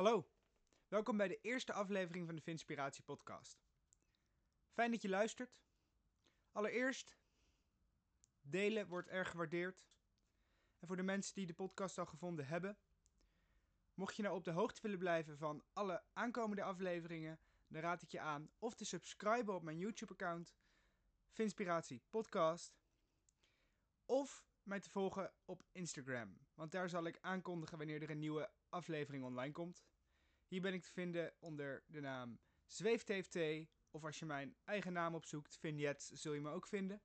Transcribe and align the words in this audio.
Hallo, 0.00 0.30
welkom 0.88 1.16
bij 1.16 1.28
de 1.28 1.38
eerste 1.40 1.72
aflevering 1.72 2.26
van 2.26 2.34
de 2.34 2.42
Vinspiratie 2.42 3.02
podcast. 3.02 3.64
Fijn 4.72 4.90
dat 4.90 5.02
je 5.02 5.08
luistert. 5.08 5.62
Allereerst, 6.52 7.16
delen 8.40 8.88
wordt 8.88 9.08
erg 9.08 9.30
gewaardeerd. 9.30 9.88
En 10.78 10.86
voor 10.86 10.96
de 10.96 11.02
mensen 11.02 11.34
die 11.34 11.46
de 11.46 11.54
podcast 11.54 11.98
al 11.98 12.06
gevonden 12.06 12.46
hebben, 12.46 12.78
mocht 13.94 14.16
je 14.16 14.22
nou 14.22 14.36
op 14.36 14.44
de 14.44 14.50
hoogte 14.50 14.80
willen 14.82 14.98
blijven 14.98 15.38
van 15.38 15.64
alle 15.72 16.02
aankomende 16.12 16.62
afleveringen, 16.62 17.40
dan 17.68 17.82
raad 17.82 18.02
ik 18.02 18.10
je 18.10 18.20
aan 18.20 18.50
of 18.58 18.74
te 18.74 18.84
subscriben 18.84 19.54
op 19.54 19.62
mijn 19.62 19.78
YouTube-account, 19.78 20.54
Vinspiratie 21.30 22.02
Podcast, 22.10 22.80
of 24.04 24.44
mij 24.62 24.80
te 24.80 24.90
volgen 24.90 25.32
op 25.44 25.62
Instagram, 25.72 26.38
want 26.54 26.72
daar 26.72 26.88
zal 26.88 27.04
ik 27.04 27.18
aankondigen 27.20 27.78
wanneer 27.78 28.02
er 28.02 28.10
een 28.10 28.18
nieuwe 28.18 28.50
aflevering 28.70 29.24
online 29.24 29.52
komt. 29.52 29.84
Hier 30.46 30.60
ben 30.60 30.74
ik 30.74 30.82
te 30.82 30.92
vinden 30.92 31.32
onder 31.38 31.82
de 31.86 32.00
naam 32.00 32.40
ZweefTFT, 32.64 33.38
of 33.90 34.04
als 34.04 34.18
je 34.18 34.26
mijn 34.26 34.56
eigen 34.64 34.92
naam 34.92 35.14
opzoekt, 35.14 35.58
Vignettes, 35.58 36.06
zul 36.06 36.32
je 36.32 36.40
me 36.40 36.50
ook 36.50 36.66
vinden. 36.66 37.02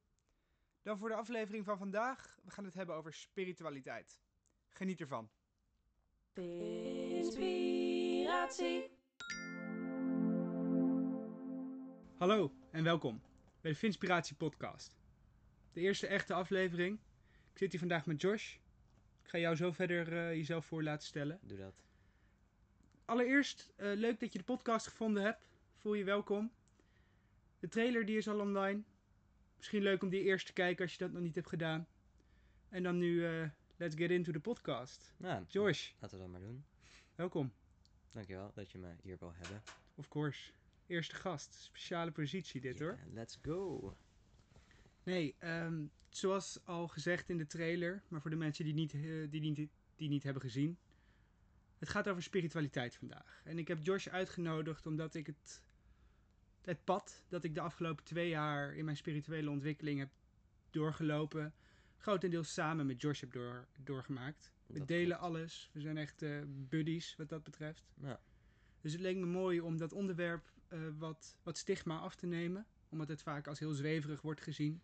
Dan 0.81 0.97
voor 0.97 1.09
de 1.09 1.15
aflevering 1.15 1.65
van 1.65 1.77
vandaag, 1.77 2.37
we 2.43 2.51
gaan 2.51 2.65
het 2.65 2.73
hebben 2.73 2.95
over 2.95 3.13
spiritualiteit. 3.13 4.21
Geniet 4.69 5.01
ervan. 5.01 5.29
Inspiratie. 7.13 8.89
Hallo 12.17 12.51
en 12.71 12.83
welkom 12.83 13.21
bij 13.61 13.71
de 13.71 13.77
Vinspiratie 13.77 14.35
podcast. 14.35 14.97
De 15.71 15.81
eerste 15.81 16.07
echte 16.07 16.33
aflevering. 16.33 16.99
Ik 17.51 17.57
zit 17.57 17.71
hier 17.71 17.79
vandaag 17.79 18.05
met 18.05 18.21
Josh. 18.21 18.57
Ik 19.25 19.31
ga 19.31 19.37
jou 19.37 19.55
zo 19.55 19.71
verder 19.71 20.17
eh, 20.17 20.33
jezelf 20.35 20.65
voor 20.65 20.83
laten 20.83 21.07
stellen. 21.07 21.39
Doe 21.41 21.57
dat. 21.57 21.83
Allereerst, 23.05 23.73
eh, 23.75 23.91
leuk 23.93 24.19
dat 24.19 24.31
je 24.31 24.37
de 24.37 24.43
podcast 24.43 24.87
gevonden 24.87 25.23
hebt. 25.23 25.47
Voel 25.77 25.93
je 25.93 26.03
welkom. 26.03 26.51
De 27.59 27.67
trailer 27.67 28.05
die 28.05 28.17
is 28.17 28.27
al 28.27 28.39
online. 28.39 28.81
Misschien 29.57 29.81
leuk 29.81 30.03
om 30.03 30.09
die 30.09 30.21
eerst 30.23 30.45
te 30.45 30.53
kijken 30.53 30.83
als 30.83 30.91
je 30.91 30.97
dat 30.97 31.11
nog 31.11 31.21
niet 31.21 31.35
hebt 31.35 31.47
gedaan. 31.49 31.87
En 32.69 32.83
dan 32.83 32.97
nu, 32.97 33.25
eh, 33.25 33.49
let's 33.77 33.95
get 33.95 34.11
into 34.11 34.31
the 34.31 34.39
podcast. 34.39 35.13
Nou, 35.17 35.43
Josh, 35.47 35.91
laten 35.99 36.17
we 36.17 36.23
dat 36.23 36.31
maar 36.31 36.41
doen. 36.41 36.65
welkom. 37.15 37.53
Dankjewel 38.11 38.51
dat 38.53 38.71
je 38.71 38.77
me 38.77 38.95
hier 39.01 39.17
wil 39.19 39.33
hebben. 39.33 39.61
Of 39.95 40.07
course. 40.07 40.51
Eerste 40.87 41.15
gast. 41.15 41.53
Speciale 41.53 42.11
positie 42.11 42.61
dit 42.61 42.79
hoor. 42.79 42.99
Let's 43.13 43.39
go. 43.41 43.95
Nee, 45.05 45.35
ehm, 45.39 45.85
zoals 46.09 46.59
al 46.63 46.87
gezegd 46.87 47.29
in 47.29 47.37
de 47.37 47.45
trailer, 47.47 48.03
maar 48.07 48.21
voor 48.21 48.29
de 48.29 48.35
mensen 48.35 48.65
die 48.65 48.73
niet, 48.73 48.93
eh, 48.93 49.01
die, 49.29 49.41
niet, 49.41 49.69
die 49.95 50.09
niet 50.09 50.23
hebben 50.23 50.41
gezien. 50.41 50.77
Het 51.77 51.89
gaat 51.89 52.09
over 52.09 52.23
spiritualiteit 52.23 52.95
vandaag. 52.95 53.41
En 53.43 53.57
ik 53.57 53.67
heb 53.67 53.79
Josh 53.85 54.07
uitgenodigd 54.07 54.85
omdat 54.85 55.15
ik 55.15 55.27
het, 55.27 55.63
het 56.61 56.83
pad 56.83 57.23
dat 57.27 57.43
ik 57.43 57.53
de 57.55 57.61
afgelopen 57.61 58.03
twee 58.03 58.29
jaar 58.29 58.75
in 58.75 58.85
mijn 58.85 58.97
spirituele 58.97 59.49
ontwikkeling 59.49 59.99
heb 59.99 60.09
doorgelopen, 60.69 61.53
grotendeels 61.97 62.53
samen 62.53 62.85
met 62.85 63.01
Josh 63.01 63.19
heb 63.21 63.31
door, 63.31 63.67
doorgemaakt. 63.83 64.51
We 64.65 64.77
Dat 64.79 64.87
delen 64.87 65.07
klopt. 65.17 65.21
alles. 65.21 65.69
We 65.73 65.79
zijn 65.79 65.97
echt 65.97 66.21
eh, 66.21 66.41
buddies 66.47 67.15
wat 67.15 67.29
dat 67.29 67.43
betreft. 67.43 67.83
Nou, 67.95 68.17
Dus 68.81 68.91
het 68.91 69.01
leek 69.01 69.15
me 69.17 69.25
mooi 69.25 69.61
om 69.61 69.77
dat 69.77 69.93
onderwerp 69.93 70.53
eh, 70.67 70.79
wat, 70.97 71.37
wat 71.43 71.57
stigma 71.57 71.99
af 71.99 72.15
te 72.15 72.25
nemen. 72.25 72.65
Omdat 72.89 73.07
het 73.07 73.21
vaak 73.21 73.47
als 73.47 73.59
heel 73.59 73.73
zweverig 73.73 74.21
wordt 74.21 74.41
gezien. 74.41 74.81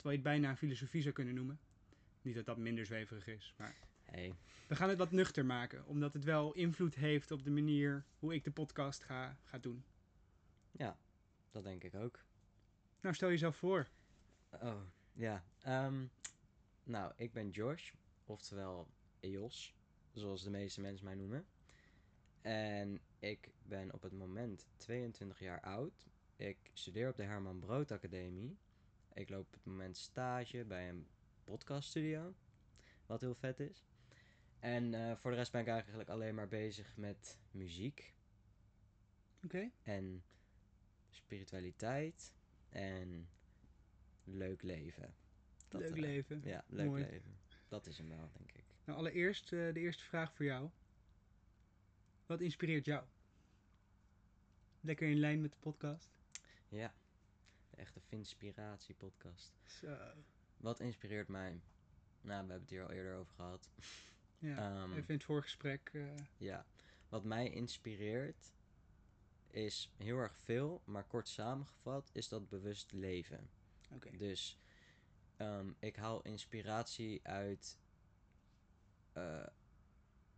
Terwijl 0.00 0.20
je 0.20 0.28
het 0.28 0.34
bijna 0.34 0.50
een 0.50 0.56
filosofie 0.56 1.02
zou 1.02 1.14
kunnen 1.14 1.34
noemen. 1.34 1.60
Niet 2.22 2.34
dat 2.34 2.44
dat 2.44 2.56
minder 2.56 2.86
zweverig 2.86 3.26
is, 3.26 3.54
maar 3.56 3.76
hey. 4.02 4.34
we 4.68 4.76
gaan 4.76 4.88
het 4.88 4.98
wat 4.98 5.10
nuchter 5.10 5.46
maken. 5.46 5.86
Omdat 5.86 6.12
het 6.12 6.24
wel 6.24 6.52
invloed 6.52 6.94
heeft 6.94 7.30
op 7.30 7.44
de 7.44 7.50
manier 7.50 8.04
hoe 8.18 8.34
ik 8.34 8.44
de 8.44 8.50
podcast 8.50 9.04
ga, 9.04 9.38
ga 9.42 9.58
doen. 9.58 9.84
Ja, 10.70 10.98
dat 11.50 11.64
denk 11.64 11.84
ik 11.84 11.94
ook. 11.94 12.24
Nou, 13.00 13.14
stel 13.14 13.28
jezelf 13.28 13.56
voor. 13.56 13.88
Oh, 14.50 14.80
ja. 15.12 15.44
Ehm, 15.62 16.06
nou, 16.84 17.12
ik 17.16 17.32
ben 17.32 17.50
Josh, 17.50 17.92
oftewel 18.24 18.88
EOS, 19.20 19.74
zoals 20.12 20.42
de 20.42 20.50
meeste 20.50 20.80
mensen 20.80 21.04
mij 21.04 21.14
noemen. 21.14 21.46
En 22.40 23.00
ik 23.18 23.50
ben 23.62 23.92
op 23.92 24.02
het 24.02 24.12
moment 24.12 24.68
22 24.76 25.38
jaar 25.38 25.60
oud. 25.60 26.08
Ik 26.36 26.70
studeer 26.72 27.08
op 27.08 27.16
de 27.16 27.22
Herman 27.22 27.58
Brood 27.58 27.90
Academie. 27.90 28.58
Ik 29.20 29.28
loop 29.28 29.46
op 29.46 29.52
het 29.52 29.64
moment 29.64 29.96
stage 29.96 30.64
bij 30.64 30.88
een 30.88 31.06
podcaststudio, 31.44 32.34
wat 33.06 33.20
heel 33.20 33.34
vet 33.34 33.60
is. 33.60 33.84
En 34.58 34.94
eh, 34.94 35.16
voor 35.16 35.30
de 35.30 35.36
rest 35.36 35.52
ben 35.52 35.60
ik 35.60 35.66
eigenlijk 35.66 36.08
alleen 36.08 36.34
maar 36.34 36.48
bezig 36.48 36.96
met 36.96 37.38
muziek 37.50 38.14
Oké. 39.44 39.70
en 39.82 40.24
spiritualiteit 41.08 42.34
en 42.68 43.28
leuk 44.24 44.62
leven. 44.62 45.14
Dat, 45.68 45.80
Leuk 45.80 45.94
eh, 45.94 46.00
leven. 46.00 46.40
Ja, 46.44 46.64
leuk 46.68 46.86
Mooi. 46.86 47.04
leven. 47.04 47.38
Dat 47.68 47.86
is 47.86 47.98
hem 47.98 48.08
wel, 48.08 48.30
denk 48.32 48.52
ik. 48.52 48.64
Nou, 48.84 48.98
allereerst 48.98 49.52
eh, 49.52 49.72
de 49.72 49.80
eerste 49.80 50.04
vraag 50.04 50.34
voor 50.34 50.44
jou. 50.44 50.70
Wat 52.26 52.40
inspireert 52.40 52.84
jou? 52.84 53.04
Lekker 54.80 55.08
in 55.08 55.18
lijn 55.18 55.40
met 55.40 55.52
de 55.52 55.58
podcast. 55.58 56.10
Ja, 56.68 56.94
echte 57.80 58.00
Vinspiratie 58.00 58.94
podcast. 58.94 59.52
Zo. 59.80 59.96
Wat 60.56 60.80
inspireert 60.80 61.28
mij? 61.28 61.50
Nou, 61.50 61.60
we 62.20 62.32
hebben 62.32 62.60
het 62.60 62.70
hier 62.70 62.82
al 62.82 62.90
eerder 62.90 63.14
over 63.16 63.34
gehad. 63.34 63.68
Ja, 64.38 64.56
Ehm, 64.56 64.90
even 64.92 65.08
in 65.08 65.14
het 65.14 65.24
voorgesprek. 65.24 65.90
eh 65.92 66.02
Ja, 66.36 66.66
wat 67.08 67.24
mij 67.24 67.50
inspireert 67.50 68.52
is 69.50 69.90
heel 69.96 70.16
erg 70.18 70.36
veel, 70.36 70.80
maar 70.84 71.04
kort 71.04 71.28
samengevat 71.28 72.10
is 72.12 72.28
dat 72.28 72.48
bewust 72.48 72.92
leven. 72.92 73.50
Oké. 73.94 74.16
Dus 74.16 74.58
ehm, 75.36 75.72
ik 75.78 75.96
haal 75.96 76.22
inspiratie 76.22 77.20
uit 77.26 77.78
eh, 79.12 79.46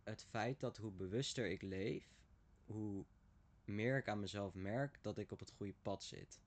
het 0.03 0.23
feit 0.23 0.59
dat 0.59 0.77
hoe 0.77 0.91
bewuster 0.91 1.49
ik 1.49 1.61
leef, 1.61 2.15
hoe 2.65 3.05
meer 3.65 3.97
ik 3.97 4.07
aan 4.07 4.19
mezelf 4.19 4.53
merk 4.53 4.99
dat 5.01 5.17
ik 5.17 5.31
op 5.31 5.39
het 5.39 5.51
goede 5.51 5.75
pad 5.81 6.03
zit. 6.03 6.39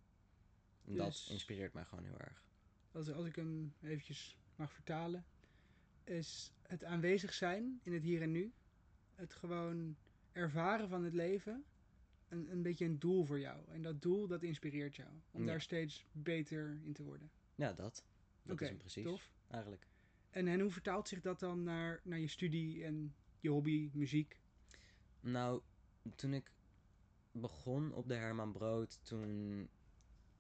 En 0.87 0.93
Dus- 0.95 0.99
Dat 1.25 1.33
inspireert 1.33 1.73
mij 1.73 1.85
gewoon 1.85 2.05
heel 2.05 2.19
erg. 2.19 2.43
Als, 2.93 3.11
als 3.13 3.27
ik 3.27 3.37
hem 3.37 3.75
eventjes 3.83 4.37
mag 4.57 4.73
vertalen, 4.73 5.25
is 6.05 6.53
het 6.63 6.85
aanwezig 6.85 7.33
zijn 7.33 7.81
in 7.83 7.93
het 7.93 8.03
hier 8.03 8.23
en 8.23 8.31
nu, 8.31 8.53
het 9.15 9.33
gewoon 9.35 9.97
ervaren 10.33 10.89
van 10.89 11.05
het 11.05 11.15
leven, 11.15 11.65
een, 12.29 12.51
een 12.51 12.63
beetje 12.63 12.85
een 12.85 12.99
doel 12.99 13.25
voor 13.25 13.39
jou. 13.41 13.65
En 13.69 13.83
dat 13.83 14.03
doel, 14.03 14.27
dat 14.27 14.43
inspireert 14.43 14.97
jou. 14.97 15.11
Om 15.31 15.41
Ja. 15.41 15.47
daar 15.47 15.61
steeds 15.61 16.07
beter 16.13 16.79
in 16.83 16.93
te 16.93 17.03
worden. 17.03 17.31
Ja, 17.55 17.73
dat. 17.73 18.05
Dat 18.43 18.61
is 18.61 18.69
hem 18.69 18.77
precies. 18.79 19.05
tof. 19.05 19.31
Eigenlijk. 19.49 19.87
En, 20.31 20.49
en 20.49 20.61
hoe 20.61 20.71
vertaalt 20.71 21.09
zich 21.09 21.21
dat 21.21 21.41
dan 21.41 21.63
naar, 21.63 22.01
naar 22.05 22.19
je 22.19 22.29
studie 22.29 22.85
en 22.85 23.15
je 23.41 23.49
hobby, 23.49 23.91
muziek? 23.93 24.41
Nou, 25.21 25.63
toen 26.15 26.33
ik 26.33 26.51
begon 27.33 27.93
op 27.93 28.09
de 28.09 28.15
Herman 28.15 28.53
Brood, 28.53 28.99
toen 29.05 29.69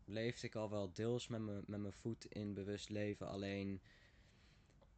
leefde 0.06 0.46
ik 0.46 0.54
al 0.54 0.70
wel 0.70 0.92
deels 0.92 1.28
met 1.28 1.40
mijn 1.40 1.64
met 1.66 1.80
mijn 1.80 1.92
voet 1.92 2.24
in 2.24 2.54
bewust 2.54 2.88
leven. 2.88 3.28
Alleen, 3.28 3.80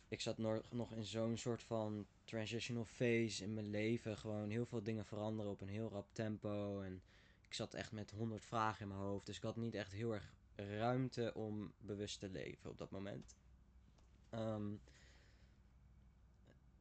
ik 0.09 0.21
zat 0.21 0.39
nog, 0.71 0.93
in 0.93 1.05
zo'n 1.05 1.37
soort 1.37 1.63
van 1.63 2.07
transitional 2.25 2.85
phase 2.85 3.45
in 3.45 3.55
mijn 3.55 3.71
leven. 3.71 4.17
Gewoon 4.17 4.51
heel 4.51 4.67
veel 4.67 4.83
dingen 4.83 5.05
veranderen 5.05 5.53
op 5.53 5.61
een 5.61 5.69
heel 5.69 5.89
rap 5.89 6.09
tempo. 6.13 6.81
En 6.81 7.03
ik 7.41 7.55
zat 7.55 7.75
echt 7.75 7.93
met 7.93 8.11
honderd 8.11 8.45
vragen 8.45 8.83
in 8.83 8.89
mijn 8.89 9.01
hoofd. 9.01 9.27
Dus 9.27 9.37
ik 9.37 9.43
had 9.43 9.57
niet 9.57 9.75
echt 9.75 9.93
heel 9.93 10.15
erg 10.15 10.33
ruimte 10.57 11.35
om 11.35 11.73
bewust 11.79 12.21
te 12.21 12.29
leven 12.29 12.71
op 12.71 12.79
dat 12.79 12.91
moment. 12.91 13.37
Ehm, 14.31 14.75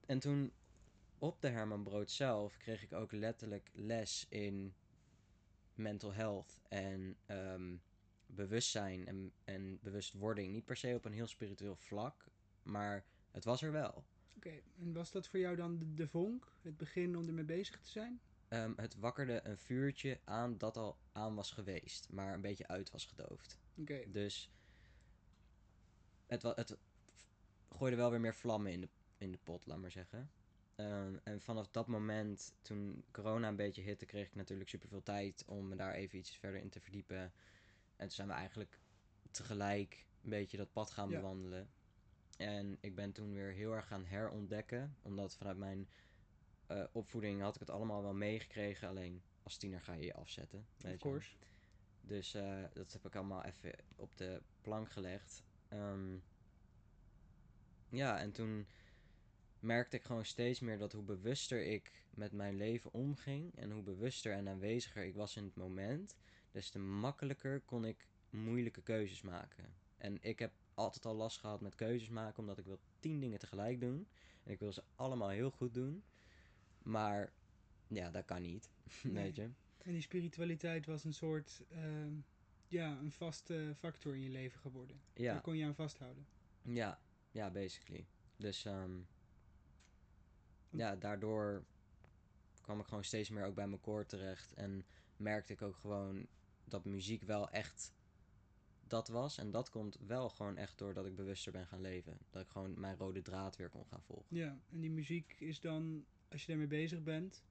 en 0.06 0.20
toen 0.20 0.52
op 1.18 1.42
de 1.42 1.48
Herman 1.48 1.84
Brood 1.84 2.12
zelf 2.12 2.58
kreeg 2.58 2.84
ik 2.84 2.94
ook 2.94 3.12
letterlijk 3.12 3.69
les 3.74 4.25
in 4.30 4.74
mental 5.74 6.13
health 6.13 6.60
en 6.68 7.18
ehm, 7.25 7.75
bewustzijn 8.27 9.07
en, 9.07 9.31
en 9.44 9.79
bewustwording. 9.81 10.51
Niet 10.51 10.65
per 10.65 10.77
se 10.77 10.94
op 10.95 11.06
een 11.06 11.13
heel 11.13 11.27
spiritueel 11.27 11.75
vlak, 11.75 12.25
maar 12.63 13.06
het 13.31 13.44
was 13.44 13.62
er 13.62 13.71
wel. 13.71 14.06
Oké, 14.35 14.62
en 14.79 14.94
was 14.94 15.12
dat 15.12 15.27
voor 15.27 15.39
jou 15.39 15.56
dan 15.56 15.79
de, 15.79 15.94
de 15.94 16.07
vonk, 16.07 16.56
het 16.62 16.77
begin 16.77 17.18
om 17.18 17.27
ermee 17.27 17.44
bezig 17.44 17.81
te 17.81 17.89
zijn? 17.89 18.21
Ehm, 18.47 18.74
het 18.75 18.95
wakkerde 18.95 19.39
een 19.44 19.57
vuurtje 19.57 20.19
aan 20.24 20.57
dat 20.57 20.77
al 20.77 20.97
aan 21.12 21.35
was 21.35 21.51
geweest, 21.51 22.09
maar 22.09 22.33
een 22.33 22.41
beetje 22.41 22.68
uit 22.68 22.91
was 22.91 23.06
gedoofd. 23.06 23.59
Oké, 23.75 24.12
Dus 24.12 24.51
het, 26.25 26.41
het 26.41 26.77
gooide 27.69 27.95
wel 27.95 28.09
weer 28.09 28.19
meer 28.19 28.35
vlammen 28.35 28.71
in 28.71 28.81
de, 28.81 28.89
in 29.18 29.31
de 29.31 29.38
pot, 29.38 29.65
laat 29.65 29.77
maar 29.77 29.91
zeggen. 29.91 30.31
Ehm, 30.75 31.18
en 31.24 31.41
vanaf 31.41 31.71
dat 31.71 31.88
moment, 31.88 32.53
toen 32.62 33.06
corona 33.12 33.47
een 33.47 33.56
beetje 33.56 33.81
hitte, 33.81 34.06
kreeg 34.06 34.27
ik 34.27 34.35
natuurlijk 34.35 34.69
superveel 34.69 35.03
tijd 35.03 35.44
om 35.45 35.68
me 35.68 35.75
daar 35.75 35.94
even 35.94 36.18
iets 36.18 36.38
verder 36.38 36.62
in 36.62 36.69
te 36.69 36.79
verdiepen. 36.79 37.33
En 37.98 38.06
toen 38.06 38.16
zijn 38.16 38.28
we 38.28 38.34
eigenlijk 38.34 38.80
tegelijk 39.32 40.06
een 40.24 40.30
beetje 40.30 40.58
dat 40.58 40.72
pad 40.74 40.92
gaan 40.92 41.10
Ja. 41.10 41.16
bewandelen. 41.20 41.70
En 42.38 42.78
ik 42.82 42.96
ben 42.96 43.12
toen 43.12 43.34
weer 43.34 43.52
heel 43.52 43.74
erg 43.74 43.88
gaan 43.88 44.06
herontdekken, 44.06 44.98
omdat 45.02 45.36
vanuit 45.36 45.58
mijn 45.58 45.90
eh, 46.68 46.84
opvoeding 46.92 47.42
had 47.42 47.54
ik 47.54 47.60
het 47.60 47.70
allemaal 47.70 48.02
wel 48.02 48.14
meegekregen. 48.14 48.88
Alleen 48.88 49.24
als 49.44 49.58
tiener 49.58 49.82
ga 49.82 49.94
je 49.94 50.06
je 50.06 50.14
afzetten. 50.14 50.68
Weet 50.78 50.94
Of 50.94 51.00
je 51.02 51.10
course. 51.10 51.36
Dus 52.02 52.34
eh, 52.34 52.64
dat 52.74 52.94
heb 52.94 53.06
ik 53.06 53.16
allemaal 53.16 53.44
even 53.44 53.74
op 53.96 54.18
de 54.18 54.42
plank 54.62 54.92
gelegd. 54.92 55.44
Ehm, 55.68 56.18
ja, 57.90 58.20
en 58.20 58.32
toen 58.32 58.68
merkte 59.60 59.96
ik 59.98 60.04
gewoon 60.04 60.26
steeds 60.26 60.60
meer 60.60 60.78
dat 60.78 60.92
hoe 60.92 61.04
bewuster 61.04 61.66
ik 61.66 62.06
met 62.10 62.32
mijn 62.32 62.56
leven 62.56 62.94
omging 62.94 63.56
en 63.56 63.72
hoe 63.72 63.84
bewuster 63.84 64.34
en 64.34 64.48
aanweziger 64.50 65.04
ik 65.06 65.16
was 65.16 65.36
in 65.36 65.44
het 65.44 65.56
moment, 65.56 66.16
des 66.57 66.69
te 66.69 66.80
makkelijker 66.80 67.62
kon 67.62 67.86
ik 67.86 68.07
moeilijke 68.30 68.81
keuzes 68.81 69.21
maken. 69.21 69.74
En 69.98 70.18
ik 70.21 70.39
heb 70.39 70.51
altijd 70.74 71.06
al 71.06 71.15
last 71.15 71.39
gehad 71.39 71.62
met 71.62 71.75
keuzes 71.75 72.09
maken, 72.09 72.39
omdat 72.39 72.57
ik 72.57 72.65
wil 72.65 72.80
tien 73.00 73.19
dingen 73.19 73.39
tegelijk 73.39 73.80
doen. 73.80 74.07
En 74.44 74.51
ik 74.51 74.59
wil 74.59 74.71
ze 74.71 74.83
allemaal 74.95 75.30
heel 75.30 75.51
goed 75.51 75.74
doen. 75.74 76.04
Maar 76.83 77.33
ja, 77.88 78.12
dat 78.12 78.25
kan 78.25 78.42
niet. 78.42 78.69
Nee. 79.04 79.13
Weet 79.24 79.36
je? 79.36 79.50
En 79.77 79.92
die 79.92 80.01
spiritualiteit 80.01 80.86
was 80.86 81.04
een 81.04 81.13
soort, 81.13 81.63
ehm, 81.69 82.13
ja, 82.68 82.98
een 82.98 83.12
vaste 83.12 83.74
factor 83.75 84.13
in 84.13 84.21
je 84.21 84.30
leven 84.30 84.60
geworden. 84.60 85.01
Ja. 85.13 85.33
Daar 85.33 85.42
kon 85.42 85.57
je 85.57 85.65
aan 85.65 85.75
vasthouden. 85.75 86.27
Ja, 86.62 87.01
ja, 87.31 87.51
basically. 87.51 88.07
Dus 88.36 88.65
ehm, 88.65 89.00
ja, 90.69 90.95
daardoor 90.95 91.63
kwam 92.62 92.80
ik 92.80 92.86
gewoon 92.86 93.03
steeds 93.03 93.30
meer 93.30 93.45
ook 93.45 93.56
bij 93.56 93.68
mijn 93.68 93.81
koor 93.81 94.06
terecht. 94.06 94.53
En 94.53 94.86
merkte 95.18 95.53
ik 95.53 95.62
ook 95.62 95.75
gewoon 95.75 96.27
dat 96.68 96.86
muziek 96.86 97.24
wel 97.24 97.50
echt 97.50 97.94
dat 98.88 99.08
was. 99.08 99.38
En 99.38 99.52
dat 99.52 99.69
komt 99.69 99.98
wel 100.08 100.30
gewoon 100.30 100.58
echt 100.58 100.78
doordat 100.78 101.06
ik 101.06 101.16
bewuster 101.16 101.52
ben 101.52 101.68
gaan 101.68 101.81
leven. 101.81 102.18
Dat 102.30 102.42
ik 102.42 102.50
gewoon 102.50 102.80
mijn 102.80 102.98
rode 102.98 103.22
draad 103.22 103.56
weer 103.56 103.69
kon 103.69 103.86
gaan 103.86 104.04
volgen. 104.04 104.36
Ja, 104.36 104.60
en 104.69 104.80
die 104.81 104.90
muziek 104.92 105.36
is 105.40 105.60
dan, 105.60 106.06
als 106.30 106.42
je 106.42 106.48
daarmee 106.48 106.68
bezig 106.68 107.04
bent, 107.04 107.44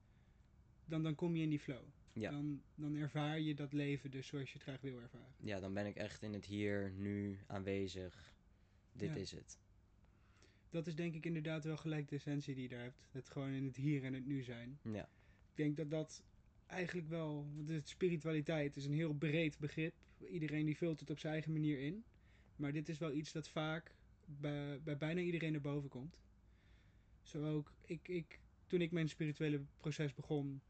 dan, 0.85 1.03
dan 1.03 1.15
kom 1.15 1.35
je 1.35 1.43
in 1.43 1.49
die 1.49 1.59
flow. 1.59 1.83
Ja. 2.13 2.31
Dan, 2.31 2.61
dan 2.75 2.95
ervaar 2.95 3.39
je 3.39 3.53
dat 3.55 3.73
leven 3.73 4.11
dus 4.11 4.27
zoals 4.27 4.47
je 4.47 4.53
het 4.53 4.63
graag 4.63 4.81
wil 4.81 4.99
ervaren. 4.99 5.35
Ja, 5.37 5.59
dan 5.59 5.73
ben 5.73 5.85
ik 5.85 5.95
echt 5.95 6.21
in 6.21 6.33
het 6.33 6.45
hier, 6.45 6.91
nu, 6.91 7.39
aanwezig. 7.47 8.33
Dit 8.91 9.09
Ja. 9.09 9.15
is 9.15 9.31
het. 9.31 9.59
Dat 10.69 10.87
is 10.87 10.95
denk 10.95 11.15
ik 11.15 11.25
inderdaad 11.25 11.63
wel 11.63 11.77
gelijk 11.77 12.09
de 12.09 12.15
essentie 12.15 12.53
die 12.53 12.63
je 12.63 12.69
daar 12.69 12.83
hebt. 12.83 13.07
Het 13.11 13.29
gewoon 13.29 13.51
in 13.51 13.65
het 13.65 13.75
hier 13.75 14.03
en 14.03 14.13
het 14.13 14.25
nu 14.25 14.43
zijn. 14.43 14.79
Ja, 14.81 15.09
Ik 15.49 15.55
denk 15.55 15.77
dat 15.77 15.89
dat 15.89 16.23
eigenlijk 16.67 17.09
wel, 17.09 17.47
want 17.55 17.87
spiritualiteit 17.87 18.75
is 18.75 18.85
een 18.85 18.93
heel 18.93 19.13
breed 19.13 19.59
begrip. 19.59 19.93
Iedereen 20.29 20.65
die 20.65 20.77
vult 20.77 20.99
het 20.99 21.09
op 21.09 21.19
zijn 21.19 21.33
eigen 21.33 21.51
manier 21.51 21.79
in. 21.79 22.03
Maar 22.55 22.71
dit 22.71 22.89
is 22.89 22.97
wel 22.97 23.11
iets 23.11 23.31
dat 23.31 23.49
vaak 23.49 23.95
bij, 24.25 24.81
bij 24.83 24.97
bijna 24.97 25.21
iedereen 25.21 25.51
naar 25.51 25.61
boven 25.61 25.89
komt. 25.89 26.17
Zo 27.21 27.55
ook, 27.55 27.71
ik, 27.85 28.07
ik, 28.07 28.39
toen 28.65 28.81
ik 28.81 28.91
mijn 28.91 29.09
spirituele 29.09 29.61
proces 29.77 30.13
begon, 30.13 30.61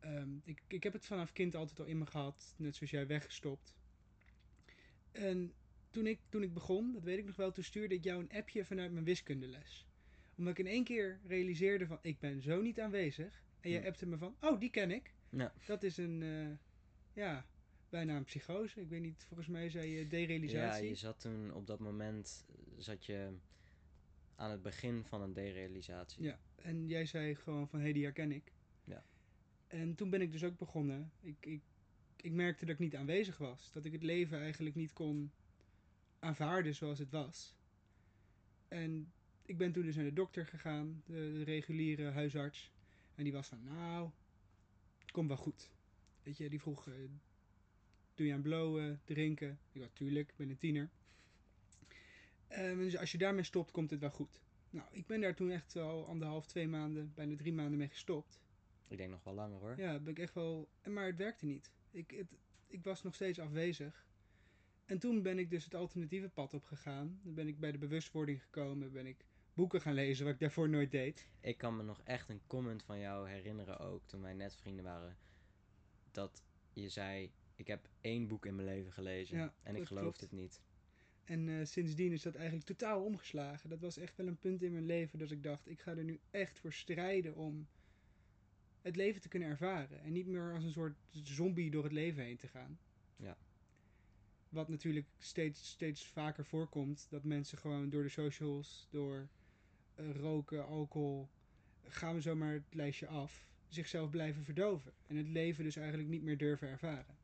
ehm, 0.00 0.28
ik, 0.44 0.62
ik 0.66 0.82
heb 0.82 0.92
het 0.92 1.06
vanaf 1.06 1.32
kind 1.32 1.54
altijd 1.54 1.80
al 1.80 1.86
in 1.86 1.98
me 1.98 2.06
gehad, 2.06 2.54
net 2.56 2.76
zoals 2.76 2.92
jij 2.92 3.06
weggestopt. 3.06 3.76
En 5.12 5.52
toen 5.90 6.06
ik, 6.06 6.18
toen 6.28 6.42
ik 6.42 6.54
begon, 6.54 6.92
dat 6.92 7.02
weet 7.02 7.18
ik 7.18 7.24
nog 7.24 7.36
wel, 7.36 7.52
toen 7.52 7.64
stuurde 7.64 7.94
ik 7.94 8.04
jou 8.04 8.20
een 8.20 8.38
appje 8.38 8.64
vanuit 8.64 8.92
mijn 8.92 9.04
wiskundeles. 9.04 9.86
Omdat 10.36 10.58
ik 10.58 10.66
in 10.66 10.72
één 10.72 10.84
keer 10.84 11.20
realiseerde 11.26 11.86
van, 11.86 11.98
ik 12.02 12.18
ben 12.18 12.42
zo 12.42 12.62
niet 12.62 12.80
aanwezig. 12.80 13.44
En 13.60 13.70
jij 13.70 13.80
Hm. 13.80 13.86
appte 13.86 14.06
me 14.06 14.18
van, 14.18 14.36
oh, 14.40 14.60
die 14.60 14.70
ken 14.70 14.90
ik. 14.90 15.14
Ja. 15.28 15.52
Dat 15.66 15.82
is 15.82 15.96
een, 15.96 16.22
eh, 16.22 16.58
ja, 17.22 17.46
bijna 17.88 18.16
een 18.16 18.24
psychose. 18.24 18.80
Ik 18.80 18.88
weet 18.88 19.00
niet, 19.00 19.24
volgens 19.26 19.48
mij 19.48 19.70
zei 19.70 19.88
je 19.90 19.98
ja 20.02 20.08
derealisatie. 20.08 20.88
je 20.88 20.94
zat 20.94 21.20
toen 21.20 21.52
op 21.54 21.66
dat 21.66 21.78
moment, 21.78 22.44
eh, 22.48 22.54
zat 22.76 23.04
je 23.06 23.32
aan 24.34 24.50
het 24.50 24.62
begin 24.62 25.04
van 25.04 25.22
een 25.22 25.32
derealisatie. 25.32 26.22
Ja, 26.22 26.38
en 26.54 26.86
jij 26.86 27.06
zei 27.06 27.34
gewoon 27.34 27.68
van, 27.68 27.78
hé, 27.78 27.84
hey, 27.84 27.94
die 27.94 28.04
herken 28.04 28.32
ik. 28.32 28.52
Ja. 28.84 29.04
En 29.66 29.94
toen 29.94 30.10
ben 30.10 30.20
ik 30.20 30.32
dus 30.32 30.44
ook 30.44 30.58
begonnen. 30.58 31.12
Ik, 31.20 31.36
ik, 31.46 31.62
ik 32.16 32.32
merkte 32.32 32.64
dat 32.64 32.74
ik 32.74 32.80
niet 32.80 32.96
aanwezig 32.96 33.38
was. 33.38 33.72
Dat 33.72 33.84
ik 33.84 33.92
het 33.92 34.02
leven 34.02 34.38
eigenlijk 34.40 34.74
niet 34.74 34.92
kon 34.92 35.32
aanvaarden 36.18 36.74
zoals 36.74 36.98
het 36.98 37.10
was. 37.10 37.54
En 38.68 39.12
ik 39.42 39.58
ben 39.58 39.72
toen 39.72 39.84
dus 39.84 39.96
naar 39.96 40.04
de 40.04 40.12
dokter 40.12 40.46
gegaan, 40.46 41.02
de, 41.06 41.12
de 41.32 41.42
reguliere 41.42 42.10
huisarts. 42.10 42.72
En 43.16 43.24
die 43.24 43.32
was 43.32 43.48
van, 43.48 43.64
nou, 43.64 44.10
het 44.98 45.10
komt 45.10 45.28
wel 45.28 45.36
goed. 45.36 45.70
Weet 46.22 46.36
je, 46.36 46.48
die 46.48 46.60
vroeg, 46.60 46.88
eh, 46.88 46.94
doe 48.14 48.26
je 48.26 48.32
aan 48.32 48.42
blowen, 48.42 49.00
drinken? 49.04 49.58
Ik 49.72 49.80
dacht, 49.80 49.94
tuurlijk, 49.94 50.28
ik 50.28 50.36
ben 50.36 50.50
een 50.50 50.58
tiener. 50.58 50.90
Ehm, 52.48 52.76
dus 52.76 52.96
als 52.96 53.12
je 53.12 53.18
daarmee 53.18 53.42
stopt, 53.42 53.70
komt 53.70 53.90
het 53.90 54.00
wel 54.00 54.10
goed. 54.10 54.40
Nou, 54.70 54.88
ik 54.90 55.06
ben 55.06 55.20
daar 55.20 55.34
toen 55.34 55.50
echt 55.50 55.76
al 55.76 56.06
anderhalf, 56.06 56.46
twee 56.46 56.68
maanden, 56.68 57.12
bijna 57.14 57.36
drie 57.36 57.52
maanden 57.52 57.78
mee 57.78 57.88
gestopt. 57.88 58.40
Ik 58.88 58.96
denk 58.96 59.10
nog 59.10 59.24
wel 59.24 59.34
langer 59.34 59.58
hoor. 59.58 59.74
Ja, 59.78 59.98
ben 59.98 60.12
ik 60.12 60.18
echt 60.18 60.34
wel. 60.34 60.68
Maar 60.84 61.06
het 61.06 61.16
werkte 61.16 61.46
niet. 61.46 61.70
Ik, 61.90 62.10
het, 62.10 62.28
ik 62.66 62.84
was 62.84 63.02
nog 63.02 63.14
steeds 63.14 63.38
afwezig. 63.38 64.06
En 64.84 64.98
toen 64.98 65.22
ben 65.22 65.38
ik 65.38 65.50
dus 65.50 65.64
het 65.64 65.74
alternatieve 65.74 66.28
pad 66.28 66.54
opgegaan. 66.54 67.20
Dan 67.22 67.34
ben 67.34 67.48
ik 67.48 67.58
bij 67.60 67.72
de 67.72 67.78
bewustwording 67.78 68.42
gekomen. 68.42 68.92
Ben 68.92 69.06
ik 69.06 69.24
boeken 69.56 69.80
gaan 69.80 69.94
lezen, 69.94 70.24
wat 70.24 70.34
ik 70.34 70.40
daarvoor 70.40 70.68
nooit 70.68 70.90
deed. 70.90 71.28
Ik 71.40 71.58
kan 71.58 71.76
me 71.76 71.82
nog 71.82 72.00
echt 72.04 72.28
een 72.28 72.40
comment 72.46 72.82
van 72.82 72.98
jou 72.98 73.28
herinneren 73.28 73.78
ook, 73.78 74.06
toen 74.06 74.22
wij 74.22 74.34
net 74.34 74.56
vrienden 74.56 74.84
waren. 74.84 75.16
Dat 76.10 76.42
je 76.72 76.88
zei, 76.88 77.32
ik 77.54 77.66
heb 77.66 77.88
één 78.00 78.28
boek 78.28 78.46
in 78.46 78.54
mijn 78.54 78.68
leven 78.68 78.92
gelezen. 78.92 79.38
Ja, 79.38 79.54
en 79.62 79.76
ik 79.76 79.86
geloofde 79.86 80.24
het 80.24 80.32
niet. 80.32 80.60
En 81.24 81.48
eh, 81.48 81.64
sindsdien 81.64 82.12
is 82.12 82.22
dat 82.22 82.34
eigenlijk 82.34 82.66
totaal 82.66 83.04
omgeslagen. 83.04 83.68
Dat 83.68 83.80
was 83.80 83.96
echt 83.96 84.16
wel 84.16 84.26
een 84.26 84.38
punt 84.38 84.62
in 84.62 84.72
mijn 84.72 84.86
leven 84.86 85.18
dat 85.18 85.30
ik 85.30 85.42
dacht, 85.42 85.68
ik 85.68 85.80
ga 85.80 85.96
er 85.96 86.04
nu 86.04 86.20
echt 86.30 86.58
voor 86.58 86.72
strijden 86.72 87.34
om 87.34 87.68
het 88.82 88.96
leven 88.96 89.20
te 89.20 89.28
kunnen 89.28 89.48
ervaren. 89.48 90.02
En 90.02 90.12
niet 90.12 90.26
meer 90.26 90.54
als 90.54 90.64
een 90.64 90.72
soort 90.72 90.96
zombie 91.10 91.70
door 91.70 91.82
het 91.82 91.92
leven 91.92 92.22
heen 92.22 92.36
te 92.36 92.48
gaan. 92.48 92.78
Ja. 93.16 93.36
Wat 94.48 94.68
natuurlijk 94.68 95.06
steeds, 95.18 95.68
steeds 95.68 96.06
vaker 96.06 96.44
voorkomt, 96.44 97.06
dat 97.10 97.24
mensen 97.24 97.58
gewoon 97.58 97.90
door 97.90 98.02
de 98.02 98.08
socials, 98.08 98.88
door 98.90 99.28
roken, 99.96 100.66
alcohol, 100.66 101.28
gaan 101.82 102.14
we 102.14 102.20
zomaar 102.20 102.52
het 102.52 102.74
lijstje 102.74 103.06
af, 103.06 103.46
zichzelf 103.68 104.10
blijven 104.10 104.44
verdoven. 104.44 104.92
En 105.06 105.16
het 105.16 105.28
leven 105.28 105.64
dus 105.64 105.76
eigenlijk 105.76 106.08
niet 106.08 106.22
meer 106.22 106.38
durven 106.38 106.68
ervaren. 106.68 107.16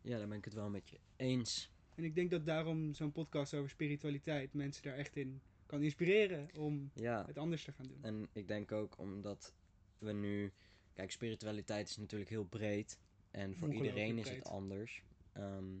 Ja, 0.00 0.18
daar 0.18 0.28
ben 0.28 0.38
ik 0.38 0.44
het 0.44 0.54
wel 0.54 0.70
met 0.70 0.88
je 0.88 0.98
eens. 1.16 1.70
En 1.94 2.04
ik 2.04 2.14
denk 2.14 2.30
dat 2.30 2.46
daarom 2.46 2.94
zo'n 2.94 3.12
podcast 3.12 3.54
over 3.54 3.70
spiritualiteit 3.70 4.52
mensen 4.54 4.82
daar 4.82 4.96
echt 4.96 5.16
in 5.16 5.40
kan 5.66 5.82
inspireren 5.82 6.48
om 6.56 6.90
Ja, 6.94 7.26
het 7.26 7.38
anders 7.38 7.64
te 7.64 7.72
gaan 7.72 7.86
doen. 7.86 7.98
en 8.02 8.28
ik 8.32 8.48
denk 8.48 8.72
ook 8.72 8.98
omdat 8.98 9.54
we 9.98 10.12
nu... 10.12 10.52
Kijk, 10.92 11.10
spiritualiteit 11.10 11.88
is 11.88 11.96
natuurlijk 11.96 12.30
heel 12.30 12.44
breed. 12.44 12.98
En 13.30 13.56
voor 13.56 13.72
iedereen 13.74 14.18
is 14.18 14.30
het 14.30 14.44
anders. 14.44 15.02
Ehm, 15.32 15.78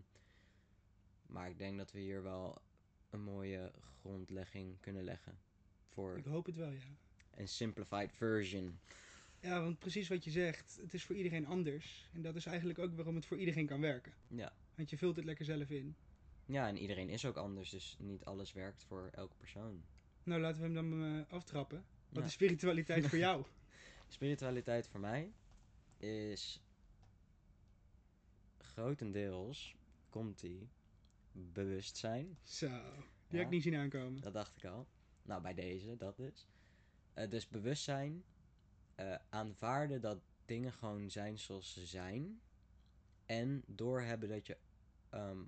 maar 1.26 1.50
ik 1.50 1.58
denk 1.58 1.78
dat 1.78 1.92
we 1.92 1.98
hier 1.98 2.22
wel 2.22 2.60
een 3.10 3.22
mooie 3.22 3.72
grondlegging 4.00 4.80
kunnen 4.80 5.04
leggen. 5.04 5.38
Voor 5.92 6.16
Ik 6.18 6.24
hoop 6.24 6.46
het 6.46 6.56
wel, 6.56 6.70
ja. 6.70 6.78
een 7.34 7.48
simplified 7.48 8.12
version. 8.12 8.78
Ja, 9.40 9.62
want 9.62 9.78
precies 9.78 10.08
wat 10.08 10.24
je 10.24 10.30
zegt, 10.30 10.78
het 10.80 10.94
is 10.94 11.04
voor 11.04 11.16
iedereen 11.16 11.46
anders. 11.46 12.08
En 12.12 12.22
dat 12.22 12.36
is 12.36 12.46
eigenlijk 12.46 12.78
ook 12.78 12.94
waarom 12.94 13.14
het 13.14 13.26
voor 13.26 13.38
iedereen 13.38 13.66
kan 13.66 13.80
werken. 13.80 14.12
Ja. 14.28 14.52
Want 14.74 14.90
je 14.90 14.96
vult 14.98 15.16
het 15.16 15.24
lekker 15.24 15.44
zelf 15.44 15.70
in. 15.70 15.94
Ja, 16.46 16.68
en 16.68 16.76
iedereen 16.76 17.08
is 17.08 17.24
ook 17.24 17.36
anders, 17.36 17.70
dus 17.70 17.96
niet 17.98 18.24
alles 18.24 18.52
werkt 18.52 18.84
voor 18.84 19.08
elke 19.12 19.36
persoon. 19.36 19.82
Nou, 20.22 20.40
laten 20.40 20.60
we 20.60 20.64
hem 20.66 20.74
dan 20.90 21.04
eh, 21.04 21.32
aftrappen. 21.32 21.84
Wat 22.08 22.18
Ja. 22.22 22.26
is 22.28 22.32
spiritualiteit 22.32 23.06
voor 23.06 23.18
jou? 23.18 23.44
Spiritualiteit 24.08 24.88
voor 24.88 25.00
mij 25.00 25.32
is 25.98 26.60
grotendeels 28.58 29.76
komt 30.10 30.40
die 30.40 30.68
bewustzijn. 31.32 32.38
Zo, 32.42 32.66
die 32.66 32.76
had 32.76 32.82
Ja. 33.30 33.40
ik 33.40 33.50
niet 33.50 33.62
zien 33.62 33.74
aankomen. 33.74 34.20
Dat 34.20 34.32
dacht 34.32 34.56
ik 34.56 34.64
al. 34.64 34.86
Nou, 35.22 35.42
bij 35.42 35.54
deze, 35.54 35.96
dat 35.96 36.16
dus. 36.16 36.46
Eh, 37.14 37.30
dus 37.30 37.48
bewustzijn, 37.48 38.24
eh, 38.94 39.14
aanvaarden 39.28 40.00
dat 40.00 40.18
dingen 40.44 40.72
gewoon 40.72 41.10
zijn 41.10 41.38
zoals 41.38 41.72
ze 41.72 41.86
zijn. 41.86 42.40
En 43.26 43.62
doorhebben 43.66 44.28
dat 44.28 44.46
je 44.46 44.56
ehm, 45.08 45.42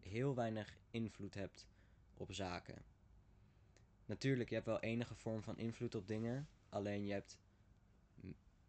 heel 0.00 0.34
weinig 0.34 0.78
invloed 0.90 1.34
hebt 1.34 1.66
op 2.14 2.32
zaken. 2.32 2.82
Natuurlijk, 4.06 4.48
je 4.48 4.54
hebt 4.54 4.66
wel 4.66 4.80
enige 4.80 5.14
vorm 5.14 5.42
van 5.42 5.58
invloed 5.58 5.94
op 5.94 6.08
dingen. 6.08 6.48
Alleen 6.68 7.06
je 7.06 7.12
hebt 7.12 7.38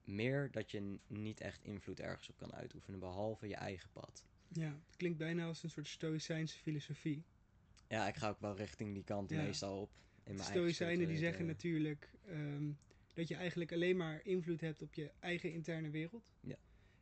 meer 0.04 0.52
dat 0.52 0.72
je 0.72 0.98
niet 1.08 1.40
echt 1.42 1.64
invloed 1.64 2.00
ergens 2.00 2.30
op 2.30 2.38
kan 2.38 2.54
uitoefenen. 2.54 3.00
Behalve 3.00 3.48
je 3.48 3.56
eigen 3.56 3.90
pad. 3.92 4.24
Ja, 4.48 4.80
het 4.88 4.96
klinkt 4.98 5.18
bijna 5.18 5.46
als 5.46 5.64
een 5.64 5.70
soort 5.70 5.88
stoïcijnse 5.88 6.58
filosofie. 6.60 7.24
Ja, 7.88 8.08
ik 8.08 8.16
ga 8.16 8.30
ook 8.30 8.40
wel 8.40 8.56
richting 8.56 8.94
die 8.94 9.04
kant 9.04 9.30
Ja. 9.30 9.42
meestal 9.44 9.82
op. 9.82 9.92
In 10.24 10.36
mijn 10.36 10.48
stoïcijnen 10.48 11.08
die 11.08 11.18
zeggen 11.18 11.44
spirituele- 11.46 11.90
natuurlijk 11.90 12.12
ehm, 12.28 12.72
dat 13.14 13.28
je 13.28 13.36
eigenlijk 13.36 13.72
alleen 13.72 13.98
maar 13.98 14.26
invloed 14.26 14.62
hebt 14.62 14.82
op 14.82 14.94
je 14.94 15.12
eigen 15.20 15.52
interne 15.52 15.90
wereld. 15.90 16.32
Ja. 16.40 16.56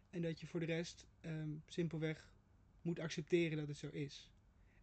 En 0.10 0.22
dat 0.22 0.40
je 0.40 0.48
voor 0.48 0.60
de 0.60 0.66
rest 0.66 1.06
ehm, 1.22 1.50
simpelweg 1.68 2.32
moet 2.82 3.00
accepteren 3.00 3.58
dat 3.58 3.68
het 3.68 3.78
zo 3.78 3.88
is. 3.88 4.30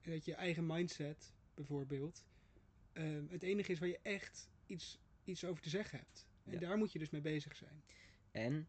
En 0.00 0.10
dat 0.10 0.24
je 0.24 0.34
eigen 0.34 0.66
mindset, 0.66 1.32
bijvoorbeeld, 1.54 2.24
ehm, 2.92 3.24
het 3.28 3.42
enige 3.42 3.72
is 3.72 3.78
waar 3.78 3.88
je 3.88 3.98
echt 4.02 4.48
iets, 4.66 4.98
iets 5.24 5.44
over 5.44 5.62
te 5.62 5.68
zeggen 5.68 5.98
hebt. 5.98 6.26
En 6.44 6.52
Ja. 6.52 6.58
daar 6.58 6.78
moet 6.78 6.92
je 6.92 6.98
dus 6.98 7.10
mee 7.10 7.20
bezig 7.20 7.56
zijn. 7.56 7.82
En 8.30 8.68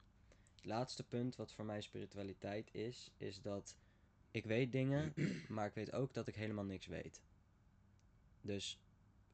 het 0.55 0.65
laatste 0.65 1.03
punt 1.03 1.35
wat 1.35 1.53
voor 1.53 1.65
mij 1.65 1.81
spiritualiteit 1.81 2.69
is, 2.73 3.11
is 3.17 3.41
dat 3.41 3.75
ik 4.31 4.45
weet 4.45 4.71
dingen, 4.71 5.13
maar 5.55 5.67
ik 5.67 5.73
weet 5.73 5.91
ook 5.93 6.13
dat 6.13 6.27
ik 6.27 6.35
helemaal 6.35 6.65
niks 6.65 6.85
weet. 6.87 7.21
Dus 8.41 8.79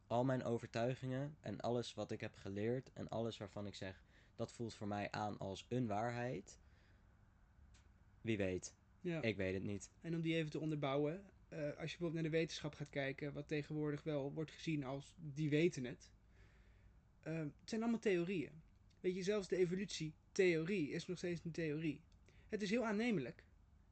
al 0.08 0.24
mijn 0.24 0.44
overtuigingen 0.44 1.38
en 1.40 1.60
alles 1.60 1.94
wat 1.94 2.12
ik 2.12 2.22
heb 2.22 2.36
geleerd 2.36 2.92
en 2.94 3.08
alles 3.10 3.38
waarvan 3.38 3.68
ik 3.68 3.76
zeg 3.76 4.04
dat 4.36 4.52
voelt 4.52 4.74
voor 4.74 4.88
mij 4.88 5.12
aan 5.12 5.38
als 5.38 5.66
een 5.70 5.88
waarheid. 5.88 6.60
Wie 8.22 8.38
weet, 8.38 8.76
Ja. 9.02 9.22
ik 9.22 9.36
weet 9.38 9.54
het 9.54 9.64
niet. 9.64 9.90
En 10.02 10.16
om 10.16 10.22
die 10.22 10.36
even 10.36 10.52
te 10.52 10.60
onderbouwen, 10.60 11.24
eh, 11.50 11.60
als 11.60 11.68
je 11.74 11.76
bijvoorbeeld 11.78 12.14
naar 12.14 12.24
de 12.24 12.30
wetenschap 12.38 12.74
gaat 12.76 12.90
kijken, 12.90 13.34
wat 13.34 13.48
tegenwoordig 13.48 14.04
wel 14.04 14.34
wordt 14.34 14.52
gezien 14.52 14.84
als 14.84 15.14
die 15.16 15.50
weten 15.50 15.84
het. 15.84 16.10
eh, 17.22 17.38
het 17.38 17.52
zijn 17.70 17.82
allemaal 17.82 18.00
theorieën. 18.00 18.62
Weet 19.00 19.16
je, 19.16 19.24
zelfs 19.24 19.48
de 19.48 19.56
evolutietheorie 19.58 20.90
is 20.90 21.06
nog 21.06 21.18
steeds 21.18 21.44
een 21.46 21.52
theorie. 21.52 22.02
Het 22.50 22.62
is 22.62 22.70
heel 22.70 22.86
aannemelijk. 22.86 23.44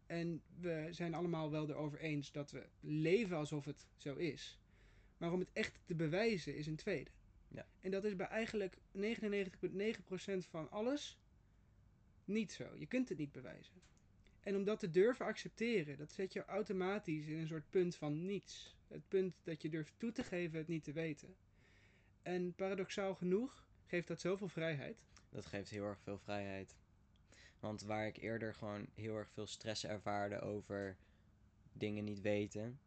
En 0.05 0.41
we 0.59 0.87
zijn 0.91 1.13
allemaal 1.13 1.51
wel 1.51 1.69
erover 1.69 1.99
eens 1.99 2.31
dat 2.31 2.51
we 2.51 2.67
leven 2.79 3.37
alsof 3.37 3.65
het 3.65 3.87
zo 3.97 4.15
is. 4.15 4.59
Maar 5.23 5.31
om 5.31 5.39
het 5.39 5.51
echt 5.53 5.79
te 5.85 5.95
bewijzen 5.95 6.55
is 6.55 6.67
een 6.67 6.75
tweede. 6.75 7.09
Ja. 7.47 7.65
En 7.79 7.91
dat 7.91 8.03
is 8.03 8.15
bij 8.15 8.27
eigenlijk 8.27 8.77
99,9% 8.97 10.47
van 10.49 10.71
alles 10.71 11.19
niet 12.25 12.51
zo. 12.51 12.75
Je 12.75 12.85
kunt 12.85 13.09
het 13.09 13.17
niet 13.17 13.31
bewijzen. 13.31 13.81
En 14.39 14.55
om 14.55 14.63
dat 14.63 14.79
te 14.79 14.89
durven 14.89 15.25
accepteren, 15.25 15.97
dat 15.97 16.11
zet 16.11 16.33
je 16.33 16.45
automatisch 16.45 17.25
in 17.25 17.37
een 17.37 17.47
soort 17.47 17.69
punt 17.69 17.95
van 17.95 18.25
niets. 18.25 18.75
Het 18.87 19.07
punt 19.07 19.35
dat 19.43 19.61
je 19.61 19.69
durft 19.69 19.93
toe 19.97 20.11
te 20.11 20.23
geven 20.23 20.57
het 20.57 20.67
niet 20.67 20.83
te 20.83 20.91
weten. 20.91 21.35
En 22.21 22.53
paradoxaal 22.53 23.15
genoeg 23.15 23.67
geeft 23.85 24.07
dat 24.07 24.19
zoveel 24.19 24.49
vrijheid. 24.49 24.97
Dat 25.29 25.45
geeft 25.45 25.69
heel 25.69 25.85
erg 25.85 25.99
veel 25.99 26.17
vrijheid. 26.17 26.75
Want 27.59 27.81
waar 27.81 28.07
ik 28.07 28.17
eerder 28.17 28.53
gewoon 28.53 28.87
heel 28.93 29.17
erg 29.17 29.29
veel 29.29 29.47
stress 29.47 29.85
ervaarde 29.85 30.39
over 30.39 30.97
dingen 31.73 32.03
niet 32.03 32.21
weten, 32.21 32.79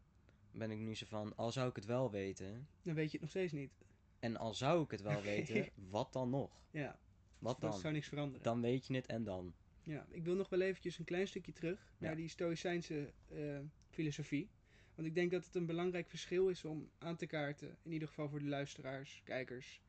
ben 0.57 0.71
ik 0.71 0.77
nu 0.79 0.95
zo 0.95 1.05
van, 1.05 1.35
al 1.35 1.51
zou 1.51 1.69
ik 1.69 1.75
het 1.75 1.85
wel 1.85 2.11
weten, 2.11 2.67
Dan 2.81 2.93
weet 2.95 3.05
je 3.05 3.11
het 3.11 3.21
nog 3.21 3.29
steeds 3.29 3.51
niet. 3.53 3.71
en 4.19 4.37
al 4.37 4.53
zou 4.53 4.83
ik 4.83 4.91
het 4.91 5.01
wel 5.01 5.21
weten, 5.33 5.69
wat 5.75 6.13
dan 6.13 6.29
nog? 6.29 6.51
Ja, 6.71 6.99
Wat 7.39 7.61
dat 7.61 7.71
dan? 7.71 7.79
zou 7.79 7.93
niks 7.93 8.07
veranderen. 8.07 8.43
Dan 8.43 8.61
weet 8.61 8.87
je 8.87 8.93
het 8.95 9.05
en 9.05 9.23
dan. 9.23 9.53
Ja, 9.83 10.05
ik 10.09 10.23
wil 10.23 10.35
nog 10.35 10.49
wel 10.49 10.61
eventjes 10.61 10.97
een 10.99 11.05
klein 11.05 11.27
stukje 11.27 11.53
terug 11.53 11.79
Ja. 11.97 12.07
naar 12.07 12.15
die 12.15 12.27
Stoïcijnse 12.29 13.13
eh, 13.27 13.59
filosofie. 13.89 14.49
Want 14.95 15.07
ik 15.07 15.15
denk 15.15 15.31
dat 15.31 15.45
het 15.45 15.55
een 15.55 15.65
belangrijk 15.65 16.07
verschil 16.09 16.47
is 16.49 16.65
om 16.65 16.89
aan 16.97 17.15
te 17.15 17.25
kaarten, 17.25 17.77
in 17.83 17.91
ieder 17.91 18.07
geval 18.07 18.29
voor 18.29 18.39
de 18.39 18.45
luisteraars, 18.47 19.21
kijkers. 19.23 19.81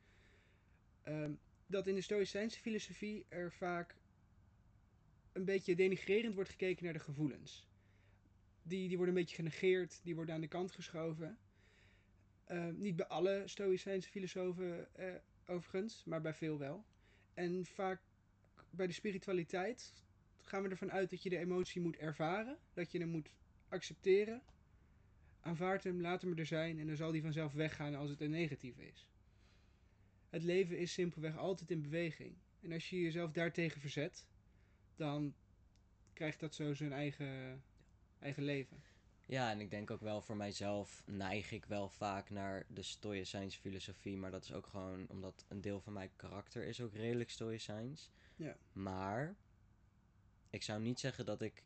Ehm, 1.03 1.31
dat 1.67 1.87
in 1.87 1.95
de 1.95 2.01
Stoïcijnse 2.01 2.59
filosofie 2.59 3.25
er 3.29 3.51
vaak 3.53 3.95
een 5.31 5.45
beetje 5.45 5.75
denigrerend 5.75 6.33
wordt 6.35 6.49
gekeken 6.49 6.83
naar 6.83 6.93
de 6.93 6.99
gevoelens. 6.99 7.67
Die, 8.69 8.87
die 8.87 8.97
worden 8.97 9.15
een 9.15 9.21
beetje 9.21 9.35
genegeerd, 9.35 9.99
die 10.03 10.15
worden 10.15 10.35
aan 10.35 10.41
de 10.41 10.47
kant 10.47 10.71
geschoven. 10.71 11.37
Ehm, 12.45 12.73
niet 12.77 12.95
bij 12.95 13.07
alle 13.07 13.43
Stoïcijnse 13.45 14.09
filosofen 14.09 14.95
eh, 14.95 15.13
overigens, 15.45 16.03
maar 16.05 16.21
bij 16.21 16.33
veel 16.33 16.57
wel. 16.57 16.85
En 17.33 17.65
vaak 17.65 18.01
bij 18.69 18.87
de 18.87 18.93
spiritualiteit 18.93 19.93
gaan 20.41 20.63
we 20.63 20.69
ervan 20.69 20.91
uit 20.91 21.09
dat 21.09 21.23
je 21.23 21.29
de 21.29 21.37
emotie 21.37 21.81
moet 21.81 21.97
ervaren, 21.97 22.57
dat 22.73 22.91
je 22.91 22.99
hem 22.99 23.09
moet 23.09 23.29
accepteren. 23.67 24.41
Aanvaard 25.39 25.83
hem, 25.83 26.01
laat 26.01 26.21
hem 26.21 26.37
er 26.37 26.45
zijn 26.45 26.79
en 26.79 26.87
dan 26.87 26.95
zal 26.95 27.11
die 27.11 27.21
vanzelf 27.21 27.53
weggaan 27.53 27.95
als 27.95 28.09
het 28.09 28.21
een 28.21 28.29
negatieve 28.29 28.87
is. 28.87 29.09
Het 30.29 30.43
leven 30.43 30.77
is 30.77 30.93
simpelweg 30.93 31.37
altijd 31.37 31.71
in 31.71 31.81
beweging. 31.81 32.35
En 32.61 32.71
als 32.71 32.89
je 32.89 33.01
jezelf 33.01 33.31
daartegen 33.31 33.81
verzet, 33.81 34.25
dan 34.95 35.33
krijgt 36.13 36.39
dat 36.39 36.55
zo 36.55 36.73
zijn 36.73 36.93
eigen, 36.93 37.63
eigen 38.19 38.43
leven. 38.43 38.83
Ja, 39.25 39.51
en 39.51 39.59
ik 39.59 39.69
denk 39.69 39.91
ook 39.91 40.01
wel 40.01 40.21
voor 40.21 40.37
mijzelf 40.37 41.03
neig 41.05 41.51
ik 41.51 41.65
wel 41.65 41.89
vaak 41.89 42.29
naar 42.29 42.65
de 42.67 42.81
Stoïcijnse 42.81 43.59
filosofie, 43.59 44.17
maar 44.17 44.31
dat 44.31 44.43
is 44.43 44.53
ook 44.53 44.67
gewoon 44.67 45.07
omdat 45.09 45.45
een 45.47 45.61
deel 45.61 45.79
van 45.79 45.93
mijn 45.93 46.09
karakter 46.15 46.63
is 46.63 46.81
ook 46.81 46.93
redelijk 46.93 47.29
Stoïcijns. 47.29 48.11
Ja. 48.35 48.57
Maar 48.71 49.35
ik 50.49 50.63
zou 50.63 50.81
niet 50.81 50.99
zeggen 50.99 51.25
dat 51.25 51.41
ik 51.41 51.63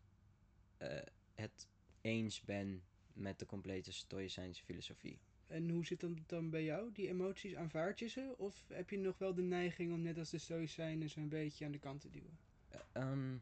eh, 0.78 1.00
het 1.36 1.68
eens 2.02 2.42
ben 2.42 2.84
met 3.14 3.40
de 3.40 3.46
complete 3.46 3.92
Stoïcijnse 3.92 4.64
filosofie. 4.64 5.20
En 5.48 5.70
hoe 5.70 5.86
zit 5.86 6.00
dat 6.00 6.12
dan 6.26 6.50
bij 6.50 6.64
jou? 6.64 6.92
Die 6.92 7.08
emoties, 7.08 7.56
aanvaard 7.56 8.00
je 8.00 8.08
ze? 8.08 8.34
Of 8.38 8.66
heb 8.68 8.90
je 8.90 8.98
nog 8.98 9.18
wel 9.18 9.34
de 9.34 9.42
neiging 9.42 9.94
om 9.94 10.02
net 10.02 10.18
als 10.18 10.30
de 10.30 10.38
Stoïcijnen 10.38 11.10
een 11.16 11.30
beetje 11.30 11.66
aan 11.66 11.72
de 11.72 11.80
kant 11.80 12.02
te 12.02 12.10
duwen? 12.10 12.38
Eh, 12.70 12.80
ehm, 12.92 13.38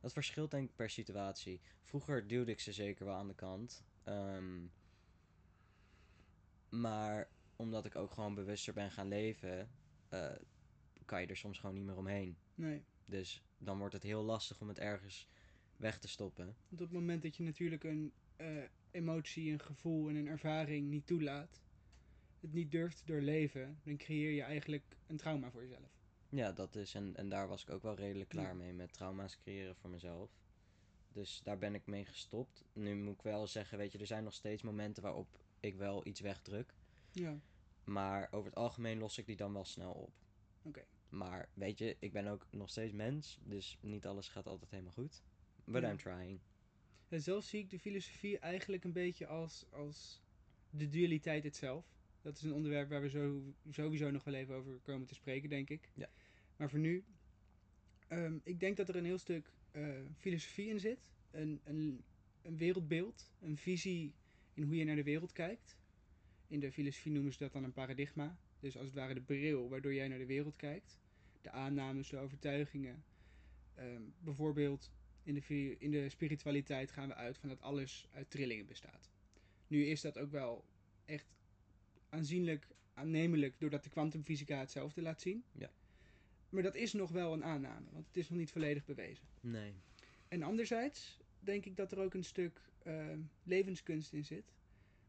dat 0.00 0.12
verschilt 0.12 0.50
denk 0.50 0.68
ik 0.68 0.76
per 0.76 0.90
situatie. 0.90 1.60
Vroeger 1.82 2.26
duwde 2.26 2.50
ik 2.50 2.60
ze 2.60 2.72
zeker 2.72 3.04
wel 3.04 3.14
aan 3.14 3.28
de 3.28 3.34
kant. 3.34 3.84
Ehm, 4.04 4.66
maar 6.68 7.28
omdat 7.56 7.84
ik 7.84 7.96
ook 7.96 8.12
gewoon 8.12 8.34
bewuster 8.34 8.72
ben 8.72 8.90
gaan 8.90 9.08
leven, 9.08 9.70
eh, 10.08 10.30
kan 11.04 11.20
je 11.20 11.26
er 11.26 11.36
soms 11.36 11.58
gewoon 11.58 11.74
niet 11.74 11.84
meer 11.84 11.96
omheen. 11.96 12.36
Nee. 12.54 12.84
Dus 13.04 13.42
dan 13.58 13.78
wordt 13.78 13.94
het 13.94 14.02
heel 14.02 14.22
lastig 14.22 14.60
om 14.60 14.68
het 14.68 14.78
ergens 14.78 15.28
weg 15.76 15.98
te 15.98 16.08
stoppen. 16.08 16.44
Want 16.44 16.80
op 16.80 16.88
het 16.88 16.90
moment 16.90 17.22
dat 17.22 17.36
je 17.36 17.42
natuurlijk 17.42 17.84
een 17.84 18.12
eh, 18.36 18.62
emotie, 18.90 19.52
een 19.52 19.60
gevoel 19.60 20.08
en 20.08 20.16
een 20.16 20.26
ervaring 20.26 20.88
niet 20.88 21.06
toelaat, 21.06 21.62
het 22.40 22.52
niet 22.52 22.70
durft 22.70 23.06
doorleven, 23.06 23.80
dan 23.84 23.96
creëer 23.96 24.30
je 24.30 24.42
eigenlijk 24.42 24.96
een 25.06 25.16
trauma 25.16 25.50
voor 25.50 25.62
jezelf. 25.62 25.97
Ja, 26.28 26.52
dat 26.52 26.74
is. 26.74 26.94
En, 26.94 27.16
en 27.16 27.28
daar 27.28 27.48
was 27.48 27.62
ik 27.62 27.70
ook 27.70 27.82
wel 27.82 27.94
redelijk 27.94 28.28
klaar 28.28 28.56
mee 28.56 28.72
met 28.72 28.92
trauma's 28.92 29.38
creëren 29.38 29.76
voor 29.76 29.90
mezelf. 29.90 30.30
Dus 31.12 31.40
daar 31.44 31.58
ben 31.58 31.74
ik 31.74 31.86
mee 31.86 32.04
gestopt. 32.04 32.64
Nu 32.72 32.94
moet 32.94 33.14
ik 33.14 33.22
wel 33.22 33.46
zeggen, 33.46 33.78
weet 33.78 33.92
je, 33.92 33.98
er 33.98 34.06
zijn 34.06 34.24
nog 34.24 34.34
steeds 34.34 34.62
momenten 34.62 35.02
waarop 35.02 35.40
ik 35.60 35.76
wel 35.76 36.06
iets 36.06 36.20
wegdruk. 36.20 36.74
Ja. 37.12 37.40
Maar 37.84 38.28
over 38.30 38.50
het 38.50 38.58
algemeen 38.58 38.98
los 38.98 39.18
ik 39.18 39.26
die 39.26 39.36
dan 39.36 39.52
wel 39.52 39.64
snel 39.64 39.92
op. 39.92 40.12
Oké. 40.62 40.84
Maar 41.08 41.48
weet 41.54 41.78
je, 41.78 41.96
ik 41.98 42.12
ben 42.12 42.26
ook 42.26 42.46
nog 42.50 42.70
steeds 42.70 42.92
mens. 42.92 43.38
Dus 43.42 43.78
niet 43.80 44.06
alles 44.06 44.28
gaat 44.28 44.46
altijd 44.46 44.70
helemaal 44.70 44.92
goed. 44.92 45.22
But 45.64 45.82
Ja. 45.82 45.90
I'm 45.90 45.96
trying. 45.96 46.40
En 47.08 47.22
zelf 47.22 47.44
zie 47.44 47.60
ik 47.60 47.70
de 47.70 47.78
filosofie 47.78 48.38
eigenlijk 48.38 48.84
een 48.84 48.92
beetje 48.92 49.26
als, 49.26 49.66
als 49.70 50.22
de 50.70 50.88
dualiteit 50.88 51.44
itself. 51.44 51.96
Dat 52.22 52.36
is 52.36 52.42
een 52.42 52.52
onderwerp 52.52 52.88
waar 52.88 53.00
we 53.00 53.08
zo, 53.08 53.42
sowieso 53.70 54.10
nog 54.10 54.24
wel 54.24 54.34
even 54.34 54.54
over 54.54 54.78
komen 54.82 55.06
te 55.06 55.14
spreken, 55.14 55.48
denk 55.48 55.70
ik. 55.70 55.90
Ja. 55.94 56.08
Maar 56.58 56.70
voor 56.70 56.78
nu, 56.78 57.04
ehm, 58.08 58.38
ik 58.42 58.60
denk 58.60 58.76
dat 58.76 58.88
er 58.88 58.96
een 58.96 59.04
heel 59.04 59.18
stuk 59.18 59.52
eh, 59.70 59.88
filosofie 60.16 60.68
in 60.68 60.80
zit. 60.80 60.98
Een, 61.30 61.60
een, 61.64 62.04
een 62.42 62.56
wereldbeeld, 62.56 63.32
een 63.40 63.56
visie 63.56 64.14
in 64.54 64.62
hoe 64.62 64.76
je 64.76 64.84
naar 64.84 64.96
de 64.96 65.02
wereld 65.02 65.32
kijkt. 65.32 65.76
In 66.46 66.60
de 66.60 66.72
filosofie 66.72 67.12
noemen 67.12 67.32
ze 67.32 67.38
dat 67.38 67.52
dan 67.52 67.64
een 67.64 67.72
paradigma. 67.72 68.38
Dus 68.60 68.76
als 68.76 68.86
het 68.86 68.94
ware 68.94 69.14
de 69.14 69.20
bril 69.20 69.68
waardoor 69.68 69.94
jij 69.94 70.08
naar 70.08 70.18
de 70.18 70.26
wereld 70.26 70.56
kijkt. 70.56 70.98
De 71.40 71.50
aannames, 71.50 72.08
de 72.08 72.18
overtuigingen. 72.18 73.04
Ehm, 73.74 74.02
bijvoorbeeld 74.18 74.90
in 75.22 75.34
de, 75.34 75.76
in 75.78 75.90
de 75.90 76.08
spiritualiteit 76.08 76.90
gaan 76.90 77.08
we 77.08 77.14
uit 77.14 77.38
van 77.38 77.48
dat 77.48 77.60
alles 77.60 78.08
uit 78.12 78.30
trillingen 78.30 78.66
bestaat. 78.66 79.10
Nu 79.66 79.84
is 79.86 80.00
dat 80.00 80.18
ook 80.18 80.30
wel 80.30 80.64
echt 81.04 81.26
aanzienlijk 82.08 82.68
aannemelijk 82.94 83.60
doordat 83.60 83.84
de 83.84 83.90
kwantumfysica 83.90 84.58
hetzelfde 84.58 85.02
laat 85.02 85.20
zien. 85.20 85.44
Ja. 85.52 85.70
Maar 86.48 86.62
dat 86.62 86.74
is 86.74 86.92
nog 86.92 87.10
wel 87.10 87.32
een 87.32 87.44
aanname, 87.44 87.86
want 87.92 88.06
het 88.06 88.16
is 88.16 88.28
nog 88.28 88.38
niet 88.38 88.50
volledig 88.50 88.84
bewezen. 88.84 89.26
Nee. 89.40 89.72
En 90.28 90.42
anderzijds 90.42 91.18
denk 91.40 91.64
ik 91.64 91.76
dat 91.76 91.92
er 91.92 91.98
ook 91.98 92.14
een 92.14 92.24
stuk 92.24 92.60
eh, 92.82 93.06
levenskunst 93.42 94.12
in 94.12 94.24
zit. 94.24 94.54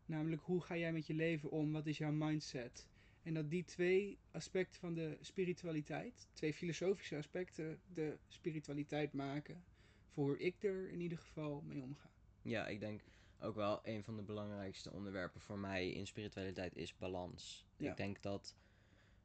Namelijk 0.05 0.41
hoe 0.41 0.61
ga 0.61 0.77
jij 0.77 0.93
met 0.93 1.07
je 1.07 1.13
leven 1.13 1.51
om? 1.51 1.71
Wat 1.71 1.85
is 1.87 1.97
jouw 1.97 2.11
mindset? 2.11 2.87
En 3.23 3.33
dat 3.33 3.49
die 3.49 3.63
twee 3.63 4.17
aspecten 4.31 4.79
van 4.79 4.93
de 4.93 5.17
spiritualiteit, 5.21 6.27
twee 6.33 6.53
filosofische 6.53 7.17
aspecten, 7.17 7.79
de 7.93 8.17
spiritualiteit 8.27 9.13
maken. 9.13 9.63
Voor 10.07 10.25
hoe 10.25 10.39
ik 10.39 10.63
er 10.63 10.89
in 10.89 10.99
ieder 10.99 11.17
geval 11.17 11.61
mee 11.61 11.81
omga. 11.81 12.11
Ja, 12.41 12.67
ik 12.67 12.79
denk 12.79 13.01
ook 13.39 13.55
wel 13.55 13.79
een 13.83 14.03
van 14.03 14.15
de 14.15 14.23
belangrijkste 14.23 14.91
onderwerpen 14.91 15.41
voor 15.41 15.59
mij 15.59 15.91
in 15.91 16.07
spiritualiteit 16.07 16.75
is 16.75 16.97
balans. 16.97 17.65
Ja. 17.77 17.91
Ik 17.91 17.97
denk 17.97 18.21
dat 18.21 18.55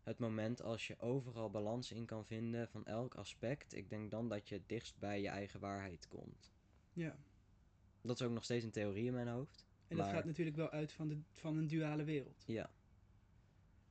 het 0.05 0.19
moment 0.19 0.63
als 0.63 0.87
je 0.87 0.99
overal 0.99 1.51
balans 1.51 1.91
in 1.93 2.05
kan 2.07 2.27
vinden 2.27 2.69
van 2.69 2.87
elk 2.87 3.15
aspect, 3.15 3.75
ik 3.75 3.89
denk 3.91 4.11
dan 4.11 4.29
dat 4.29 4.49
je 4.49 4.55
het 4.55 4.69
dichtst 4.69 4.99
bij 4.99 5.21
je 5.21 5.29
eigen 5.29 5.61
waarheid 5.61 6.09
komt. 6.09 6.53
Ja. 6.93 7.19
Dat 8.01 8.21
is 8.21 8.27
ook 8.27 8.33
nog 8.33 8.45
steeds 8.45 8.65
een 8.65 8.71
theorie 8.71 9.07
in 9.07 9.13
mijn 9.13 9.29
hoofd. 9.29 9.67
En 9.89 9.97
dat 9.97 10.07
Maar- 10.07 10.15
gaat 10.15 10.25
natuurlijk 10.25 10.57
wel 10.57 10.71
uit 10.71 10.93
van, 10.93 11.09
de, 11.09 11.19
van 11.31 11.57
een 11.57 11.67
duale 11.67 12.05
wereld. 12.05 12.43
Ja, 12.47 12.71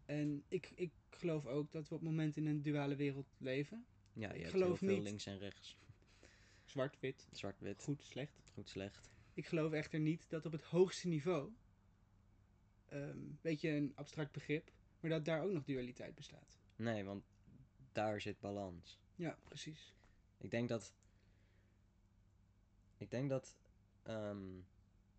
En 0.05 0.43
ik, 0.47 0.71
ik 0.75 0.91
geloof 1.09 1.45
ook 1.45 1.71
dat 1.71 1.87
we 1.87 1.95
op 1.95 2.01
het 2.01 2.09
moment 2.09 2.37
in 2.37 2.45
een 2.45 2.61
duale 2.61 2.95
wereld 2.95 3.35
leven. 3.37 3.85
ja 4.13 4.27
je 4.27 4.33
Ik 4.33 4.39
hebt 4.39 4.51
geloof 4.53 4.79
heel 4.79 4.87
veel 4.87 4.95
niet- 4.97 5.03
links 5.07 5.25
en 5.25 5.37
rechts. 5.37 5.77
Zwart-wit, 6.65 7.27
Zwart-wit, 7.31 7.83
goed, 7.83 8.03
slecht. 8.03 8.41
goed, 8.53 8.69
slecht. 8.69 9.09
Ik 9.33 9.45
geloof 9.47 9.71
echter 9.71 9.99
niet 9.99 10.29
dat 10.29 10.45
op 10.45 10.51
het 10.51 10.61
hoogste 10.61 11.07
niveau, 11.07 11.51
een 12.87 13.37
beetje 13.41 13.69
een 13.69 13.91
abstract 13.95 14.31
begrip, 14.31 14.71
maar 15.03 15.11
dat 15.11 15.25
daar 15.25 15.43
ook 15.43 15.51
nog 15.51 15.63
dualiteit 15.63 16.15
bestaat. 16.15 16.59
Nee, 16.75 17.03
want 17.03 17.23
daar 17.91 18.21
zit 18.21 18.39
balans. 18.39 18.99
Ja, 19.15 19.37
precies. 19.43 19.93
Ik 20.37 20.51
denk 20.51 20.69
dat. 20.69 20.93
Ik 22.97 23.11
denk 23.11 23.29
dat. 23.29 23.55
ehm, 24.03 24.57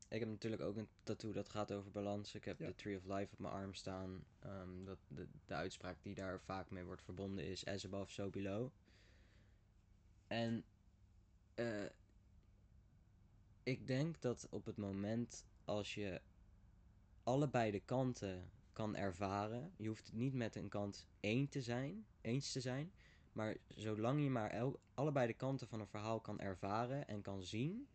ik 0.09 0.21
heb 0.21 0.29
natuurlijk 0.29 0.63
ook 0.63 0.77
een 0.77 0.89
tattoo 1.03 1.33
dat 1.33 1.49
gaat 1.49 1.73
over 1.73 1.91
balans. 1.91 2.35
Ik 2.35 2.45
heb 2.45 2.59
Ja. 2.59 2.67
de 2.67 2.75
Tree 2.75 2.97
of 2.97 3.05
Life 3.05 3.33
op 3.33 3.39
mijn 3.39 3.53
arm 3.55 3.75
staan. 3.75 4.25
Ehm, 4.39 4.85
dat 4.85 4.99
de, 5.09 5.29
de 5.45 5.55
uitspraak 5.55 6.03
die 6.03 6.15
daar 6.15 6.41
vaak 6.41 6.71
mee 6.71 6.85
wordt 6.85 7.03
verbonden 7.03 7.45
is: 7.47 7.67
as 7.67 7.85
above, 7.85 8.13
so 8.13 8.31
below. 8.31 8.71
En. 10.27 10.65
eh, 11.55 11.85
ik 13.63 13.87
denk 13.87 14.21
dat 14.21 14.47
op 14.51 14.65
het 14.65 14.77
moment 14.77 15.45
als 15.65 15.95
je 15.95 16.21
allebei 17.23 17.71
de 17.71 17.81
kanten 17.81 18.51
kan 18.75 18.97
ervaren. 18.97 19.73
Je 19.77 19.89
hoeft 19.89 20.07
het 20.07 20.15
niet 20.15 20.35
met 20.35 20.57
een 20.57 20.69
kant 20.69 21.07
één 21.21 21.49
te 21.49 21.63
zijn, 21.63 22.07
eens 22.21 22.53
te 22.53 22.61
zijn. 22.61 22.93
Maar 23.33 23.57
zolang 23.69 24.23
je 24.23 24.31
maar 24.31 24.51
el- 24.51 24.81
allebei 24.95 25.27
de 25.27 25.33
kanten 25.33 25.69
van 25.69 25.81
een 25.81 25.87
verhaal 25.87 26.21
kan 26.21 26.41
ervaren 26.41 27.09
en 27.09 27.23
kan 27.23 27.43
zien. 27.43 27.87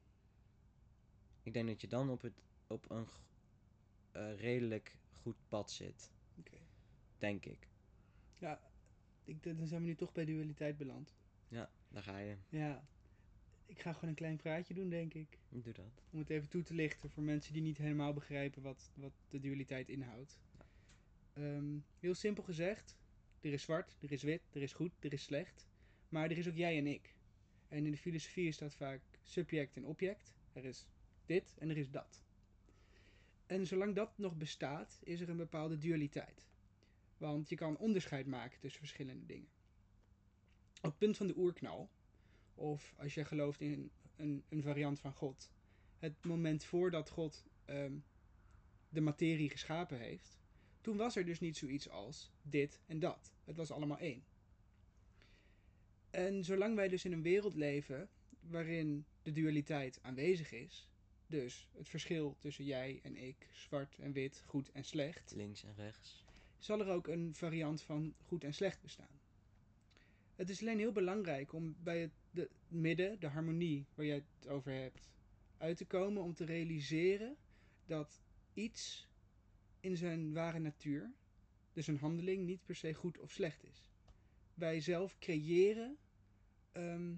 Ik 1.43 1.53
denk 1.53 1.67
dat 1.67 1.81
je 1.81 1.87
dan 1.87 2.09
op, 2.09 2.21
het, 2.21 2.41
op 2.67 2.89
een 2.89 3.07
eh, 4.11 4.39
redelijk 4.39 4.97
goed 5.11 5.37
pad 5.47 5.71
zit. 5.71 6.11
Denk 7.17 7.45
ik. 7.45 7.67
Ja, 8.39 8.61
ik, 9.23 9.43
dan 9.43 9.67
zijn 9.67 9.81
we 9.81 9.87
nu 9.87 9.95
toch 9.95 10.11
bij 10.11 10.25
dualiteit 10.25 10.77
beland. 10.77 11.15
Ja, 11.47 11.71
daar 11.89 12.03
ga 12.03 12.17
je. 12.17 12.37
Ja, 12.49 12.87
ik 13.65 13.79
ga 13.79 13.93
gewoon 13.93 14.09
een 14.09 14.15
klein 14.15 14.37
praatje 14.37 14.73
doen, 14.73 14.89
denk 14.89 15.13
ik. 15.13 15.39
Doe 15.49 15.73
dat. 15.73 16.03
Om 16.09 16.19
het 16.19 16.29
even 16.29 16.49
toe 16.49 16.63
te 16.63 16.73
lichten 16.73 17.09
voor 17.09 17.23
mensen 17.23 17.53
die 17.53 17.61
niet 17.61 17.77
helemaal 17.77 18.13
begrijpen 18.13 18.61
wat, 18.61 18.91
wat 18.93 19.13
de 19.29 19.39
dualiteit 19.39 19.89
inhoudt. 19.89 20.39
Ehm, 21.39 21.77
heel 21.99 22.15
simpel 22.15 22.43
gezegd, 22.43 22.97
er 23.41 23.53
is 23.53 23.61
zwart, 23.61 23.97
er 24.01 24.11
is 24.11 24.23
wit, 24.23 24.41
er 24.51 24.61
is 24.61 24.73
goed, 24.73 24.91
er 24.99 25.13
is 25.13 25.23
slecht. 25.23 25.67
Maar 26.09 26.29
er 26.29 26.37
is 26.37 26.47
ook 26.47 26.55
jij 26.55 26.77
en 26.77 26.87
ik. 26.87 27.15
En 27.67 27.85
in 27.85 27.91
de 27.91 27.97
filosofie 27.97 28.51
staat 28.51 28.75
vaak 28.75 29.01
subject 29.23 29.75
en 29.75 29.85
object. 29.85 30.33
Er 30.53 30.65
is 30.65 30.85
dit 31.25 31.55
en 31.57 31.69
er 31.69 31.77
is 31.77 31.91
dat. 31.91 32.21
En 33.45 33.67
zolang 33.67 33.95
dat 33.95 34.17
nog 34.17 34.37
bestaat, 34.37 34.99
is 35.03 35.21
er 35.21 35.29
een 35.29 35.37
bepaalde 35.37 35.77
dualiteit. 35.77 36.47
Want 37.17 37.49
je 37.49 37.55
kan 37.55 37.77
onderscheid 37.77 38.25
maken 38.25 38.59
tussen 38.59 38.79
verschillende 38.79 39.25
dingen. 39.25 39.49
Op 40.75 40.89
het 40.89 40.97
punt 40.97 41.17
van 41.17 41.27
de 41.27 41.37
oerknal, 41.37 41.89
of 42.55 42.93
als 42.97 43.13
je 43.13 43.25
gelooft 43.25 43.61
in 43.61 43.91
een, 44.15 44.43
een 44.49 44.61
variant 44.61 44.99
van 44.99 45.13
God, 45.13 45.51
het 45.97 46.25
moment 46.25 46.63
voordat 46.63 47.09
God 47.09 47.45
ehm, 47.65 47.97
de 48.89 49.01
materie 49.01 49.49
geschapen 49.49 49.99
heeft, 49.99 50.39
toen 50.81 50.97
was 50.97 51.15
er 51.15 51.25
dus 51.25 51.39
niet 51.39 51.57
zoiets 51.57 51.89
als 51.89 52.31
dit 52.41 52.79
en 52.85 52.99
dat. 52.99 53.33
Het 53.43 53.55
was 53.55 53.71
allemaal 53.71 53.97
één. 53.97 54.23
En 56.09 56.43
zolang 56.43 56.75
wij 56.75 56.87
dus 56.87 57.05
in 57.05 57.11
een 57.11 57.21
wereld 57.21 57.55
leven 57.55 58.09
waarin 58.39 59.05
de 59.23 59.31
dualiteit 59.31 59.99
aanwezig 60.01 60.51
is, 60.51 60.89
dus 61.27 61.67
het 61.71 61.89
verschil 61.89 62.35
tussen 62.39 62.65
jij 62.65 62.99
en 63.03 63.15
ik, 63.15 63.47
zwart 63.51 63.99
en 63.99 64.11
wit, 64.11 64.43
goed 64.45 64.71
en 64.71 64.83
slecht, 64.83 65.33
Links 65.35 65.63
en 65.63 65.75
rechts. 65.75 66.25
zal 66.57 66.79
er 66.79 66.87
ook 66.87 67.07
een 67.07 67.35
variant 67.35 67.81
van 67.81 68.15
goed 68.25 68.43
en 68.43 68.53
slecht 68.53 68.81
bestaan. 68.81 69.19
Het 70.35 70.49
is 70.49 70.61
alleen 70.61 70.77
heel 70.77 70.91
belangrijk 70.91 71.53
om 71.53 71.75
bij 71.79 72.01
het 72.01 72.11
de 72.31 72.49
midden, 72.67 73.19
de 73.19 73.27
harmonie 73.27 73.85
waar 73.95 74.05
jij 74.05 74.15
het 74.15 74.47
over 74.47 74.71
hebt, 74.71 75.09
uit 75.57 75.77
te 75.77 75.85
komen 75.85 76.23
om 76.23 76.33
te 76.33 76.45
realiseren 76.45 77.35
dat 77.85 78.21
iets 78.53 79.08
in 79.79 79.97
zijn 79.97 80.33
ware 80.33 80.59
natuur, 80.59 81.11
dus 81.73 81.87
een 81.87 81.97
handeling, 81.97 82.45
niet 82.45 82.65
per 82.65 82.75
se 82.75 82.93
goed 82.93 83.19
of 83.19 83.31
slecht 83.31 83.63
is. 83.63 83.89
Wij 84.53 84.81
zelf 84.81 85.17
creëren 85.19 85.97
ehm, 86.71 87.15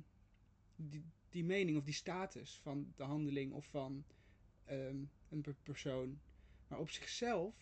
die, 0.76 1.06
die 1.30 1.44
mening 1.44 1.78
of 1.78 1.84
die 1.84 1.94
status 1.94 2.60
van 2.62 2.94
de 2.96 3.04
handeling 3.04 3.54
of 3.54 3.66
van 3.66 4.06
ehm, 4.66 5.04
een 5.30 5.42
per- 5.42 5.56
persoon. 5.64 6.20
Maar 6.68 6.80
op 6.80 6.90
zichzelf 6.90 7.56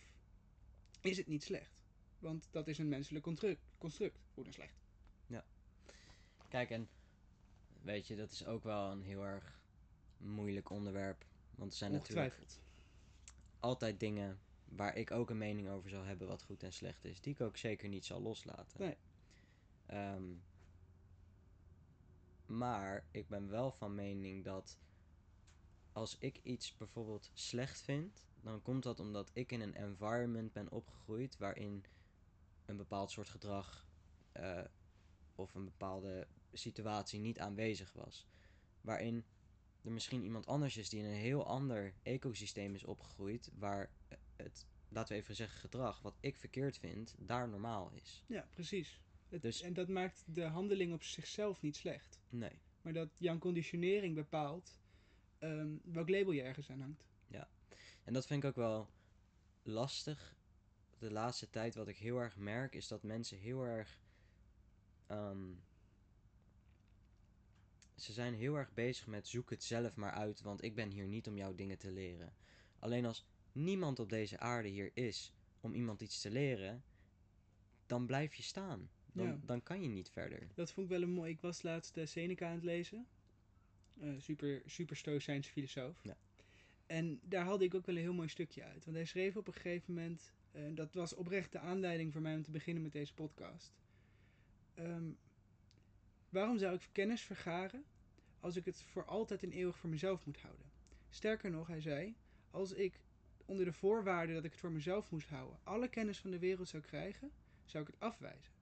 is 1.00 1.16
het 1.16 1.26
niet 1.26 1.42
slecht. 1.42 1.82
Want 2.18 2.48
dat 2.50 2.68
is 2.68 2.78
een 2.78 2.88
menselijk 2.88 3.24
construct, 3.24 3.60
construct 3.78 4.18
goed 4.34 4.46
en 4.46 4.52
slecht. 4.52 4.78
Kijk, 6.48 6.70
en 6.70 6.88
weet 7.82 8.06
je, 8.06 8.16
dat 8.16 8.30
is 8.30 8.44
ook 8.44 8.64
wel 8.64 8.90
een 8.90 9.02
heel 9.02 9.24
erg 9.24 9.60
moeilijk 10.16 10.70
onderwerp. 10.70 11.24
Want 11.54 11.70
er 11.72 11.78
zijn 11.78 11.92
natuurlijk 11.92 12.34
altijd 13.60 14.00
dingen 14.00 14.40
waar 14.70 14.96
ik 14.96 15.10
ook 15.10 15.30
een 15.30 15.38
mening 15.38 15.68
over 15.68 15.90
zal 15.90 16.04
hebben 16.04 16.28
wat 16.28 16.42
goed 16.42 16.62
en 16.62 16.72
slecht 16.72 17.04
is. 17.04 17.20
Die 17.20 17.32
ik 17.32 17.40
ook 17.40 17.56
zeker 17.56 17.88
niet 17.88 18.04
zal 18.04 18.20
loslaten. 18.22 18.80
Nee. 18.80 18.96
Ehm, 19.86 20.24
maar 22.46 23.04
ik 23.10 23.28
ben 23.28 23.48
wel 23.48 23.72
van 23.72 23.94
mening 23.94 24.44
dat 24.44 24.78
als 25.92 26.18
ik 26.18 26.40
iets 26.42 26.76
bijvoorbeeld 26.76 27.30
slecht 27.34 27.80
vind, 27.80 28.26
dan 28.40 28.62
komt 28.62 28.82
dat 28.82 29.00
omdat 29.00 29.30
ik 29.32 29.52
in 29.52 29.60
een 29.60 29.74
environment 29.74 30.52
ben 30.52 30.70
opgegroeid 30.70 31.36
waarin 31.36 31.84
een 32.64 32.76
bepaald 32.76 33.10
soort 33.10 33.28
gedrag 33.28 33.86
eh, 34.32 34.64
of 35.34 35.54
een 35.54 35.64
bepaalde 35.64 36.26
situatie 36.52 37.20
niet 37.20 37.38
aanwezig 37.38 37.92
was. 37.92 38.26
Waarin 38.80 39.24
er 39.82 39.92
misschien 39.92 40.22
iemand 40.22 40.46
anders 40.46 40.76
is 40.76 40.88
die 40.88 41.00
in 41.00 41.06
een 41.06 41.16
heel 41.16 41.46
ander 41.46 41.94
ecosysteem 42.02 42.74
is 42.74 42.84
opgegroeid, 42.84 43.50
waar 43.58 43.90
het, 44.42 44.66
laten 44.88 45.14
we 45.14 45.20
even 45.22 45.34
zeggen, 45.34 45.58
gedrag 45.60 46.00
wat 46.02 46.16
ik 46.20 46.36
verkeerd 46.36 46.78
vind, 46.78 47.14
daar 47.18 47.48
normaal 47.48 47.90
is. 47.92 48.24
Ja, 48.26 48.48
precies. 48.50 49.00
Het- 49.28 49.42
Dus- 49.42 49.60
En 49.60 49.72
dat 49.72 49.88
maakt 49.88 50.24
de 50.26 50.42
handeling 50.42 50.92
op 50.92 51.02
zichzelf 51.02 51.62
niet 51.62 51.76
slecht. 51.76 52.20
Nee. 52.28 52.58
Maar 52.82 52.92
dat 52.92 53.08
jouw 53.18 53.38
conditionering 53.38 54.14
bepaalt 54.14 54.78
ehm, 55.38 55.68
welk 55.82 56.08
label 56.08 56.32
je 56.32 56.42
ergens 56.42 56.70
aan 56.70 56.80
hangt. 56.80 57.08
En 58.04 58.12
dat 58.12 58.26
vind 58.26 58.42
ik 58.42 58.48
ook 58.48 58.56
wel 58.56 58.88
lastig. 59.62 60.36
De 60.98 61.10
laatste 61.10 61.50
tijd 61.50 61.74
wat 61.74 61.88
ik 61.88 61.96
heel 61.96 62.18
erg 62.18 62.36
merk 62.36 62.74
is 62.74 62.88
dat 62.88 63.02
mensen 63.02 63.38
heel 63.38 63.64
erg. 63.64 64.00
ehm, 65.06 65.52
ze 67.96 68.12
zijn 68.12 68.34
heel 68.34 68.54
erg 68.54 68.72
bezig 68.74 69.06
met 69.06 69.28
zoek 69.28 69.50
het 69.50 69.64
zelf 69.64 69.96
maar 69.96 70.12
uit, 70.12 70.40
want 70.40 70.62
ik 70.62 70.74
ben 70.74 70.90
hier 70.90 71.06
niet 71.06 71.28
om 71.28 71.36
jou 71.36 71.54
dingen 71.54 71.78
te 71.78 71.90
leren. 71.90 72.34
Alleen 72.78 73.06
als 73.06 73.26
niemand 73.52 73.98
op 73.98 74.08
deze 74.08 74.38
aarde 74.38 74.68
hier 74.68 74.90
is 74.94 75.32
om 75.60 75.74
iemand 75.74 76.00
iets 76.00 76.20
te 76.20 76.30
leren, 76.30 76.82
dan 77.86 78.06
blijf 78.06 78.34
je 78.34 78.42
staan. 78.42 78.90
Dan, 79.12 79.26
Ja. 79.26 79.40
dan 79.44 79.62
kan 79.62 79.82
je 79.82 79.88
niet 79.88 80.10
verder. 80.10 80.48
Dat 80.54 80.72
vond 80.72 80.86
ik 80.86 80.92
wel 80.92 81.02
een 81.02 81.10
mooi. 81.14 81.30
Ik 81.32 81.40
was 81.40 81.62
laatst 81.62 81.94
de 81.94 82.06
Seneca 82.06 82.46
aan 82.48 82.54
het 82.54 82.64
lezen. 82.64 83.06
Eh, 84.00 84.08
super, 84.18 84.62
super 84.66 84.96
stoïcijnse 84.96 85.50
filosoof. 85.50 86.00
Ja. 86.02 86.16
En 86.86 87.20
daar 87.22 87.44
haalde 87.44 87.64
ik 87.64 87.74
ook 87.74 87.86
wel 87.86 87.94
een 87.96 88.00
heel 88.00 88.14
mooi 88.14 88.28
stukje 88.28 88.62
uit. 88.62 88.84
Want 88.84 88.96
hij 88.96 89.06
schreef 89.06 89.36
op 89.36 89.46
een 89.46 89.52
gegeven 89.52 89.94
moment... 89.94 90.32
eh, 90.52 90.62
dat 90.74 90.94
was 90.94 91.14
oprecht 91.14 91.52
de 91.52 91.58
aanleiding 91.58 92.12
voor 92.12 92.20
mij 92.20 92.34
om 92.34 92.42
te 92.42 92.50
beginnen 92.50 92.82
met 92.82 92.92
deze 92.92 93.14
podcast. 93.14 93.72
Ehm, 94.74 95.10
waarom 96.28 96.58
zou 96.58 96.74
ik 96.74 96.88
kennis 96.92 97.22
vergaren 97.22 97.84
als 98.40 98.56
ik 98.56 98.64
het 98.64 98.82
voor 98.82 99.04
altijd 99.04 99.42
en 99.42 99.52
eeuwig 99.52 99.78
voor 99.78 99.90
mezelf 99.90 100.26
moet 100.26 100.40
houden? 100.40 100.66
Sterker 101.08 101.50
nog, 101.50 101.66
hij 101.66 101.80
zei... 101.80 102.14
Als 102.50 102.72
ik 102.72 103.00
onder 103.50 103.64
de 103.64 103.72
voorwaarde 103.72 104.32
dat 104.32 104.44
ik 104.44 104.50
het 104.50 104.60
voor 104.60 104.72
mezelf 104.72 105.10
moest 105.10 105.28
houden... 105.28 105.58
alle 105.62 105.88
kennis 105.88 106.18
van 106.18 106.30
de 106.30 106.38
wereld 106.38 106.68
zou 106.68 106.82
krijgen, 106.82 107.30
zou 107.64 107.84
ik 107.84 107.90
het 107.90 108.00
afwijzen 108.00 108.52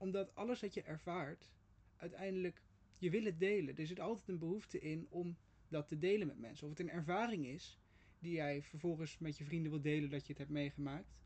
omdat 0.00 0.34
alles 0.34 0.60
wat 0.60 0.74
je 0.74 0.82
ervaart, 0.82 1.48
uiteindelijk, 1.96 2.62
je 2.98 3.10
wil 3.10 3.24
het 3.24 3.38
delen. 3.38 3.76
Er 3.76 3.86
zit 3.86 4.00
altijd 4.00 4.28
een 4.28 4.38
behoefte 4.38 4.80
in 4.80 5.06
om 5.10 5.36
dat 5.68 5.88
te 5.88 5.98
delen 5.98 6.26
met 6.26 6.38
mensen. 6.38 6.64
Of 6.64 6.70
het 6.70 6.80
een 6.80 6.90
ervaring 6.90 7.46
is 7.46 7.78
die 8.18 8.32
jij 8.32 8.62
vervolgens 8.62 9.18
met 9.18 9.38
je 9.38 9.44
vrienden 9.44 9.70
wil 9.70 9.80
delen 9.80 10.10
dat 10.10 10.22
je 10.22 10.28
het 10.28 10.38
hebt 10.38 10.50
meegemaakt. 10.50 11.18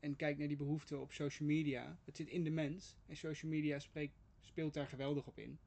En 0.00 0.16
kijk 0.16 0.38
naar 0.38 0.48
die 0.48 0.56
behoefte 0.56 0.98
op 0.98 1.12
social 1.12 1.48
media. 1.48 1.98
Het 2.04 2.16
zit 2.16 2.28
in 2.28 2.44
de 2.44 2.50
mens. 2.50 2.96
En 3.06 3.16
social 3.16 3.50
media 3.50 3.78
spreekt, 3.78 4.14
speelt 4.40 4.74
daar 4.74 4.86
geweldig 4.86 5.26
op 5.26 5.38
in. 5.38 5.58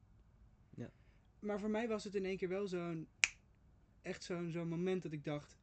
Ja. 0.74 0.90
Maar 1.38 1.60
voor 1.60 1.70
mij 1.70 1.88
was 1.88 2.04
het 2.04 2.14
in 2.14 2.24
één 2.24 2.36
keer 2.36 2.48
wel 2.48 2.66
zo'n... 2.66 3.08
Echt 4.02 4.24
zo'n 4.24 4.50
zo'n 4.50 4.68
moment 4.68 5.02
dat 5.02 5.12
ik 5.12 5.24
dacht... 5.24 5.56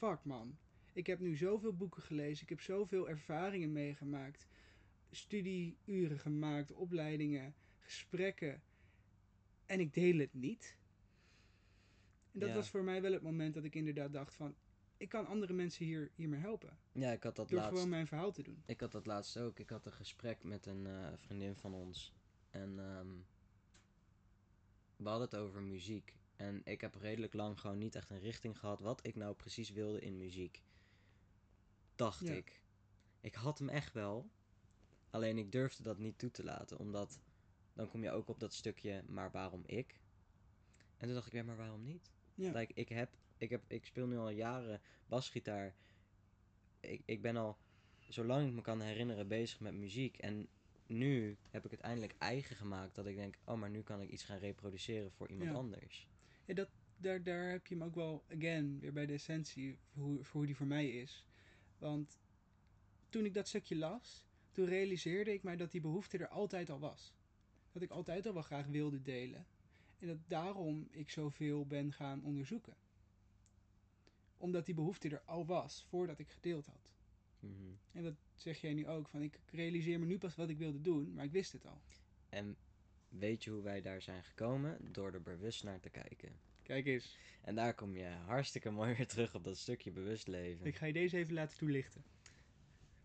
Fuck 0.00 0.24
man. 0.24 0.58
Ik 0.92 1.06
heb 1.06 1.18
nu 1.18 1.36
zoveel 1.36 1.72
boeken 1.76 2.02
gelezen. 2.02 2.42
Ik 2.42 2.48
heb 2.48 2.60
zoveel 2.60 3.08
ervaringen 3.08 3.72
meegemaakt 3.72 4.48
studieuren 5.10 6.18
gemaakt, 6.18 6.72
opleidingen, 6.72 7.54
gesprekken. 7.78 8.62
En 9.66 9.80
ik 9.80 9.94
deel 9.94 10.18
het 10.18 10.34
niet. 10.34 10.76
En 12.32 12.38
dat 12.40 12.48
Ja. 12.48 12.54
was 12.54 12.70
voor 12.70 12.84
mij 12.84 13.02
wel 13.02 13.12
het 13.12 13.22
moment 13.22 13.54
dat 13.54 13.64
ik 13.64 13.74
inderdaad 13.74 14.12
dacht 14.12 14.34
van... 14.34 14.54
Ik 14.96 15.08
kan 15.08 15.26
andere 15.26 15.52
mensen 15.52 15.84
hier, 15.84 16.10
hiermee 16.14 16.40
helpen. 16.40 16.78
Ja, 16.92 17.10
ik 17.12 17.22
had 17.22 17.36
dat 17.36 17.48
Door 17.48 17.58
laatst. 17.58 17.74
gewoon 17.74 17.88
mijn 17.88 18.06
verhaal 18.06 18.32
te 18.32 18.42
doen. 18.42 18.62
Ik 18.66 18.80
had 18.80 18.92
dat 18.92 19.06
laatst 19.06 19.38
ook. 19.38 19.58
Ik 19.58 19.70
had 19.70 19.86
een 19.86 19.92
gesprek 19.92 20.44
met 20.44 20.66
een 20.66 20.86
eh, 20.86 21.12
vriendin 21.16 21.56
van 21.56 21.74
ons. 21.74 22.12
En 22.50 22.78
ehm, 22.78 23.08
we 24.96 25.08
hadden 25.08 25.28
het 25.28 25.36
over 25.36 25.62
muziek. 25.62 26.14
En 26.40 26.60
ik 26.64 26.80
heb 26.80 26.94
redelijk 26.94 27.32
lang 27.34 27.60
gewoon 27.60 27.78
niet 27.78 27.94
echt 27.94 28.10
een 28.10 28.18
richting 28.20 28.58
gehad 28.58 28.80
wat 28.80 29.06
ik 29.06 29.14
nou 29.16 29.34
precies 29.34 29.70
wilde 29.70 30.00
in 30.00 30.16
muziek. 30.16 30.62
Dacht 31.96 32.26
Ja. 32.26 32.32
ik. 32.34 32.62
Ik 33.20 33.34
had 33.34 33.58
hem 33.58 33.68
echt 33.68 33.92
wel. 33.92 34.30
Alleen 35.10 35.38
ik 35.38 35.52
durfde 35.52 35.82
dat 35.82 35.98
niet 35.98 36.18
toe 36.18 36.30
te 36.30 36.44
laten, 36.44 36.78
omdat 36.78 37.20
dan 37.72 37.88
kom 37.88 38.02
je 38.02 38.10
ook 38.10 38.28
op 38.28 38.40
dat 38.40 38.54
stukje, 38.54 39.02
maar 39.06 39.30
waarom 39.30 39.62
ik? 39.66 40.00
En 40.96 41.06
toen 41.06 41.14
dacht 41.14 41.26
ik, 41.26 41.32
ja, 41.32 41.42
maar 41.42 41.56
waarom 41.56 41.84
niet? 41.84 42.10
Ja. 42.34 42.52
Like, 42.52 42.72
ik, 42.74 42.88
heb, 42.88 43.16
ik, 43.38 43.50
heb, 43.50 43.62
ik 43.66 43.84
speel 43.86 44.06
nu 44.06 44.16
al 44.16 44.30
jaren 44.30 44.80
basgitaar. 45.06 45.74
Ik, 46.80 47.02
ik 47.04 47.22
ben 47.22 47.36
al, 47.36 47.58
zolang 48.08 48.48
ik 48.48 48.54
me 48.54 48.60
kan 48.60 48.80
herinneren, 48.80 49.28
bezig 49.28 49.60
met 49.60 49.74
muziek. 49.74 50.16
En 50.18 50.48
nu 50.86 51.36
heb 51.50 51.64
ik 51.64 51.70
het 51.70 51.80
eindelijk 51.80 52.14
eigen 52.18 52.56
gemaakt. 52.56 52.94
Dat 52.94 53.06
ik 53.06 53.16
denk, 53.16 53.38
oh, 53.44 53.58
maar 53.58 53.70
nu 53.70 53.82
kan 53.82 54.00
ik 54.00 54.10
iets 54.10 54.24
gaan 54.24 54.38
reproduceren 54.38 55.12
voor 55.12 55.28
iemand 55.28 55.50
Ja. 55.50 55.56
anders. 55.56 56.08
Ja, 56.44 56.54
dat, 56.54 56.68
daar, 56.96 57.22
daar 57.22 57.50
heb 57.50 57.66
je 57.66 57.74
hem 57.74 57.84
ook 57.84 57.94
wel, 57.94 58.24
again, 58.36 58.78
weer 58.80 58.92
bij 58.92 59.06
de 59.06 59.12
essentie, 59.12 59.78
voor 59.92 60.02
hoe, 60.02 60.24
voor 60.24 60.36
hoe 60.36 60.46
die 60.46 60.56
voor 60.56 60.66
mij 60.66 60.90
is. 60.90 61.26
Want 61.78 62.18
toen 63.08 63.24
ik 63.24 63.34
dat 63.34 63.48
stukje 63.48 63.76
las, 63.76 64.26
toen 64.52 64.66
realiseerde 64.66 65.32
ik 65.32 65.42
mij 65.42 65.56
dat 65.56 65.70
die 65.70 65.80
behoefte 65.80 66.18
er 66.18 66.28
altijd 66.28 66.70
al 66.70 66.78
was. 66.78 67.14
Dat 67.72 67.82
ik 67.82 67.90
altijd 67.90 68.26
al 68.26 68.32
wel 68.32 68.42
graag 68.42 68.66
wilde 68.66 69.02
delen. 69.02 69.46
En 69.98 70.06
dat 70.06 70.18
daarom 70.26 70.88
ik 70.90 71.10
zoveel 71.10 71.66
ben 71.66 71.92
gaan 71.92 72.22
onderzoeken. 72.22 72.76
Omdat 74.36 74.66
die 74.66 74.74
behoefte 74.74 75.08
er 75.08 75.22
al 75.24 75.46
was, 75.46 75.84
voordat 75.88 76.18
ik 76.18 76.30
gedeeld 76.30 76.66
had. 76.66 76.90
Mhm. 77.40 77.52
En 77.92 78.02
dat 78.02 78.14
zeg 78.34 78.60
jij 78.60 78.74
nu 78.74 78.86
ook, 78.86 79.08
van 79.08 79.22
ik 79.22 79.40
realiseer 79.50 79.98
me 79.98 80.06
nu 80.06 80.18
pas 80.18 80.36
wat 80.36 80.48
ik 80.48 80.58
wilde 80.58 80.80
doen, 80.80 81.14
maar 81.14 81.24
ik 81.24 81.32
wist 81.32 81.52
het 81.52 81.66
al. 81.66 81.80
En 82.28 82.56
weet 83.10 83.44
je 83.44 83.50
hoe 83.50 83.62
wij 83.62 83.80
daar 83.80 84.02
zijn 84.02 84.24
gekomen? 84.24 84.78
Door 84.92 85.12
er 85.12 85.22
bewust 85.22 85.64
naar 85.64 85.80
te 85.80 85.90
kijken. 85.90 86.32
Kijk 86.62 86.86
eens, 86.86 87.18
En 87.40 87.54
daar 87.54 87.74
kom 87.74 87.96
je 87.96 88.04
hartstikke 88.04 88.70
mooi 88.70 88.94
weer 88.94 89.06
terug 89.06 89.34
op 89.34 89.44
dat 89.44 89.56
stukje 89.58 89.90
bewust 89.90 90.26
leven. 90.28 90.66
ik 90.66 90.76
ga 90.76 90.86
je 90.86 90.92
deze 90.92 91.16
even 91.16 91.34
laten 91.34 91.58
toelichten. 91.58 92.02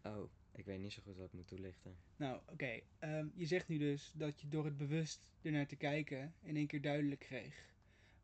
Oh, 0.03 0.29
ik 0.51 0.65
weet 0.65 0.79
niet 0.79 0.91
zo 0.93 1.01
goed 1.05 1.15
wat 1.17 1.25
ik 1.25 1.33
moet 1.33 1.47
toelichten. 1.47 1.95
Nou, 2.15 2.41
oké. 2.51 2.79
ehm, 2.99 3.27
je 3.33 3.45
zegt 3.45 3.67
nu 3.67 3.77
dus 3.77 4.11
dat 4.13 4.41
je 4.41 4.47
door 4.47 4.65
het 4.65 4.77
bewust 4.77 5.21
ernaar 5.41 5.67
te 5.67 5.75
kijken 5.75 6.33
in 6.41 6.55
één 6.55 6.67
keer 6.67 6.81
duidelijk 6.81 7.19
kreeg. 7.19 7.73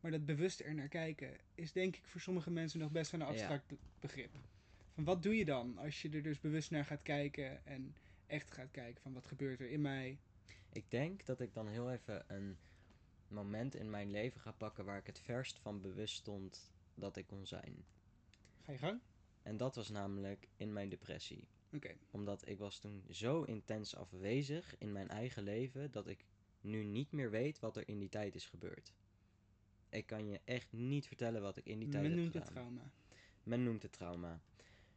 Maar 0.00 0.10
dat 0.10 0.24
bewust 0.24 0.60
ernaar 0.60 0.88
kijken 0.88 1.36
is 1.54 1.72
denk 1.72 1.96
ik 1.96 2.04
voor 2.06 2.20
sommige 2.20 2.50
mensen 2.50 2.78
nog 2.80 2.90
best 2.90 3.10
wel 3.10 3.20
een 3.20 3.26
abstract 3.26 3.66
be- 3.66 3.76
begrip. 4.00 4.30
Van 4.94 5.04
wat 5.04 5.22
doe 5.22 5.36
je 5.36 5.44
dan 5.44 5.78
als 5.78 6.02
je 6.02 6.10
er 6.10 6.22
dus 6.22 6.40
bewust 6.40 6.70
naar 6.70 6.84
gaat 6.84 7.02
kijken 7.02 7.66
en 7.66 7.94
echt 8.26 8.50
gaat 8.52 8.70
kijken 8.70 9.02
van 9.02 9.12
wat 9.12 9.26
gebeurt 9.26 9.60
er 9.60 9.70
in 9.70 9.80
mij? 9.80 10.18
Ik 10.72 10.90
denk 10.90 11.26
dat 11.26 11.40
ik 11.40 11.54
dan 11.54 11.68
heel 11.68 11.90
even 11.90 12.24
een 12.26 12.56
moment 13.28 13.74
in 13.74 13.90
mijn 13.90 14.10
leven 14.10 14.40
ga 14.40 14.52
pakken 14.52 14.84
waar 14.84 14.98
ik 14.98 15.06
het 15.06 15.18
verst 15.20 15.58
van 15.58 15.80
bewust 15.80 16.14
stond 16.14 16.72
dat 16.94 17.16
ik 17.16 17.26
kon 17.26 17.46
zijn. 17.46 17.84
Ga 18.62 18.72
je 18.72 18.78
gang? 18.78 19.00
En 19.42 19.56
dat 19.56 19.74
was 19.74 19.88
namelijk 19.88 20.48
in 20.56 20.72
mijn 20.72 20.88
depressie. 20.88 21.48
Oké. 21.74 21.94
Omdat 22.10 22.48
ik 22.48 22.58
was 22.58 22.78
toen 22.78 23.04
zo 23.10 23.42
intens 23.42 23.96
afwezig 23.96 24.78
in 24.78 24.92
mijn 24.92 25.08
eigen 25.08 25.42
leven 25.42 25.90
dat 25.90 26.06
ik 26.06 26.24
nu 26.60 26.84
niet 26.84 27.12
meer 27.12 27.30
weet 27.30 27.58
wat 27.58 27.76
er 27.76 27.88
in 27.88 27.98
die 27.98 28.08
tijd 28.08 28.34
is 28.34 28.46
gebeurd. 28.46 28.92
Ik 29.88 30.06
kan 30.06 30.28
je 30.28 30.40
echt 30.44 30.72
niet 30.72 31.06
vertellen 31.06 31.42
wat 31.42 31.56
ik 31.56 31.66
in 31.66 31.78
die 31.78 31.88
tijd 31.88 32.02
Men 32.02 32.12
heb 32.12 32.20
noemt 32.20 32.34
het 32.34 32.46
gedaan. 32.46 32.62
trauma. 32.64 32.90
Men 33.42 33.62
noemt 33.62 33.82
het 33.82 33.92
trauma. 33.92 34.40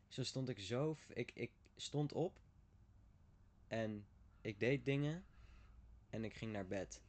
Zo 0.08 0.24
stond 0.24 0.50
ik 0.50 0.60
zo. 0.60 0.98
Ik, 1.14 1.32
ik 1.34 1.52
stond 1.76 2.14
op. 2.14 2.40
En 3.68 4.06
ik 4.42 4.60
deed 4.60 4.86
dingen. 4.86 5.26
En 6.16 6.24
ik 6.24 6.34
ging 6.34 6.52
naar 6.52 6.68
bed. 6.68 7.02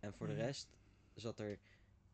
En 0.00 0.14
voor 0.14 0.26
Mhm. 0.26 0.36
de 0.36 0.42
rest 0.42 0.76
zat 1.14 1.38
er 1.38 1.58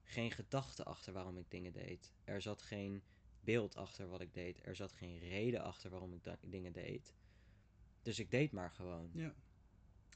geen 0.04 0.30
gedachte 0.30 0.84
achter 0.84 1.12
waarom 1.12 1.38
ik 1.38 1.50
dingen 1.50 1.72
deed. 1.72 2.12
Er 2.24 2.42
zat 2.42 2.62
geen 2.62 3.02
beeld 3.40 3.76
achter 3.76 4.08
wat 4.08 4.20
ik 4.20 4.34
deed. 4.34 4.66
Er 4.66 4.76
zat 4.76 4.92
geen 4.92 5.18
reden 5.18 5.62
achter 5.62 5.90
waarom 5.90 6.12
ik 6.14 6.36
dingen 6.40 6.72
deed. 6.72 7.14
Dus 8.02 8.18
ik 8.18 8.30
deed 8.30 8.52
maar 8.52 8.70
gewoon. 8.70 9.10
Ja. 9.14 9.34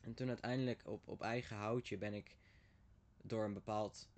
En 0.03 0.15
toen 0.15 0.29
uiteindelijk 0.29 0.87
op, 0.87 1.09
op 1.09 1.21
eigen 1.23 1.57
houtje 1.57 1.99
ben 1.99 2.15
ik 2.15 2.37
door 3.23 3.45
een 3.45 3.53
bepaald 3.53 4.09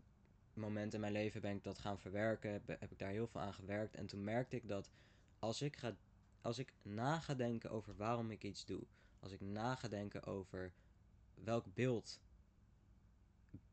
moment 0.54 0.94
in 0.94 1.00
mijn 1.00 1.12
leven 1.12 1.40
ben 1.40 1.56
ik 1.56 1.64
dat 1.64 1.78
gaan 1.78 1.98
verwerken. 1.98 2.52
Heb, 2.52 2.66
heb 2.66 2.92
ik 2.92 2.98
daar 2.98 3.10
heel 3.10 3.26
veel 3.26 3.40
aan 3.40 3.54
gewerkt. 3.54 3.94
En 3.94 4.06
toen 4.06 4.24
merkte 4.24 4.56
ik 4.56 4.68
dat 4.68 4.90
als 5.38 5.62
ik, 5.62 5.76
ga, 5.76 5.96
als 6.40 6.58
ik 6.58 6.72
na 6.82 7.20
ga 7.20 7.34
denken 7.34 7.70
over 7.70 7.96
waarom 7.96 8.30
ik 8.30 8.42
iets 8.42 8.64
doe. 8.64 8.86
Als 9.20 9.32
ik 9.32 9.40
na 9.40 9.74
ga 9.74 9.88
denken 9.88 10.24
over 10.24 10.72
welk 11.44 11.74
beeld 11.74 12.20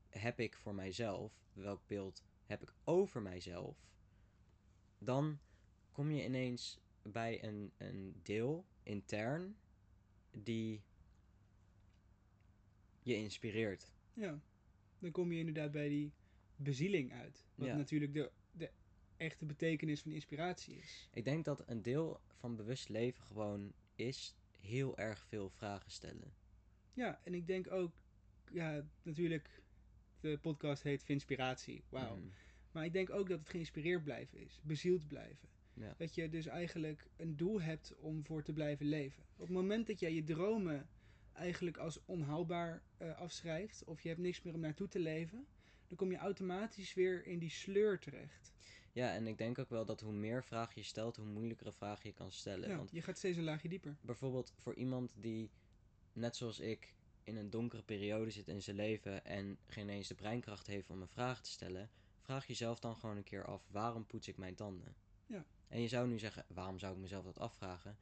heb 0.09 0.39
ik 0.39 0.55
voor 0.55 0.75
mijzelf. 0.75 1.33
Welk 1.53 1.81
beeld 1.87 2.23
heb 2.45 2.61
ik 2.61 2.73
over 2.83 3.21
mijzelf. 3.21 3.77
Dan 4.97 5.39
kom 5.91 6.11
je 6.11 6.23
ineens 6.23 6.79
bij 7.01 7.43
een, 7.43 7.71
een 7.77 8.19
deel 8.23 8.65
intern 8.83 9.55
die 10.31 10.81
je 13.01 13.15
inspireert. 13.15 13.91
Ja. 14.13 14.39
Dan 14.99 15.11
kom 15.11 15.31
je 15.31 15.39
inderdaad 15.39 15.71
bij 15.71 15.89
die 15.89 16.11
bezieling 16.55 17.13
uit. 17.13 17.45
Wat 17.55 17.67
Ja. 17.67 17.75
natuurlijk 17.75 18.13
de, 18.13 18.31
de 18.51 18.71
echte 19.17 19.45
betekenis 19.45 20.01
van 20.01 20.11
inspiratie 20.11 20.77
is. 20.77 21.09
Ik 21.13 21.23
denk 21.25 21.45
dat 21.45 21.63
een 21.67 21.81
deel 21.81 22.21
van 22.27 22.55
bewust 22.55 22.89
leven 22.89 23.23
gewoon 23.23 23.73
is 23.95 24.35
heel 24.59 24.97
erg 24.97 25.25
veel 25.25 25.49
vragen 25.49 25.91
stellen. 25.91 26.33
Ja, 26.93 27.19
en 27.23 27.33
ik 27.33 27.47
denk 27.47 27.71
ook, 27.71 27.91
ja, 28.51 28.85
natuurlijk, 29.03 29.61
de 30.19 30.37
podcast 30.41 30.83
heet 30.83 31.03
Vinspiratie. 31.03 31.83
Wauw. 31.89 32.15
Mhm. 32.15 32.27
Maar 32.71 32.85
ik 32.85 32.93
denk 32.93 33.09
ook 33.09 33.29
dat 33.29 33.39
het 33.39 33.49
geïnspireerd 33.49 34.03
blijven 34.03 34.37
is, 34.39 34.59
bezield 34.63 35.07
blijven. 35.07 35.49
Ja. 35.73 35.93
Dat 35.97 36.15
je 36.15 36.29
dus 36.29 36.45
eigenlijk 36.45 37.07
een 37.17 37.35
doel 37.37 37.61
hebt 37.61 37.95
om 37.95 38.25
voor 38.25 38.43
te 38.43 38.53
blijven 38.53 38.85
leven. 38.85 39.23
Op 39.35 39.39
het 39.47 39.55
moment 39.55 39.87
dat 39.87 39.99
jij 39.99 40.13
je 40.13 40.23
dromen 40.23 40.89
eigenlijk 41.33 41.77
als 41.77 41.99
onhaalbaar 42.05 42.83
eh, 42.97 43.17
afschrijft, 43.17 43.83
of 43.83 44.01
je 44.01 44.07
hebt 44.09 44.21
niks 44.21 44.41
meer 44.41 44.53
om 44.53 44.59
naartoe 44.59 44.87
te 44.87 44.99
leven, 44.99 45.45
dan 45.87 45.97
kom 45.97 46.11
je 46.11 46.17
automatisch 46.17 46.93
weer 46.93 47.25
in 47.25 47.39
die 47.39 47.49
sleur 47.49 47.99
terecht. 47.99 48.53
ja, 48.91 49.13
en 49.13 49.27
ik 49.27 49.37
denk 49.37 49.59
ook 49.59 49.69
wel 49.69 49.85
dat 49.85 50.01
hoe 50.01 50.13
meer 50.13 50.43
vragen 50.43 50.73
je 50.75 50.83
stelt, 50.87 51.15
hoe 51.15 51.25
moeilijkere 51.25 51.71
vragen 51.71 52.09
je 52.09 52.15
kan 52.15 52.31
stellen. 52.31 52.69
Ja, 52.69 52.77
Want 52.77 52.91
je 52.91 53.01
gaat 53.01 53.17
steeds 53.17 53.37
een 53.37 53.43
laagje 53.43 53.69
dieper. 53.69 53.95
bijvoorbeeld 54.01 54.53
voor 54.57 54.75
iemand 54.75 55.13
die, 55.17 55.49
net 56.13 56.35
zoals 56.35 56.59
ik, 56.59 56.93
in 57.23 57.35
een 57.35 57.49
donkere 57.49 57.83
periode 57.83 58.31
zit 58.31 58.47
in 58.47 58.61
zijn 58.61 58.75
leven 58.75 59.25
en 59.25 59.57
geen 59.67 59.89
eens 59.89 60.07
de 60.07 60.15
breinkracht 60.15 60.67
heeft 60.67 60.89
om 60.89 61.01
een 61.01 61.07
vraag 61.07 61.41
te 61.41 61.49
stellen, 61.49 61.89
vraag 62.19 62.47
jezelf 62.47 62.79
dan 62.79 62.95
gewoon 62.95 63.17
een 63.17 63.23
keer 63.23 63.45
af: 63.45 63.67
waarom 63.71 64.05
poets 64.05 64.27
ik 64.27 64.37
mijn 64.37 64.55
tanden? 64.55 64.95
Ja. 65.25 65.45
En 65.67 65.81
je 65.81 65.87
zou 65.87 66.07
nu 66.07 66.19
zeggen: 66.19 66.45
waarom 66.47 66.79
zou 66.79 66.93
ik 66.93 67.01
mezelf 67.01 67.25
dat 67.25 67.39
afvragen? 67.39 67.97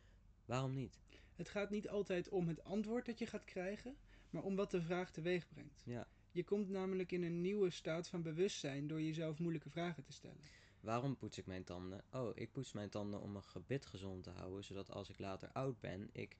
Waarom 0.45 0.73
niet? 0.73 0.99
Het 1.35 1.49
gaat 1.49 1.69
niet 1.69 1.89
altijd 1.89 2.29
om 2.29 2.47
het 2.47 2.63
antwoord 2.63 3.05
dat 3.05 3.19
je 3.19 3.25
gaat 3.25 3.45
krijgen, 3.45 3.95
maar 4.29 4.43
om 4.43 4.55
wat 4.55 4.71
de 4.71 4.81
vraag 4.81 5.11
teweeg 5.11 5.47
brengt. 5.47 5.81
Ja. 5.83 6.07
Je 6.31 6.43
komt 6.43 6.69
namelijk 6.69 7.11
in 7.11 7.23
een 7.23 7.41
nieuwe 7.41 7.69
staat 7.69 8.07
van 8.07 8.21
bewustzijn 8.21 8.87
door 8.87 9.01
jezelf 9.01 9.39
moeilijke 9.39 9.69
vragen 9.69 10.03
te 10.03 10.11
stellen. 10.11 10.41
Waarom 10.79 11.17
poets 11.17 11.37
ik 11.37 11.45
mijn 11.45 11.63
tanden? 11.63 12.03
Oh, 12.11 12.31
ik 12.33 12.51
poets 12.51 12.73
mijn 12.73 12.89
tanden 12.89 13.21
om 13.21 13.31
mijn 13.31 13.43
gebit 13.43 13.85
gezond 13.85 14.23
te 14.23 14.29
houden, 14.29 14.63
zodat 14.63 14.91
als 14.91 15.09
ik 15.09 15.19
later 15.19 15.49
oud 15.51 15.79
ben, 15.79 16.09
ik 16.11 16.37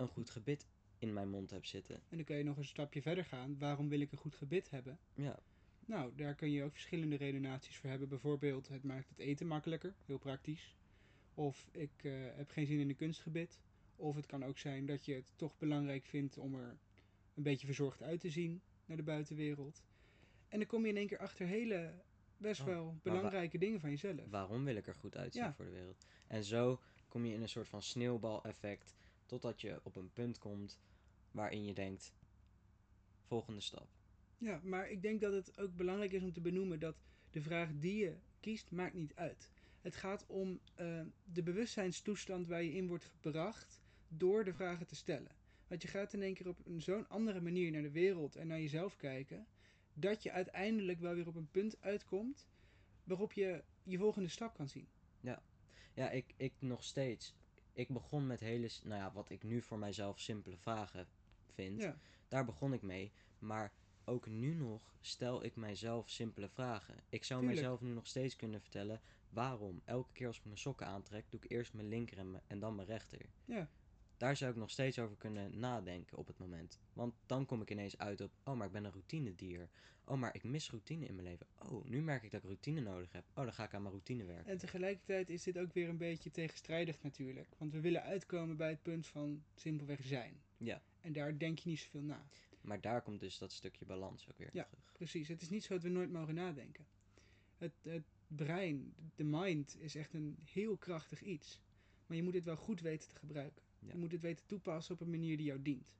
een 0.00 0.08
goed 0.08 0.30
gebit 0.30 0.66
in 0.98 1.12
mijn 1.12 1.28
mond 1.28 1.50
heb 1.50 1.64
zitten. 1.64 1.94
En 1.94 2.16
dan 2.16 2.24
kun 2.24 2.36
je 2.36 2.44
nog 2.44 2.56
een 2.56 2.64
stapje 2.64 3.02
verder 3.02 3.24
gaan. 3.24 3.58
Waarom 3.58 3.88
wil 3.88 4.00
ik 4.00 4.12
een 4.12 4.18
goed 4.18 4.34
gebit 4.34 4.70
hebben? 4.70 4.98
Ja, 5.14 5.38
Nou, 5.86 6.12
daar 6.16 6.34
kun 6.34 6.50
je 6.50 6.62
ook 6.64 6.72
verschillende 6.72 7.16
redenaties 7.16 7.76
voor 7.76 7.90
hebben. 7.90 8.08
Bijvoorbeeld, 8.08 8.68
het 8.68 8.82
maakt 8.84 9.08
het 9.08 9.18
eten 9.18 9.46
makkelijker, 9.46 9.94
heel 10.06 10.18
praktisch. 10.18 10.74
Of 11.34 11.68
ik 11.72 11.90
eh, 12.02 12.12
heb 12.36 12.50
geen 12.50 12.66
zin 12.66 12.78
in 12.80 12.88
een 12.88 12.96
kunstgebit. 12.96 13.60
Of 13.96 14.14
het 14.16 14.26
kan 14.26 14.44
ook 14.44 14.58
zijn 14.58 14.86
dat 14.86 15.04
je 15.04 15.14
het 15.14 15.32
toch 15.36 15.58
belangrijk 15.58 16.04
vindt 16.06 16.38
om 16.38 16.54
er 16.54 16.76
een 17.34 17.42
beetje 17.42 17.66
verzorgd 17.66 18.02
uit 18.02 18.20
te 18.20 18.30
zien 18.30 18.60
naar 18.84 18.96
de 18.96 19.02
buitenwereld. 19.02 19.82
En 20.48 20.58
dan 20.58 20.66
kom 20.68 20.82
je 20.82 20.88
in 20.90 20.96
één 20.96 21.06
keer 21.06 21.18
achter 21.18 21.46
hele, 21.46 21.92
best 22.36 22.60
Oh, 22.60 22.66
wel 22.66 22.98
belangrijke 23.02 23.58
dingen 23.58 23.80
van 23.80 23.90
jezelf. 23.90 24.30
waarom 24.30 24.64
wil 24.64 24.76
ik 24.76 24.86
er 24.86 24.94
goed 24.94 25.16
uitzien 25.16 25.42
Ja. 25.42 25.52
voor 25.54 25.64
de 25.64 25.70
wereld? 25.70 26.06
En 26.26 26.44
zo 26.44 26.80
kom 27.08 27.24
je 27.24 27.34
in 27.34 27.42
een 27.42 27.48
soort 27.48 27.68
van 27.68 27.82
sneeuwbaleffect, 27.82 28.94
totdat 29.30 29.60
je 29.60 29.80
op 29.82 29.96
een 29.96 30.12
punt 30.12 30.38
komt 30.38 30.78
waarin 31.30 31.64
je 31.64 31.74
denkt: 31.74 32.14
volgende 33.26 33.60
stap. 33.60 33.88
Ja, 34.38 34.60
maar 34.62 34.88
ik 34.90 35.02
denk 35.02 35.20
dat 35.20 35.32
het 35.32 35.58
ook 35.58 35.76
belangrijk 35.76 36.12
is 36.12 36.22
om 36.22 36.32
te 36.32 36.40
benoemen 36.40 36.78
dat 36.78 36.96
de 37.30 37.40
vraag 37.40 37.68
die 37.74 37.96
je 37.96 38.16
kiest, 38.40 38.70
maakt 38.70 38.94
niet 38.94 39.14
uit. 39.14 39.50
Het 39.80 39.96
gaat 39.96 40.26
om 40.26 40.60
eh, 40.74 41.00
de 41.24 41.42
bewustzijnstoestand 41.42 42.46
waar 42.46 42.62
je 42.62 42.72
in 42.72 42.86
wordt 42.86 43.04
gebracht 43.04 43.82
door 44.08 44.44
de 44.44 44.52
vragen 44.52 44.86
te 44.86 44.94
stellen. 44.94 45.36
Want 45.66 45.82
je 45.82 45.88
gaat 45.88 46.12
in 46.12 46.22
één 46.22 46.34
keer 46.34 46.48
op 46.48 46.66
een 46.66 46.82
zo'n 46.82 47.08
andere 47.08 47.40
manier 47.40 47.70
naar 47.70 47.82
de 47.82 47.90
wereld 47.90 48.36
en 48.36 48.46
naar 48.46 48.60
jezelf 48.60 48.96
kijken, 48.96 49.46
dat 49.94 50.22
je 50.22 50.30
uiteindelijk 50.30 51.00
wel 51.00 51.14
weer 51.14 51.26
op 51.26 51.34
een 51.34 51.50
punt 51.50 51.80
uitkomt 51.80 52.48
waarop 53.04 53.32
je 53.32 53.64
je 53.82 53.98
volgende 53.98 54.28
stap 54.28 54.54
kan 54.54 54.68
zien. 54.68 54.88
Ja, 55.94 56.10
ik, 56.10 56.34
ik 56.36 56.52
nog 56.58 56.84
steeds. 56.84 57.34
Ik 57.72 57.88
begon 57.88 58.26
met 58.26 58.40
hele, 58.40 58.70
nou 58.82 59.00
ja, 59.00 59.12
wat 59.12 59.30
ik 59.30 59.42
nu 59.42 59.62
voor 59.62 59.78
mijzelf 59.78 60.18
simpele 60.20 60.56
vragen 60.56 61.08
vind. 61.52 61.82
Ja, 61.82 61.98
Daar 62.28 62.44
begon 62.44 62.72
ik 62.72 62.82
mee. 62.82 63.12
Maar 63.38 63.72
ook 64.04 64.26
nu 64.26 64.54
nog 64.54 64.94
stel 65.00 65.44
ik 65.44 65.56
mijzelf 65.56 66.08
simpele 66.10 66.48
vragen. 66.48 66.94
Ik 67.08 67.24
zou 67.24 67.40
Tuurlijk. 67.40 67.60
mijzelf 67.60 67.80
nu 67.88 67.94
nog 67.94 68.06
steeds 68.06 68.36
kunnen 68.36 68.60
vertellen 68.60 69.00
waarom. 69.28 69.80
Elke 69.84 70.12
keer 70.12 70.26
als 70.26 70.38
ik 70.38 70.44
mijn 70.44 70.58
sokken 70.58 70.86
aantrek, 70.86 71.30
doe 71.30 71.40
ik 71.42 71.50
eerst 71.50 71.72
mijn 71.74 71.88
linker 71.88 72.18
en, 72.18 72.30
mijn- 72.30 72.42
en 72.46 72.58
dan 72.58 72.74
mijn 72.74 72.88
rechter. 72.88 73.18
ja. 73.44 73.68
Daar 74.20 74.36
zou 74.36 74.50
ik 74.50 74.56
nog 74.56 74.70
steeds 74.70 74.98
over 74.98 75.16
kunnen 75.16 75.58
nadenken 75.58 76.18
op 76.18 76.26
het 76.26 76.38
moment. 76.38 76.78
Want 76.92 77.14
dan 77.26 77.46
kom 77.46 77.62
ik 77.62 77.70
ineens 77.70 77.98
uit 77.98 78.20
op, 78.20 78.32
oh, 78.44 78.56
maar 78.56 78.66
ik 78.66 78.72
ben 78.72 78.84
een 78.84 78.92
routinedier. 78.92 79.68
Oh, 80.04 80.18
maar 80.18 80.34
ik 80.34 80.44
mis 80.44 80.70
routine 80.70 81.06
in 81.06 81.14
mijn 81.14 81.26
leven. 81.26 81.46
Oh, 81.58 81.84
nu 81.84 82.02
merk 82.02 82.22
ik 82.22 82.30
dat 82.30 82.40
ik 82.40 82.46
routine 82.46 82.80
nodig 82.80 83.12
heb. 83.12 83.24
Oh, 83.34 83.44
dan 83.44 83.52
ga 83.52 83.64
ik 83.64 83.74
aan 83.74 83.80
mijn 83.82 83.94
routine 83.94 84.24
werken. 84.24 84.50
En 84.52 84.58
tegelijkertijd 84.58 85.30
is 85.30 85.42
dit 85.42 85.58
ook 85.58 85.72
weer 85.72 85.88
een 85.88 85.96
beetje 85.96 86.30
tegenstrijdig 86.30 87.02
natuurlijk. 87.02 87.48
Want 87.58 87.72
we 87.72 87.80
willen 87.80 88.02
uitkomen 88.02 88.56
bij 88.56 88.68
het 88.68 88.82
punt 88.82 89.06
van 89.06 89.42
simpelweg 89.54 90.04
zijn. 90.04 90.40
Ja. 90.56 90.82
En 91.00 91.12
daar 91.12 91.38
denk 91.38 91.58
je 91.58 91.68
niet 91.68 91.78
zoveel 91.80 92.02
na. 92.02 92.26
Maar 92.60 92.80
daar 92.80 93.02
komt 93.02 93.20
dus 93.20 93.38
dat 93.38 93.52
stukje 93.52 93.84
balans 93.84 94.28
ook 94.30 94.38
weer 94.38 94.50
Ja. 94.52 94.64
terug. 94.64 94.92
Precies, 94.92 95.28
het 95.28 95.42
is 95.42 95.48
niet 95.48 95.64
zo 95.64 95.74
dat 95.74 95.82
we 95.82 95.88
nooit 95.88 96.10
mogen 96.10 96.34
nadenken. 96.34 96.86
Het, 97.56 97.72
het 97.82 98.04
brein, 98.26 98.94
de 99.14 99.24
mind, 99.24 99.76
is 99.78 99.94
echt 99.94 100.14
een 100.14 100.38
heel 100.44 100.76
krachtig 100.76 101.22
iets. 101.22 101.60
Maar 102.06 102.16
je 102.16 102.22
moet 102.22 102.34
het 102.34 102.44
wel 102.44 102.56
goed 102.56 102.80
weten 102.80 103.08
te 103.08 103.14
gebruiken. 103.16 103.62
Ja. 103.80 103.92
Je 103.92 103.98
moet 103.98 104.12
het 104.12 104.20
weten 104.20 104.46
toepassen 104.46 104.94
op 104.94 105.00
een 105.00 105.10
manier 105.10 105.36
die 105.36 105.46
jou 105.46 105.62
dient. 105.62 105.94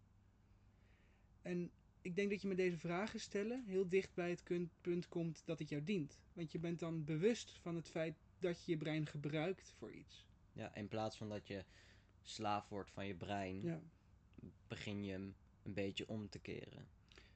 En 1.43 1.71
ik 2.03 2.16
denk 2.16 2.31
dat 2.31 2.43
je 2.43 2.49
met 2.49 2.57
deze 2.57 2.79
vragen 2.79 3.21
stellen 3.21 3.64
heel 3.66 3.88
dicht 3.88 4.14
bij 4.14 4.31
het 4.31 4.71
punt 4.81 5.09
komt 5.09 5.43
dat 5.45 5.59
het 5.59 5.69
jou 5.69 5.85
dient. 5.85 6.21
Want 6.33 6.53
je 6.53 6.59
bent 6.59 6.79
dan 6.79 7.05
bewust 7.05 7.51
van 7.51 7.75
het 7.75 7.88
feit 7.88 8.16
dat 8.38 8.64
je 8.64 8.73
je 8.73 8.79
brein 8.79 9.07
gebruikt 9.07 9.75
voor 9.79 9.93
iets. 9.93 10.27
Ja, 10.53 10.75
in 10.75 10.88
plaats 10.88 11.16
van 11.16 11.29
dat 11.29 11.47
je 11.47 11.64
slaaf 12.23 12.69
wordt 12.69 12.90
van 12.90 13.07
je 13.07 13.14
brein, 13.14 13.62
Ja. 13.62 13.81
begin 14.69 15.05
je 15.05 15.12
hem 15.12 15.35
een 15.62 15.75
beetje 15.75 16.09
om 16.09 16.29
te 16.29 16.38
keren. 16.38 16.88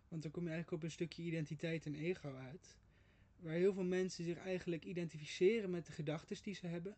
Want 0.09 0.23
dan 0.23 0.31
kom 0.31 0.43
je 0.45 0.51
eigenlijk 0.51 0.83
op 0.83 0.89
een 0.89 0.95
stukje 0.95 1.23
identiteit 1.23 1.87
en 1.87 1.95
ego 1.95 2.35
uit. 2.35 2.77
Waar 3.37 3.55
heel 3.55 3.73
veel 3.73 3.85
mensen 3.85 4.25
zich 4.25 4.37
eigenlijk 4.39 4.85
identificeren 4.85 5.71
met 5.71 5.87
de 5.87 5.93
gedachten 5.93 6.43
die 6.43 6.55
ze 6.55 6.67
hebben. 6.67 6.97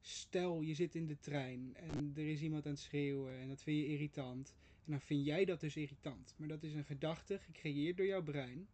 Stel, 0.00 0.60
je 0.60 0.74
zit 0.74 0.94
in 0.94 1.06
de 1.06 1.18
trein 1.18 1.76
en 1.76 2.12
er 2.16 2.28
is 2.28 2.40
iemand 2.40 2.64
aan 2.66 2.72
het 2.72 2.80
schreeuwen 2.80 3.38
en 3.38 3.48
dat 3.48 3.62
vind 3.62 3.78
je 3.78 3.86
irritant. 3.86 4.54
En 4.84 4.90
dan 4.90 5.00
vind 5.00 5.24
jij 5.24 5.44
dat 5.44 5.60
dus 5.60 5.76
irritant. 5.76 6.34
Maar 6.36 6.48
dat 6.48 6.62
is 6.62 6.74
een 6.74 6.84
gedachte 6.84 7.38
gecreëerd 7.38 7.96
door 7.96 8.06
jouw 8.06 8.22
brein. 8.22 8.68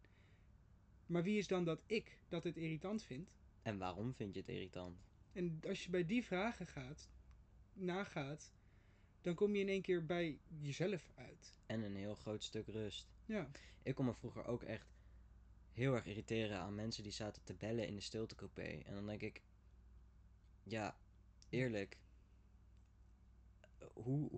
Maar 1.05 1.23
wie 1.23 1.37
is 1.37 1.47
dan 1.47 1.63
dat 1.63 1.81
ik 1.85 2.17
dat 2.27 2.43
het 2.43 2.57
irritant 2.57 3.03
vind? 3.03 3.29
En 3.61 3.77
waarom 3.77 4.13
vind 4.13 4.33
je 4.33 4.39
het 4.39 4.49
irritant? 4.49 5.05
En 5.33 5.59
als 5.67 5.83
je 5.83 5.89
bij 5.89 6.05
die 6.05 6.23
vragen 6.23 6.67
gaat, 6.67 7.09
nagaat, 7.73 8.51
dan 9.21 9.35
kom 9.35 9.55
je 9.55 9.61
in 9.61 9.69
één 9.69 9.81
keer 9.81 10.05
bij 10.05 10.39
jezelf 10.59 11.11
uit. 11.15 11.59
En 11.65 11.83
een 11.83 11.95
heel 11.95 12.15
groot 12.15 12.43
stuk 12.43 12.67
rust. 12.67 13.11
Ja, 13.25 13.49
Ik 13.83 13.95
kon 13.95 14.05
me 14.05 14.13
vroeger 14.13 14.45
ook 14.45 14.63
echt 14.63 14.95
heel 15.73 15.93
erg 15.93 16.05
irriteren 16.05 16.59
aan 16.59 16.75
mensen 16.75 17.03
die 17.03 17.11
zaten 17.11 17.43
te 17.43 17.53
bellen 17.53 17.87
in 17.87 17.95
de 17.95 18.01
stiltecoupé. 18.01 18.81
En 18.85 18.93
dan 18.93 19.05
denk 19.05 19.21
ik, 19.21 19.41
ja, 20.63 20.97
eerlijk, 21.49 21.97
hoe, 23.93 24.29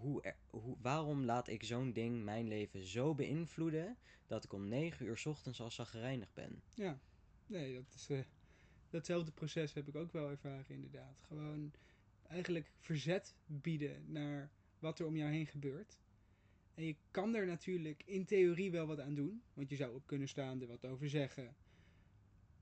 hoe, 0.50 0.78
waarom 0.82 1.24
laat 1.24 1.48
ik 1.48 1.64
zo'n 1.64 1.94
ding 1.94 2.24
mijn 2.24 2.48
leven 2.48 2.86
zo 2.86 3.16
beïnvloeden 3.16 3.98
dat 4.28 4.44
ik 4.44 4.54
om 4.54 4.68
9 4.68 5.06
uur 5.06 5.22
ochtends 5.26 5.62
al 5.62 5.72
zagrijnig 5.72 6.34
ben? 6.34 6.62
Ja, 6.74 7.00
nee, 7.48 7.74
dat 7.74 7.94
is, 7.96 8.10
eh, 8.10 8.20
datzelfde 8.90 9.32
proces 9.32 9.74
heb 9.74 9.88
ik 9.88 9.96
ook 9.96 10.12
wel 10.12 10.30
ervaren 10.30 10.76
inderdaad. 10.76 11.22
Gewoon 11.28 11.72
eigenlijk 12.28 12.72
verzet 12.80 13.36
bieden 13.46 14.12
naar 14.12 14.52
wat 14.80 15.00
er 15.00 15.06
om 15.06 15.16
jou 15.16 15.32
heen 15.32 15.48
gebeurt. 15.48 16.00
En 16.74 16.86
je 16.86 16.96
kan 17.12 17.36
er 17.36 17.46
natuurlijk 17.46 18.04
in 18.06 18.26
theorie 18.26 18.72
wel 18.72 18.88
wat 18.88 19.00
aan 19.00 19.16
doen, 19.16 19.44
want 19.54 19.70
je 19.70 19.76
zou 19.76 19.96
op 19.96 20.08
kunnen 20.08 20.28
staan, 20.28 20.62
er 20.62 20.68
wat 20.68 20.86
over 20.86 21.10
zeggen. 21.10 21.56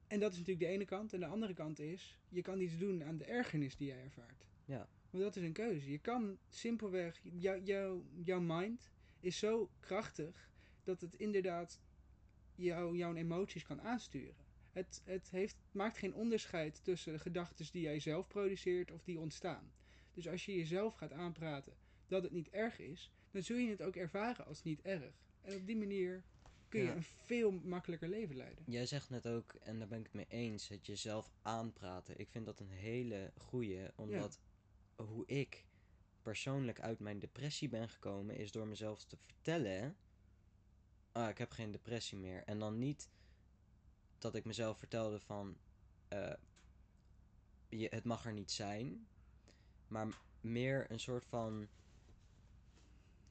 En 0.08 0.20
dat 0.20 0.32
is 0.32 0.38
natuurlijk 0.38 0.66
de 0.66 0.74
ene 0.74 0.86
kant. 0.86 1.14
En 1.14 1.20
de 1.20 1.26
andere 1.26 1.54
kant 1.54 1.80
is, 1.80 2.20
je 2.30 2.42
kan 2.42 2.60
iets 2.60 2.78
doen 2.78 3.04
aan 3.04 3.18
de 3.18 3.26
ergernis 3.26 3.76
die 3.76 3.88
jij 3.88 4.04
ervaart. 4.04 4.46
Ja. 4.66 4.88
Want 5.10 5.24
dat 5.24 5.36
is 5.36 5.44
een 5.44 5.54
keuze. 5.54 5.92
Je 5.92 6.00
kan 6.00 6.38
simpelweg, 6.50 7.20
jou, 7.24 7.62
jou, 7.64 8.04
jouw 8.24 8.40
mind 8.40 8.92
is 9.20 9.40
zo 9.40 9.70
krachtig 9.80 10.50
dat 10.84 11.02
het 11.02 11.16
inderdaad 11.16 11.82
jou, 12.56 12.98
jouw 12.98 13.16
emoties 13.16 13.64
kan 13.64 13.82
aansturen. 13.82 14.46
Het, 14.72 15.02
het 15.04 15.30
heeft, 15.30 15.58
maakt 15.72 15.98
geen 15.98 16.14
onderscheid 16.14 16.84
tussen 16.84 17.14
de 17.14 17.20
gedachten 17.20 17.66
die 17.72 17.82
jij 17.82 18.00
zelf 18.00 18.28
produceert 18.28 18.92
of 18.92 19.04
die 19.04 19.20
ontstaan. 19.20 19.72
Dus 20.14 20.28
als 20.28 20.46
je 20.46 20.56
jezelf 20.56 20.94
gaat 20.94 21.12
aanpraten 21.12 21.74
dat 22.08 22.24
het 22.24 22.32
niet 22.32 22.50
erg 22.50 22.80
is, 22.80 23.12
dan 23.32 23.44
zul 23.44 23.58
je 23.58 23.70
het 23.70 23.82
ook 23.82 23.96
ervaren 23.96 24.46
als 24.46 24.64
niet 24.64 24.82
erg. 24.82 25.26
En 25.42 25.56
op 25.56 25.66
die 25.66 25.78
manier 25.78 26.24
kun 26.70 26.80
je 26.80 26.86
Ja. 26.86 26.96
een 26.96 27.04
veel 27.04 27.52
makkelijker 27.52 28.10
leven 28.10 28.36
leiden. 28.36 28.64
Jij 28.68 28.86
zegt 28.86 29.10
net 29.10 29.28
ook, 29.28 29.54
en 29.54 29.80
daar 29.80 29.88
ben 29.88 30.00
ik 30.00 30.04
het 30.06 30.14
mee 30.14 30.26
eens, 30.30 30.68
het 30.68 30.86
jezelf 30.86 31.32
aanpraten. 31.42 32.20
Ik 32.20 32.30
vind 32.30 32.46
dat 32.46 32.60
een 32.60 32.70
hele 32.70 33.32
goeie, 33.38 33.88
omdat 33.96 34.40
hoe 34.96 35.26
ik 35.26 35.66
persoonlijk 36.22 36.80
uit 36.80 37.00
mijn 37.00 37.20
depressie 37.20 37.70
ben 37.70 37.90
gekomen, 37.90 38.36
is 38.36 38.52
door 38.52 38.68
mezelf 38.68 39.04
te 39.06 39.18
vertellen, 39.18 39.98
ah, 41.12 41.30
ik 41.30 41.38
heb 41.38 41.52
geen 41.52 41.72
depressie 41.72 42.18
meer. 42.18 42.44
En 42.44 42.60
dan 42.60 42.78
niet 42.80 43.10
dat 44.18 44.36
ik 44.36 44.46
mezelf 44.46 44.78
vertelde 44.78 45.20
van, 45.20 45.58
eh, 46.08 46.34
je, 47.70 47.88
het 47.90 48.04
mag 48.04 48.26
er 48.26 48.34
niet 48.34 48.52
zijn, 48.52 49.08
maar 49.88 50.08
meer 50.42 50.92
een 50.92 51.00
soort 51.00 51.26
van, 51.26 51.68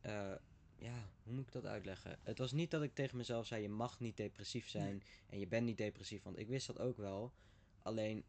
eh, 0.01 0.35
ja, 0.78 1.08
hoe 1.22 1.32
moet 1.34 1.46
ik 1.46 1.52
dat 1.52 1.66
uitleggen? 1.66 2.18
Het 2.22 2.38
was 2.38 2.52
niet 2.52 2.70
dat 2.70 2.82
ik 2.82 2.94
tegen 2.94 3.16
mezelf 3.16 3.46
zei, 3.46 3.62
je 3.62 3.68
mag 3.68 4.00
niet 4.00 4.16
depressief 4.16 4.68
zijn 4.68 5.02
en 5.26 5.38
je 5.38 5.46
bent 5.46 5.66
niet 5.66 5.76
depressief, 5.78 6.22
want 6.22 6.38
ik 6.38 6.48
wist 6.48 6.66
dat 6.66 6.78
ook 6.78 6.96
wel. 6.96 7.32
Alleen, 7.82 8.24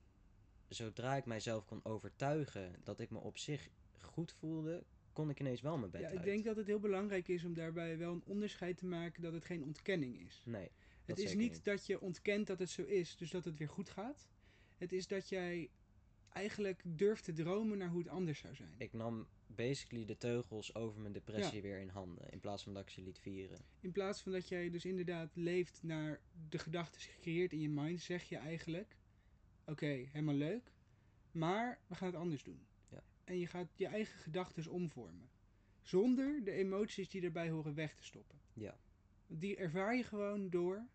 zodra 0.67 1.15
ik 1.15 1.25
mijzelf 1.25 1.65
kon 1.65 1.85
overtuigen 1.85 2.75
dat 2.83 2.99
ik 2.99 3.09
me 3.09 3.17
op 3.19 3.37
zich 3.37 3.69
goed 3.99 4.31
voelde, 4.31 4.83
kon 5.13 5.29
ik 5.29 5.39
ineens 5.39 5.61
wel 5.61 5.77
mijn 5.77 5.91
bed 5.91 6.01
Ja, 6.01 6.07
uit. 6.07 6.17
ik 6.17 6.23
denk 6.23 6.43
dat 6.43 6.55
het 6.55 6.67
heel 6.67 6.79
belangrijk 6.79 7.27
is 7.27 7.43
om 7.43 7.53
daarbij 7.53 7.97
wel 7.97 8.13
een 8.13 8.23
onderscheid 8.25 8.77
te 8.77 8.85
maken 8.85 9.21
dat 9.21 9.33
het 9.33 9.45
geen 9.45 9.63
ontkenning 9.63 10.19
is. 10.19 10.41
Nee, 10.45 10.71
Het 11.05 11.19
is 11.19 11.35
niet, 11.35 11.63
dat 11.63 11.85
je 11.85 12.01
ontkent 12.01 12.47
dat 12.47 12.59
het 12.59 12.69
zo 12.69 12.83
is, 12.83 13.17
dus 13.17 13.31
dat 13.31 13.45
het 13.45 13.57
weer 13.57 13.69
goed 13.69 13.89
gaat. 13.89 14.27
Het 14.77 14.91
is 14.91 15.07
dat 15.07 15.29
jij 15.29 15.69
eigenlijk 16.29 16.81
durft 16.85 17.23
te 17.23 17.33
dromen 17.33 17.77
naar 17.77 17.89
hoe 17.89 17.99
het 17.99 18.07
anders 18.09 18.39
zou 18.39 18.55
zijn. 18.55 18.75
Ik 18.77 18.93
nam 18.93 19.27
basically 19.47 20.05
de 20.05 20.17
teugels 20.17 20.75
over 20.75 21.01
mijn 21.01 21.13
depressie 21.13 21.61
weer 21.61 21.79
in 21.79 21.89
handen, 21.89 22.29
in 22.29 22.39
plaats 22.39 22.63
van 22.63 22.73
dat 22.73 22.81
ik 22.83 22.89
ze 22.89 23.01
liet 23.01 23.19
vieren. 23.19 23.59
In 23.79 23.91
plaats 23.91 24.21
van 24.21 24.31
dat 24.31 24.47
jij 24.47 24.69
dus 24.69 24.85
inderdaad 24.85 25.35
leeft 25.35 25.79
naar 25.83 26.19
de 26.49 26.57
gedachten 26.57 27.01
gecreëerd 27.01 27.51
in 27.51 27.61
je 27.61 27.69
mind, 27.69 28.01
zeg 28.01 28.23
je 28.23 28.37
eigenlijk: 28.37 28.95
Oké, 29.65 29.85
helemaal 29.85 30.35
leuk, 30.35 30.71
maar 31.31 31.79
we 31.87 31.95
gaan 31.95 32.07
het 32.07 32.15
anders 32.17 32.43
doen. 32.43 32.65
Ja. 32.89 33.03
En 33.23 33.39
je 33.39 33.47
gaat 33.47 33.67
je 33.75 33.87
eigen 33.87 34.19
gedachten 34.19 34.71
omvormen. 34.71 35.29
Zonder 35.81 36.43
de 36.43 36.51
emoties 36.51 37.09
die 37.09 37.21
erbij 37.21 37.49
horen 37.49 37.73
weg 37.75 37.95
te 37.95 38.03
stoppen. 38.03 38.39
Ja. 38.53 38.77
Die 39.27 39.55
ervaar 39.55 39.95
je 39.95 40.03
gewoon 40.03 40.49
door 40.49 40.85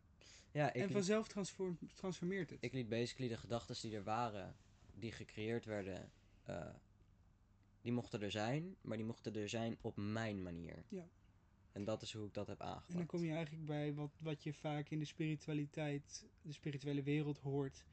Ja, 0.53 0.73
ik, 0.73 0.83
en 0.83 0.91
vanzelf 0.91 1.29
transform- 1.29 1.79
transformeert 1.95 2.51
het. 2.51 2.59
ik 2.63 2.73
liet 2.73 2.89
basically 2.89 3.29
de 3.29 3.37
gedachten 3.37 3.77
die 3.81 3.97
er 3.97 4.05
waren, 4.05 4.57
die 4.95 5.13
gecreëerd 5.13 5.65
werden, 5.65 6.11
eh, 6.45 6.69
die 7.83 7.93
mochten 7.93 8.23
er 8.23 8.31
zijn, 8.31 8.77
maar 8.81 8.97
die 8.97 9.07
mochten 9.07 9.35
er 9.35 9.49
zijn 9.49 9.77
op 9.81 9.97
mijn 9.97 10.43
manier. 10.43 10.85
Ja. 10.89 11.09
En 11.73 11.85
dat 11.85 12.03
is 12.03 12.13
hoe 12.13 12.27
ik 12.27 12.35
dat 12.35 12.47
heb 12.47 12.61
aangepakt. 12.61 12.91
En 12.91 12.97
dan 12.97 13.07
kom 13.07 13.25
je 13.25 13.33
eigenlijk 13.33 13.67
bij 13.67 13.95
wat, 13.95 14.19
wat 14.23 14.43
je 14.43 14.53
vaak 14.53 14.89
in 14.89 14.99
de 14.99 15.05
spiritualiteit, 15.05 16.27
de 16.43 16.53
spirituele 16.53 17.03
wereld 17.03 17.39
hoort, 17.39 17.85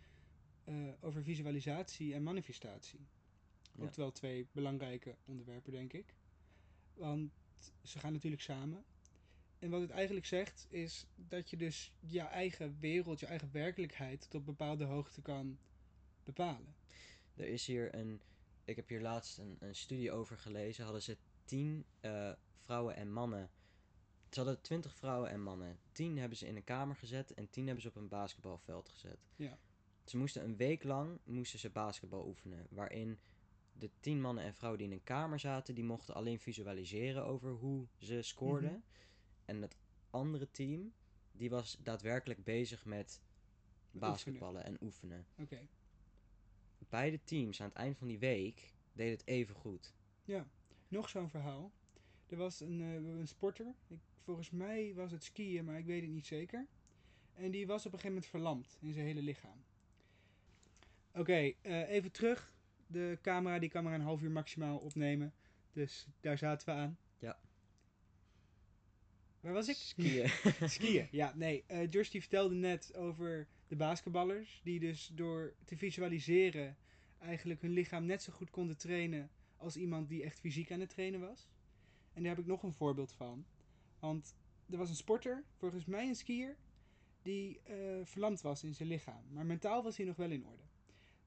eh, 0.64 0.76
over 1.00 1.24
visualisatie 1.24 2.14
en 2.14 2.24
manifestatie. 2.24 3.00
Ja. 3.76 3.84
Ook 3.84 3.96
wel 3.96 4.12
twee 4.12 4.48
belangrijke 4.52 5.16
onderwerpen, 5.26 5.72
denk 5.72 5.94
ik. 5.94 6.14
Want 6.94 7.32
ze 7.84 8.00
gaan 8.00 8.14
natuurlijk 8.14 8.42
samen. 8.42 8.84
En 9.60 9.70
wat 9.70 9.82
het 9.82 9.90
eigenlijk 9.90 10.26
zegt, 10.26 10.68
is 10.70 11.06
dat 11.16 11.50
je 11.50 11.58
dus 11.58 11.94
je 12.00 12.22
eigen 12.22 12.78
wereld, 12.80 13.20
je 13.20 13.26
eigen 13.26 13.52
werkelijkheid 13.52 14.30
tot 14.30 14.46
bepaalde 14.46 14.84
hoogte 14.84 15.22
kan 15.22 15.58
bepalen. 16.24 16.76
Er 17.36 17.48
is 17.48 17.66
hier 17.66 17.96
een. 17.96 18.22
Ik 18.70 18.76
heb 18.76 18.90
hier 18.90 19.02
laatst 19.02 19.38
een, 19.38 19.56
een 19.60 19.76
studie 19.76 20.12
over 20.12 20.38
gelezen. 20.38 20.84
Hadden 20.84 21.02
ze 21.02 21.18
tien 21.46 21.86
eh, 22.00 22.32
vrouwen 22.58 22.96
en 22.96 23.12
mannen. 23.12 23.52
Ze 24.30 24.40
hadden 24.40 24.62
twintig 24.62 24.96
vrouwen 24.96 25.30
en 25.30 25.42
mannen. 25.42 25.80
Tien 25.92 26.18
hebben 26.18 26.38
ze 26.38 26.48
in 26.48 26.56
een 26.56 26.64
kamer 26.64 26.96
gezet 26.96 27.34
en 27.34 27.50
tien 27.50 27.66
hebben 27.66 27.82
ze 27.82 27.90
op 27.90 27.96
een 27.96 28.08
basketbalveld 28.08 28.90
gezet. 28.90 29.28
Ja. 29.36 29.58
Ze 30.04 30.18
moesten 30.18 30.44
een 30.44 30.58
week 30.58 30.84
lang 30.84 31.20
moesten 31.24 31.60
ze 31.60 31.70
basketbal 31.70 32.28
oefenen. 32.28 32.68
Waarin 32.70 33.20
de 33.74 33.90
tien 34.00 34.22
mannen 34.22 34.44
en 34.44 34.54
vrouwen 34.54 34.80
die 34.80 34.90
in 34.90 34.94
een 34.94 35.04
kamer 35.04 35.40
zaten, 35.40 35.76
die 35.76 35.84
mochten 35.84 36.16
alleen 36.16 36.40
visualiseren 36.40 37.26
over 37.26 37.52
hoe 37.52 37.88
ze 37.98 38.22
scoorden. 38.22 38.72
Mhm. 38.72 38.82
En 39.46 39.62
het 39.62 39.78
andere 40.10 40.52
team, 40.52 40.94
die 41.32 41.50
was 41.50 41.78
daadwerkelijk 41.84 42.44
bezig 42.44 42.86
met 42.86 43.22
basketballen 43.92 44.64
en 44.64 44.78
oefenen 44.82 45.26
Oké. 45.38 45.68
Beide 46.90 47.20
teams 47.24 47.62
aan 47.62 47.68
het 47.68 47.78
eind 47.78 47.98
van 47.98 48.08
die 48.08 48.20
week 48.20 48.74
deden 48.94 49.14
het 49.14 49.28
even 49.28 49.56
goed. 49.56 49.94
Nog 50.88 51.10
zo'n 51.10 51.30
verhaal. 51.30 51.72
Er 52.28 52.38
was 52.38 52.60
een, 52.60 52.82
eh, 52.82 52.94
een 52.94 53.28
sporter. 53.28 53.74
Ik, 53.88 54.00
volgens 54.24 54.50
mij 54.50 54.94
was 54.96 55.12
het 55.12 55.24
skiën, 55.24 55.66
maar 55.66 55.78
ik 55.78 55.86
weet 55.86 56.02
het 56.02 56.12
niet 56.12 56.28
zeker. 56.28 56.68
En 57.34 57.52
die 57.52 57.68
was 57.68 57.86
op 57.86 57.94
een 57.94 58.00
gegeven 58.00 58.14
moment 58.14 58.26
verlamd 58.26 58.78
in 58.82 58.94
zijn 58.94 59.06
hele 59.06 59.22
lichaam. 59.22 59.64
Oké, 61.14 61.54
eh, 61.62 61.90
even 61.90 62.12
terug. 62.12 62.54
De 62.88 63.18
camera 63.22 63.60
die 63.60 63.70
kan 63.70 63.84
maar 63.84 63.94
een 63.94 64.02
half 64.02 64.22
uur 64.22 64.32
maximaal 64.32 64.78
opnemen. 64.78 65.34
Dus 65.74 66.08
daar 66.20 66.38
zaten 66.38 66.68
we 66.68 66.82
aan. 66.82 66.98
Waar 69.40 69.54
was 69.54 69.68
ik? 69.68 69.76
Skiën. 69.76 70.30
Skiën, 70.70 71.08
ja, 71.12 71.34
nee. 71.36 71.64
Josh 71.90 72.10
die 72.10 72.22
vertelde 72.22 72.56
net 72.56 72.96
over 72.96 73.48
de 73.68 73.76
basketballers. 73.76 74.62
Die 74.64 74.80
dus 74.80 75.12
door 75.14 75.54
te 75.66 75.78
visualiseren 75.78 76.78
eigenlijk 77.20 77.62
hun 77.62 77.72
lichaam 77.72 78.06
net 78.06 78.24
zo 78.24 78.34
goed 78.34 78.50
konden 78.50 78.78
trainen 78.78 79.30
als 79.58 79.76
iemand 79.76 80.10
die 80.10 80.24
echt 80.24 80.40
fysiek 80.40 80.72
aan 80.72 80.80
het 80.80 80.90
trainen 80.90 81.20
was. 81.20 81.50
En 82.14 82.24
daar 82.24 82.36
heb 82.36 82.42
ik 82.42 82.50
nog 82.50 82.64
een 82.64 82.74
voorbeeld 82.74 83.12
van. 83.12 83.46
Want 84.00 84.36
er 84.70 84.78
was 84.78 84.90
een 84.90 84.96
sporter, 84.96 85.44
volgens 85.58 85.86
mij 85.86 86.08
een 86.08 86.16
skier, 86.16 86.58
die 87.22 87.60
eh, 87.64 87.76
verlamd 88.04 88.42
was 88.42 88.64
in 88.64 88.76
zijn 88.76 88.90
lichaam. 88.90 89.24
Maar 89.30 89.46
mentaal 89.46 89.84
was 89.84 89.98
hij 89.98 90.06
nog 90.06 90.16
wel 90.16 90.32
in 90.32 90.46
orde. 90.46 90.64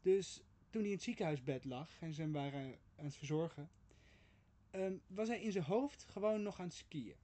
Dus 0.00 0.42
toen 0.70 0.80
hij 0.80 0.90
in 0.90 0.96
het 0.96 1.04
ziekenhuisbed 1.04 1.64
lag 1.64 2.00
en 2.00 2.14
ze 2.14 2.20
hem 2.20 2.32
waren 2.32 2.78
aan 2.96 3.04
het 3.04 3.16
verzorgen, 3.16 3.70
ehm, 4.70 4.94
was 5.06 5.28
hij 5.28 5.40
in 5.40 5.52
zijn 5.52 5.64
hoofd 5.64 6.04
gewoon 6.04 6.42
nog 6.42 6.60
aan 6.60 6.66
het 6.66 6.74
skiën. 6.74 7.16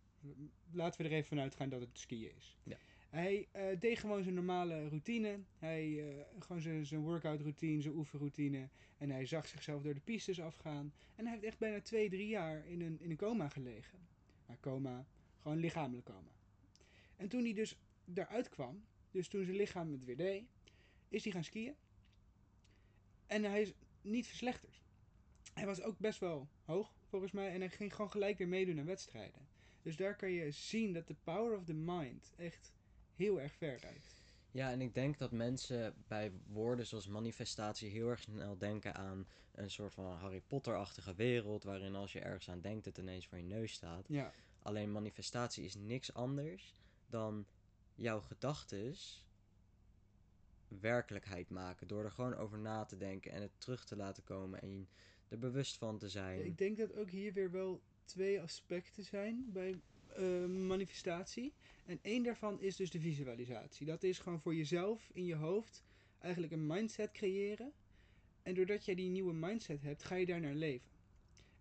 Laten 0.71 1.03
we 1.03 1.09
er 1.09 1.15
even 1.15 1.29
vanuit 1.29 1.55
gaan 1.55 1.69
dat 1.69 1.81
het 1.81 1.99
skiën 1.99 2.35
is. 2.37 2.59
Ja. 2.63 2.77
Hij 3.09 3.49
eh, 3.53 3.81
deed 3.81 3.99
gewoon 3.99 4.23
zijn 4.23 4.35
normale 4.35 4.89
routine. 4.89 5.39
Hij, 5.59 6.09
eh, 6.09 6.25
gewoon 6.39 6.63
zijn, 6.63 6.87
zijn 6.87 7.01
workout 7.01 7.41
routine, 7.41 7.83
zijn 7.83 7.95
oefenroutine. 7.95 8.69
En 8.99 9.11
hij 9.11 9.27
zag 9.27 9.47
zichzelf 9.47 9.83
door 9.83 9.95
de 9.95 10.01
pistes 10.01 10.41
afgaan. 10.41 10.93
En 11.15 11.25
hij 11.25 11.33
heeft 11.33 11.47
echt 11.47 11.59
bijna 11.59 11.81
twee, 11.81 12.09
drie 12.09 12.29
jaar 12.29 12.67
in 12.67 12.81
een, 12.81 13.01
in 13.01 13.11
een 13.11 13.17
coma 13.17 13.49
gelegen. 13.49 13.99
Maar 14.47 14.61
coma, 14.61 15.07
gewoon 15.43 15.59
lichamelijk 15.59 16.07
coma. 16.07 16.33
En 17.17 17.29
toen 17.29 17.43
hij 17.43 17.53
dus 17.55 17.77
daaruit 18.05 18.49
kwam, 18.49 18.85
dus 19.11 19.29
toen 19.29 19.45
zijn 19.45 19.57
lichaam 19.57 19.93
het 19.93 20.05
weer 20.05 20.17
deed, 20.17 20.45
is 21.09 21.23
hij 21.25 21.33
gaan 21.33 21.45
skiën. 21.45 21.75
En 23.27 23.45
hij 23.45 23.63
is 23.63 23.73
niet 24.03 24.27
verslechterd. 24.27 24.83
Hij 25.55 25.67
was 25.67 25.83
ook 25.83 25.99
best 25.99 26.21
wel 26.21 26.49
hoog, 26.65 26.95
volgens 27.09 27.33
mij. 27.33 27.53
En 27.53 27.61
hij 27.61 27.71
ging 27.71 27.95
gewoon 27.95 28.11
gelijk 28.11 28.39
weer 28.39 28.49
meedoen 28.49 28.79
aan 28.79 28.85
wedstrijden. 28.85 29.47
Dus 29.89 29.97
daar 29.97 30.17
kan 30.17 30.31
je 30.31 30.51
zien 30.51 30.93
dat 30.93 31.07
de 31.07 31.15
power 31.25 31.57
of 31.57 31.65
the 31.65 31.75
mind 31.75 32.33
echt 32.37 32.73
heel 33.15 33.41
erg 33.41 33.53
ver 33.53 33.77
reikt. 33.77 34.23
Ja, 34.51 34.71
en 34.71 34.81
ik 34.81 34.95
denk 34.95 35.19
dat 35.19 35.33
mensen 35.33 35.95
bij 36.07 36.33
woorden 36.47 36.87
zoals 36.87 37.07
manifestatie 37.07 37.91
heel 37.91 38.09
erg 38.09 38.21
snel 38.21 38.59
denken 38.59 38.95
aan 38.95 39.27
een 39.53 39.71
soort 39.71 39.95
van 39.95 40.05
Harry 40.05 40.41
Potter-achtige 40.41 41.15
wereld, 41.15 41.65
waarin 41.65 41.95
als 41.95 42.13
je 42.13 42.21
ergens 42.21 42.51
aan 42.51 42.61
denkt, 42.61 42.85
het 42.85 42.99
ineens 42.99 43.27
voor 43.27 43.39
je 43.39 43.45
neus 43.45 43.73
staat. 43.73 44.05
Ja, 44.09 44.33
Alleen 44.63 44.93
manifestatie 44.93 45.65
is 45.65 45.75
niks 45.75 46.15
anders 46.15 46.75
dan 47.07 47.47
jouw 47.95 48.21
gedachtes 48.21 49.27
werkelijkheid 50.69 51.51
maken. 51.51 51.87
Door 51.87 52.05
er 52.05 52.11
gewoon 52.11 52.35
over 52.35 52.59
na 52.59 52.85
te 52.85 52.97
denken 52.97 53.33
en 53.33 53.43
het 53.43 53.61
terug 53.61 53.85
te 53.85 53.97
laten 53.97 54.25
komen 54.25 54.63
en 54.63 54.89
er 55.29 55.39
bewust 55.39 55.77
van 55.77 55.99
te 55.99 56.09
zijn. 56.09 56.45
ik 56.45 56.59
denk 56.59 56.77
dat 56.77 56.97
ook 56.97 57.11
hier 57.11 57.33
weer 57.33 57.51
wel 57.51 57.83
twee 58.09 58.41
aspecten 58.41 59.05
zijn 59.05 59.53
bij 59.53 59.81
eh, 60.09 60.45
manifestatie. 60.47 61.53
En 61.85 61.99
één 62.03 62.23
daarvan 62.23 62.61
is 62.61 62.77
dus 62.77 62.91
de 62.91 63.01
visualisatie. 63.01 63.87
Dat 63.87 64.03
is 64.03 64.19
gewoon 64.19 64.41
voor 64.41 64.55
jezelf 64.55 65.11
in 65.13 65.25
je 65.25 65.35
hoofd 65.35 65.85
eigenlijk 66.19 66.53
een 66.53 66.67
mindset 66.67 67.11
creëren. 67.11 67.73
En 68.43 68.55
doordat 68.55 68.85
jij 68.85 68.95
die 68.95 69.11
nieuwe 69.11 69.33
mindset 69.33 69.83
hebt, 69.83 70.05
ga 70.05 70.15
je 70.15 70.27
daar 70.27 70.41
naar 70.41 70.55
leven. 70.55 70.91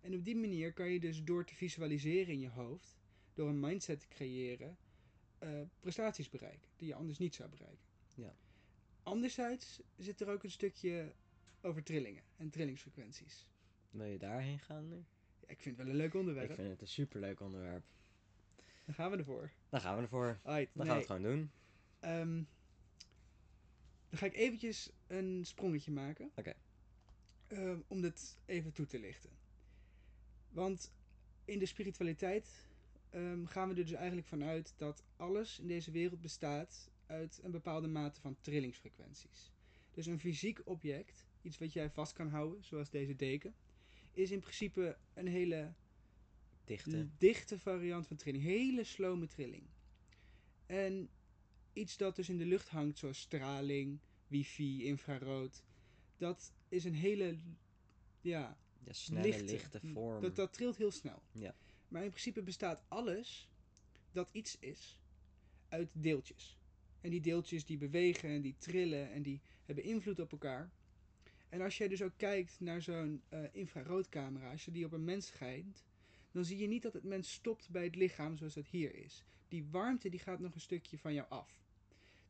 En 0.00 0.14
op 0.14 0.24
die 0.24 0.36
manier 0.36 0.72
kan 0.72 0.90
je 0.90 1.00
dus 1.00 1.24
door 1.24 1.44
te 1.44 1.54
visualiseren 1.54 2.32
in 2.32 2.40
je 2.40 2.48
hoofd, 2.48 2.96
door 3.34 3.48
een 3.48 3.60
mindset 3.60 4.00
te 4.00 4.08
creëren, 4.08 4.76
eh, 5.38 5.60
prestaties 5.80 6.28
bereiken 6.28 6.68
die 6.76 6.88
je 6.88 6.94
anders 6.94 7.18
niet 7.18 7.34
zou 7.34 7.48
bereiken. 7.48 7.86
Ja. 8.14 8.34
Anderzijds 9.02 9.80
zit 9.96 10.20
er 10.20 10.28
ook 10.28 10.42
een 10.42 10.50
stukje 10.50 11.12
over 11.60 11.82
trillingen 11.82 12.22
en 12.36 12.50
trillingsfrequenties. 12.50 13.46
Wil 13.90 14.06
je 14.06 14.18
daarheen 14.18 14.58
gaan 14.58 14.88
nu? 14.88 15.04
Ik 15.48 15.60
vind 15.60 15.76
het 15.76 15.84
wel 15.86 15.94
een 15.94 16.00
leuk 16.00 16.14
onderwerp. 16.14 16.48
Ik 16.50 16.54
vind 16.56 16.68
het 16.70 16.80
een 16.80 16.88
superleuk 16.88 17.40
onderwerp. 17.40 17.84
Dan 18.84 18.94
gaan 18.94 19.10
we 19.10 19.16
ervoor. 19.16 19.50
Dan 19.68 19.80
gaan 19.80 19.96
we 19.96 20.02
ervoor. 20.02 20.38
Alright, 20.42 20.70
Dan 20.74 20.86
nee, 20.86 20.86
gaan 20.86 20.86
we 20.86 20.92
het 20.94 21.06
gewoon 21.06 21.22
doen. 21.22 21.50
ehm, 22.00 22.42
dan 24.08 24.18
ga 24.18 24.26
ik 24.26 24.34
eventjes 24.34 24.90
een 25.06 25.40
sprongetje 25.44 25.90
maken. 25.92 26.30
Oké. 26.34 26.54
Ehm, 27.46 27.78
om 27.86 28.00
dit 28.00 28.36
even 28.46 28.72
toe 28.72 28.86
te 28.86 28.98
lichten. 28.98 29.30
Want 30.48 30.92
in 31.44 31.58
de 31.58 31.66
spiritualiteit 31.66 32.66
ehm, 33.10 33.44
gaan 33.44 33.68
we 33.68 33.74
er 33.74 33.84
dus 33.84 33.92
eigenlijk 33.94 34.26
vanuit 34.26 34.72
dat 34.76 35.02
alles 35.16 35.58
in 35.58 35.66
deze 35.66 35.90
wereld 35.90 36.20
bestaat 36.20 36.90
uit 37.06 37.40
een 37.42 37.50
bepaalde 37.50 37.88
mate 37.88 38.20
van 38.20 38.36
trillingsfrequenties. 38.40 39.50
Dus 39.92 40.06
een 40.06 40.20
fysiek 40.20 40.60
object, 40.64 41.24
iets 41.42 41.58
wat 41.58 41.72
jij 41.72 41.90
vast 41.90 42.12
kan 42.12 42.28
houden, 42.28 42.64
zoals 42.64 42.90
deze 42.90 43.16
deken, 43.16 43.54
is 44.18 44.30
in 44.30 44.40
principe 44.40 44.96
een 45.14 45.26
hele 45.26 45.72
Dichte. 46.64 47.08
dichte 47.18 47.58
variant 47.58 48.06
van 48.06 48.16
trilling. 48.16 48.44
Hele 48.44 48.84
slome 48.84 49.26
trilling. 49.26 49.66
En 50.66 51.08
iets 51.72 51.96
dat 51.96 52.16
dus 52.16 52.28
in 52.28 52.38
de 52.38 52.44
lucht 52.46 52.68
hangt, 52.68 52.98
zoals 52.98 53.20
straling, 53.20 53.98
wifi, 54.26 54.84
infrarood, 54.84 55.62
dat 56.16 56.52
is 56.68 56.84
een 56.84 56.94
hele, 56.94 57.38
ja, 58.20 58.58
Ja, 58.84 58.92
snelle, 58.92 59.26
lichte. 59.26 59.44
lichte 59.44 59.80
vorm. 59.80 60.20
dat, 60.22 60.36
dat 60.36 60.52
trilt 60.52 60.76
heel 60.76 60.90
snel. 60.90 61.22
Ja. 61.32 61.54
Maar 61.88 62.02
in 62.02 62.10
principe 62.10 62.42
bestaat 62.42 62.82
alles 62.88 63.48
dat 64.12 64.28
iets 64.32 64.58
is 64.58 64.98
uit 65.68 65.88
deeltjes. 65.92 66.58
En 67.00 67.10
die 67.10 67.20
deeltjes 67.20 67.64
die 67.64 67.78
bewegen 67.78 68.28
en 68.28 68.40
die 68.42 68.54
trillen 68.58 69.10
en 69.12 69.22
die 69.22 69.40
hebben 69.64 69.84
invloed 69.84 70.20
op 70.20 70.32
elkaar. 70.32 70.70
En 71.48 71.60
als 71.60 71.78
jij 71.78 71.88
dus 71.88 72.02
ook 72.02 72.16
kijkt 72.16 72.60
naar 72.60 72.82
zo'n 72.82 73.22
eh, 73.28 73.44
infraroodcamera, 73.52 74.50
als 74.50 74.64
je 74.64 74.70
die 74.70 74.84
op 74.84 74.92
een 74.92 75.04
mens 75.04 75.26
schijnt, 75.26 75.84
dan 76.30 76.44
zie 76.44 76.58
je 76.58 76.66
niet 76.66 76.82
dat 76.82 76.92
het 76.92 77.04
mens 77.04 77.32
stopt 77.32 77.70
bij 77.70 77.84
het 77.84 77.96
lichaam 77.96 78.36
zoals 78.36 78.54
dat 78.54 78.66
hier 78.66 78.94
is. 78.94 79.24
Die 79.48 79.66
warmte 79.70 80.08
die 80.08 80.20
gaat 80.20 80.38
nog 80.38 80.54
een 80.54 80.60
stukje 80.60 80.98
van 80.98 81.14
jou 81.14 81.28
af. 81.28 81.60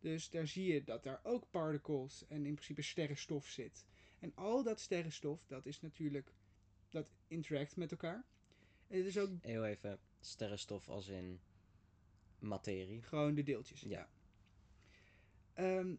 Dus 0.00 0.30
daar 0.30 0.46
zie 0.46 0.72
je 0.72 0.84
dat 0.84 1.02
daar 1.02 1.20
ook 1.22 1.50
particles 1.50 2.24
en 2.28 2.46
in 2.46 2.54
principe 2.54 2.82
sterrenstof 2.82 3.46
zit. 3.46 3.86
En 4.18 4.32
al 4.34 4.62
dat 4.62 4.80
sterrenstof, 4.80 5.46
dat 5.46 5.66
is 5.66 5.80
natuurlijk, 5.80 6.32
dat 6.88 7.10
interact 7.28 7.76
met 7.76 7.90
elkaar. 7.90 8.24
En 8.86 8.96
het 8.96 9.06
is 9.06 9.18
ook 9.18 9.30
Heel 9.40 9.64
even, 9.64 9.98
sterrenstof 10.20 10.88
als 10.88 11.08
in 11.08 11.40
materie. 12.38 13.02
Gewoon 13.02 13.34
de 13.34 13.42
deeltjes. 13.42 13.80
Ja. 13.80 13.88
Ja. 13.88 14.08
Ehm, 15.52 15.94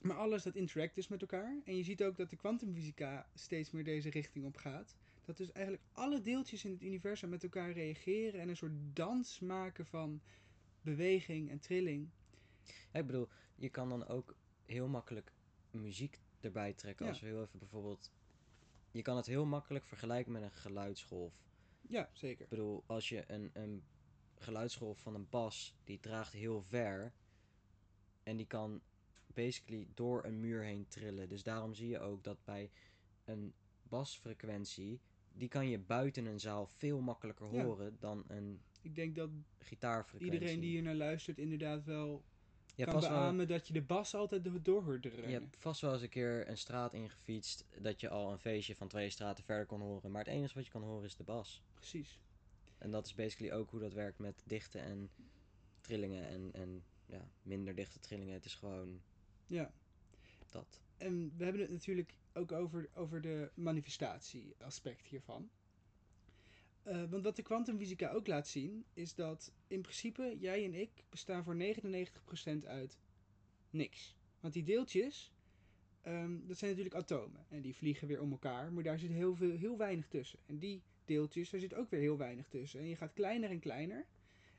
maar 0.00 0.16
alles 0.16 0.42
dat 0.42 0.56
interact 0.56 0.94
dus 0.94 1.08
met 1.08 1.20
elkaar. 1.20 1.56
En 1.64 1.76
je 1.76 1.82
ziet 1.82 2.02
ook 2.02 2.16
dat 2.16 2.30
de 2.30 2.36
kwantumfysica 2.36 3.26
steeds 3.34 3.70
meer 3.70 3.84
deze 3.84 4.10
richting 4.10 4.44
op 4.44 4.56
gaat. 4.56 4.96
Dat 5.24 5.36
dus 5.36 5.52
eigenlijk 5.52 5.84
alle 5.92 6.20
deeltjes 6.20 6.64
in 6.64 6.70
het 6.70 6.82
universum 6.82 7.28
met 7.28 7.42
elkaar 7.42 7.72
reageren 7.72 8.40
en 8.40 8.48
een 8.48 8.56
soort 8.56 8.96
dans 8.96 9.40
maken 9.40 9.86
van 9.86 10.20
beweging 10.80 11.50
en 11.50 11.58
trilling. 11.58 12.08
Ja, 12.92 12.98
ik 13.00 13.06
bedoel, 13.06 13.28
je 13.54 13.68
kan 13.68 13.88
dan 13.88 14.06
ook 14.06 14.36
heel 14.66 14.88
makkelijk 14.88 15.32
muziek 15.70 16.20
erbij 16.40 16.72
trekken. 16.72 17.04
Ja. 17.04 17.10
Als 17.10 17.20
we 17.20 17.26
heel 17.26 17.42
even 17.42 17.58
bijvoorbeeld... 17.58 18.12
Je 18.90 19.02
kan 19.02 19.16
het 19.16 19.26
heel 19.26 19.44
makkelijk 19.44 19.84
vergelijken 19.84 20.32
met 20.32 20.42
een 20.42 20.50
geluidsgolf. 20.50 21.34
Ja, 21.88 22.10
zeker. 22.12 22.44
Ik 22.44 22.48
bedoel, 22.48 22.82
als 22.86 23.08
je 23.08 23.24
een, 23.26 23.50
een 23.52 23.84
geluidsgolf 24.34 24.98
van 24.98 25.14
een 25.14 25.28
bas, 25.28 25.74
die 25.84 26.00
draagt 26.00 26.32
heel 26.32 26.62
ver. 26.62 27.12
En 28.22 28.36
die 28.36 28.46
kan 28.46 28.82
basically 29.36 29.86
door 29.94 30.24
een 30.24 30.40
muur 30.40 30.62
heen 30.62 30.86
trillen. 30.88 31.28
Dus 31.28 31.42
daarom 31.42 31.74
zie 31.74 31.88
je 31.88 31.98
ook 32.00 32.24
dat 32.24 32.44
bij 32.44 32.70
een 33.24 33.52
basfrequentie, 33.82 35.00
die 35.32 35.48
kan 35.48 35.68
je 35.68 35.78
buiten 35.78 36.26
een 36.26 36.40
zaal 36.40 36.66
veel 36.66 37.00
makkelijker 37.00 37.54
Ja. 37.54 37.64
horen 37.64 37.96
dan 38.00 38.24
een 38.28 38.60
Ik 38.82 38.94
denk 38.94 39.14
dat 39.16 39.30
gitaarfrequentie. 39.58 40.38
iedereen 40.40 40.60
die 40.60 40.70
hier 40.70 40.82
naar 40.82 40.94
luistert 40.94 41.38
inderdaad 41.38 41.84
wel 41.84 42.24
je 42.74 42.84
kan 42.84 42.92
vast 42.92 43.08
wel, 43.08 43.46
dat 43.46 43.66
je 43.66 43.72
de 43.72 43.82
bas 43.82 44.14
altijd 44.14 44.44
do- 44.44 44.62
door 44.62 44.82
hoort 44.82 45.02
je 45.02 45.10
hebt 45.10 45.56
vast 45.58 45.80
wel 45.80 45.92
eens 45.92 46.02
een 46.02 46.08
keer 46.08 46.48
een 46.48 46.56
straat 46.58 46.92
ingefietst 46.92 47.64
dat 47.80 48.00
je 48.00 48.08
al 48.08 48.32
een 48.32 48.38
feestje 48.38 48.74
van 48.76 48.88
twee 48.88 49.10
straten 49.10 49.44
verder 49.44 49.66
kon 49.66 49.80
horen. 49.80 50.10
Maar 50.10 50.24
het 50.24 50.32
enige 50.34 50.54
wat 50.54 50.64
je 50.64 50.70
kan 50.70 50.82
horen 50.82 51.04
is 51.04 51.16
de 51.16 51.24
bas. 51.24 51.62
Precies. 51.74 52.18
En 52.78 52.90
dat 52.90 53.06
is 53.06 53.14
basically 53.14 53.52
ook 53.52 53.70
hoe 53.70 53.80
dat 53.80 53.92
werkt 53.92 54.18
met 54.18 54.42
dichte 54.46 54.78
en 54.78 55.10
trillingen 55.80 56.28
en, 56.28 56.50
en 56.52 56.84
ja, 57.06 57.28
minder 57.42 57.74
dichte 57.74 57.98
trillingen. 57.98 58.34
Het 58.34 58.44
is 58.44 58.54
gewoon 58.54 59.00
Ja. 59.46 59.72
dat. 60.50 60.80
En 60.96 61.32
we 61.36 61.44
hebben 61.44 61.62
het 61.62 61.70
natuurlijk 61.70 62.14
ook 62.32 62.52
over, 62.52 62.88
over 62.94 63.20
de 63.20 63.50
manifestatie-aspect 63.54 65.06
hiervan. 65.06 65.50
Eh, 66.82 67.04
want 67.10 67.22
wat 67.22 67.36
de 67.36 67.42
kwantumfysica 67.42 68.10
ook 68.10 68.26
laat 68.26 68.48
zien, 68.48 68.84
is 68.92 69.14
dat 69.14 69.52
in 69.66 69.80
principe 69.80 70.36
jij 70.38 70.64
en 70.64 70.74
ik 70.74 70.90
bestaan 71.08 71.44
voor 71.44 71.56
99% 71.56 72.66
uit 72.66 72.98
niks. 73.70 74.16
Want 74.40 74.54
die 74.54 74.62
deeltjes, 74.62 75.32
ehm, 76.02 76.46
dat 76.46 76.58
zijn 76.58 76.70
natuurlijk 76.70 77.02
atomen. 77.02 77.46
En 77.48 77.60
die 77.60 77.76
vliegen 77.76 78.08
weer 78.08 78.20
om 78.20 78.30
elkaar, 78.30 78.72
maar 78.72 78.82
daar 78.82 78.98
zit 78.98 79.10
heel, 79.10 79.34
veel, 79.34 79.56
heel 79.56 79.76
weinig 79.76 80.08
tussen. 80.08 80.38
En 80.46 80.58
die 80.58 80.82
deeltjes, 81.04 81.50
daar 81.50 81.60
zit 81.60 81.74
ook 81.74 81.90
weer 81.90 82.00
heel 82.00 82.16
weinig 82.16 82.48
tussen. 82.48 82.80
En 82.80 82.88
je 82.88 82.96
gaat 82.96 83.12
kleiner 83.12 83.50
en 83.50 83.58
kleiner. 83.60 84.06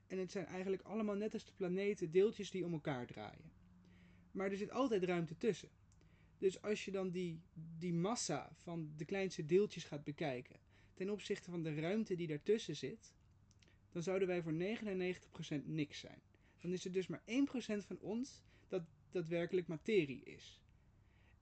En 0.08 0.18
het 0.18 0.32
zijn 0.32 0.46
eigenlijk 0.46 0.84
allemaal 0.84 1.16
net 1.16 1.34
als 1.34 1.46
de 1.46 1.52
planeten 1.56 2.12
deeltjes 2.12 2.52
die 2.52 2.66
om 2.66 2.74
elkaar 2.74 3.06
draaien. 3.06 3.52
Maar 4.38 4.52
er 4.52 4.58
zit 4.58 4.72
altijd 4.72 5.04
ruimte 5.04 5.38
tussen. 5.38 5.70
Dus 6.38 6.62
als 6.62 6.86
je 6.86 6.92
dan 6.92 7.10
die, 7.10 7.42
die 7.78 7.94
massa 7.94 8.50
van 8.56 8.94
de 8.98 9.06
kleinste 9.06 9.46
deeltjes 9.46 9.84
gaat 9.84 10.04
bekijken, 10.04 10.60
ten 10.94 11.10
opzichte 11.10 11.52
van 11.52 11.64
de 11.64 11.74
ruimte 11.74 12.16
die 12.16 12.28
daartussen 12.28 12.76
zit, 12.76 13.14
dan 13.92 14.04
zouden 14.04 14.28
wij 14.28 14.42
voor 14.42 14.54
99% 14.54 15.66
niks 15.66 16.00
zijn. 16.00 16.22
Dan 16.62 16.72
is 16.72 16.86
er 16.86 16.92
dus 16.92 17.08
maar 17.08 17.22
1% 17.22 17.24
van 17.86 18.00
ons 18.00 18.42
dat 18.68 18.84
daadwerkelijk 19.12 19.68
materie 19.68 20.24
is. 20.24 20.62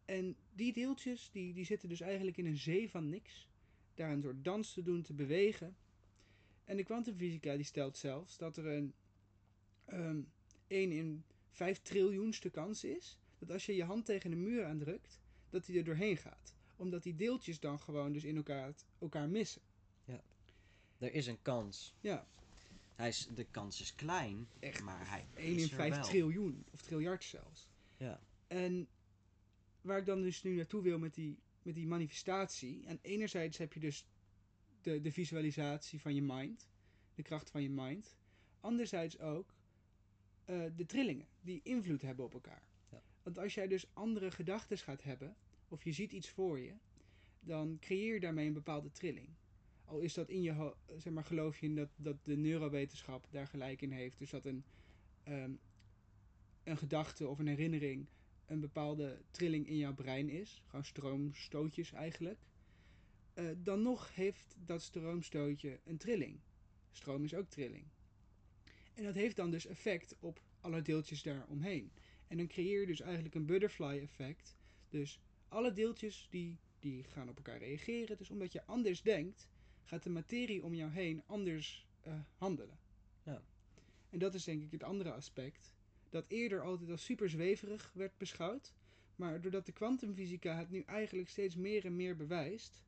En 0.05 0.35
die 0.53 0.73
deeltjes 0.73 1.29
die, 1.31 1.53
die 1.53 1.65
zitten 1.65 1.89
dus 1.89 2.01
eigenlijk 2.01 2.37
in 2.37 2.45
een 2.45 2.57
zee 2.57 2.89
van 2.89 3.09
niks. 3.09 3.49
Daar 3.93 4.11
een 4.11 4.21
soort 4.21 4.43
dans 4.43 4.73
te 4.73 4.83
doen, 4.83 5.01
te 5.01 5.13
bewegen. 5.13 5.77
En 6.65 6.77
de 6.77 6.83
kwantumfysica 6.83 7.55
die 7.55 7.65
stelt 7.65 7.97
zelfs 7.97 8.37
dat 8.37 8.57
er 8.57 8.65
een 8.65 8.93
1 10.67 10.91
in 10.91 11.23
5 11.55 11.81
triljoenste 11.81 12.49
kans 12.49 12.83
is 12.83 13.17
dat 13.39 13.51
als 13.51 13.65
je 13.65 13.75
je 13.75 13.83
hand 13.83 14.05
tegen 14.05 14.31
een 14.31 14.43
muur 14.43 14.65
aandrukt, 14.65 15.19
dat 15.49 15.65
die 15.65 15.77
er 15.77 15.83
doorheen 15.83 16.17
gaat. 16.17 16.53
Omdat 16.75 17.03
die 17.03 17.15
deeltjes 17.15 17.59
dan 17.59 17.79
gewoon 17.79 18.13
dus 18.13 18.23
in 18.23 18.35
elkaar, 18.35 18.73
elkaar 18.99 19.29
missen. 19.29 19.61
Er 20.97 21.13
is 21.13 21.27
een 21.27 21.41
kans. 21.41 21.93
Ja, 21.99 22.27
Hij 22.95 23.07
is, 23.07 23.27
de 23.35 23.43
kans 23.43 23.81
is 23.81 23.95
klein, 23.95 24.47
Echt. 24.59 24.83
maar 24.83 25.09
hij 25.09 25.27
1 25.33 25.55
is 25.55 25.63
in 25.63 25.69
er 25.69 25.75
5 25.75 25.93
wel. 25.93 26.03
triljoen, 26.03 26.65
of 26.71 26.81
triljard 26.81 27.23
zelfs. 27.23 27.69
Ja. 27.97 28.19
En 28.47 28.87
waar 29.81 29.97
ik 29.97 30.05
dan 30.05 30.21
dus 30.21 30.43
nu 30.43 30.55
naartoe 30.55 30.81
wil 30.81 30.99
met 30.99 31.13
die, 31.13 31.39
met 31.61 31.75
die 31.75 31.87
manifestatie. 31.87 32.85
En 32.85 32.99
enerzijds 33.01 33.57
heb 33.57 33.73
je 33.73 33.79
dus 33.79 34.05
de, 34.81 35.01
de 35.01 35.11
visualisatie 35.11 36.01
van 36.01 36.15
je 36.15 36.21
mind, 36.21 36.67
de 37.15 37.23
kracht 37.23 37.49
van 37.49 37.61
je 37.61 37.69
mind. 37.69 38.15
Anderzijds 38.59 39.19
ook 39.19 39.54
eh, 40.45 40.63
de 40.75 40.85
trillingen, 40.85 41.27
die 41.41 41.59
invloed 41.63 42.01
hebben 42.01 42.25
op 42.25 42.33
elkaar. 42.33 42.63
Ja. 42.91 43.01
Want 43.23 43.37
als 43.37 43.53
jij 43.53 43.67
dus 43.67 43.93
andere 43.93 44.31
gedachten 44.31 44.77
gaat 44.77 45.03
hebben, 45.03 45.35
of 45.67 45.83
je 45.83 45.91
ziet 45.91 46.11
iets 46.11 46.29
voor 46.29 46.59
je, 46.59 46.73
dan 47.39 47.77
creëer 47.79 48.13
je 48.13 48.19
daarmee 48.19 48.47
een 48.47 48.53
bepaalde 48.53 48.91
trilling. 48.91 49.29
Al 49.85 49.99
is 49.99 50.13
dat 50.13 50.29
in 50.29 50.41
je, 50.41 50.73
zeg 50.97 51.13
maar, 51.13 51.23
geloof 51.25 51.59
je 51.59 51.65
in 51.65 51.75
dat, 51.75 51.89
dat 51.95 52.25
de 52.25 52.37
neurowetenschap 52.37 53.27
daar 53.31 53.47
gelijk 53.47 53.81
in 53.81 53.91
heeft. 53.91 54.17
Dus 54.17 54.29
dat 54.29 54.45
een, 54.45 54.63
ehm, 55.23 55.51
een 56.63 56.77
gedachte 56.77 57.27
of 57.27 57.39
een 57.39 57.47
herinnering 57.47 58.07
een 58.45 58.59
bepaalde 58.59 59.21
trilling 59.31 59.67
in 59.67 59.77
jouw 59.77 59.93
brein 59.93 60.29
is. 60.29 60.61
Gewoon 60.65 60.85
stroomstootjes 60.85 61.91
eigenlijk. 61.91 62.39
eh, 63.33 63.45
dan 63.57 63.81
nog 63.81 64.15
heeft 64.15 64.55
dat 64.65 64.81
stroomstootje 64.81 65.79
een 65.83 65.97
trilling. 65.97 66.39
Stroom 66.91 67.23
is 67.23 67.33
ook 67.33 67.49
trilling. 67.49 67.85
En 68.95 69.03
dat 69.03 69.15
heeft 69.15 69.35
dan 69.35 69.51
dus 69.51 69.65
effect 69.65 70.15
op 70.19 70.41
alle 70.61 70.81
deeltjes 70.81 71.23
daaromheen. 71.23 71.91
En 72.27 72.37
dan 72.37 72.47
creëer 72.47 72.79
je 72.79 72.85
dus 72.85 73.01
eigenlijk 73.01 73.35
een 73.35 73.45
butterfly 73.45 73.99
effect. 73.99 74.55
Dus 74.89 75.19
alle 75.47 75.71
deeltjes 75.71 76.27
die, 76.29 76.59
die 76.79 77.03
gaan 77.03 77.29
op 77.29 77.35
elkaar 77.35 77.57
reageren. 77.57 78.17
Dus 78.17 78.29
omdat 78.29 78.51
je 78.51 78.65
anders 78.65 79.01
denkt, 79.01 79.47
gaat 79.83 80.03
de 80.03 80.09
materie 80.09 80.63
om 80.63 80.73
jou 80.73 80.91
heen 80.91 81.23
anders 81.25 81.87
eh, 82.01 82.13
handelen. 82.35 82.79
Ja. 83.23 83.43
En 84.09 84.19
dat 84.19 84.33
is 84.33 84.43
denk 84.43 84.63
ik 84.63 84.71
het 84.71 84.83
andere 84.83 85.11
aspect. 85.11 85.73
Dat 86.09 86.25
eerder 86.27 86.61
altijd 86.61 86.89
als 86.89 87.05
super 87.05 87.29
zweverig 87.29 87.91
werd 87.93 88.17
beschouwd. 88.17 88.73
Maar 89.15 89.41
doordat 89.41 89.65
de 89.65 89.71
kwantumfysica 89.71 90.57
het 90.57 90.69
nu 90.69 90.81
eigenlijk 90.81 91.29
steeds 91.29 91.55
meer 91.55 91.85
en 91.85 91.95
meer 91.95 92.15
bewijst, 92.15 92.83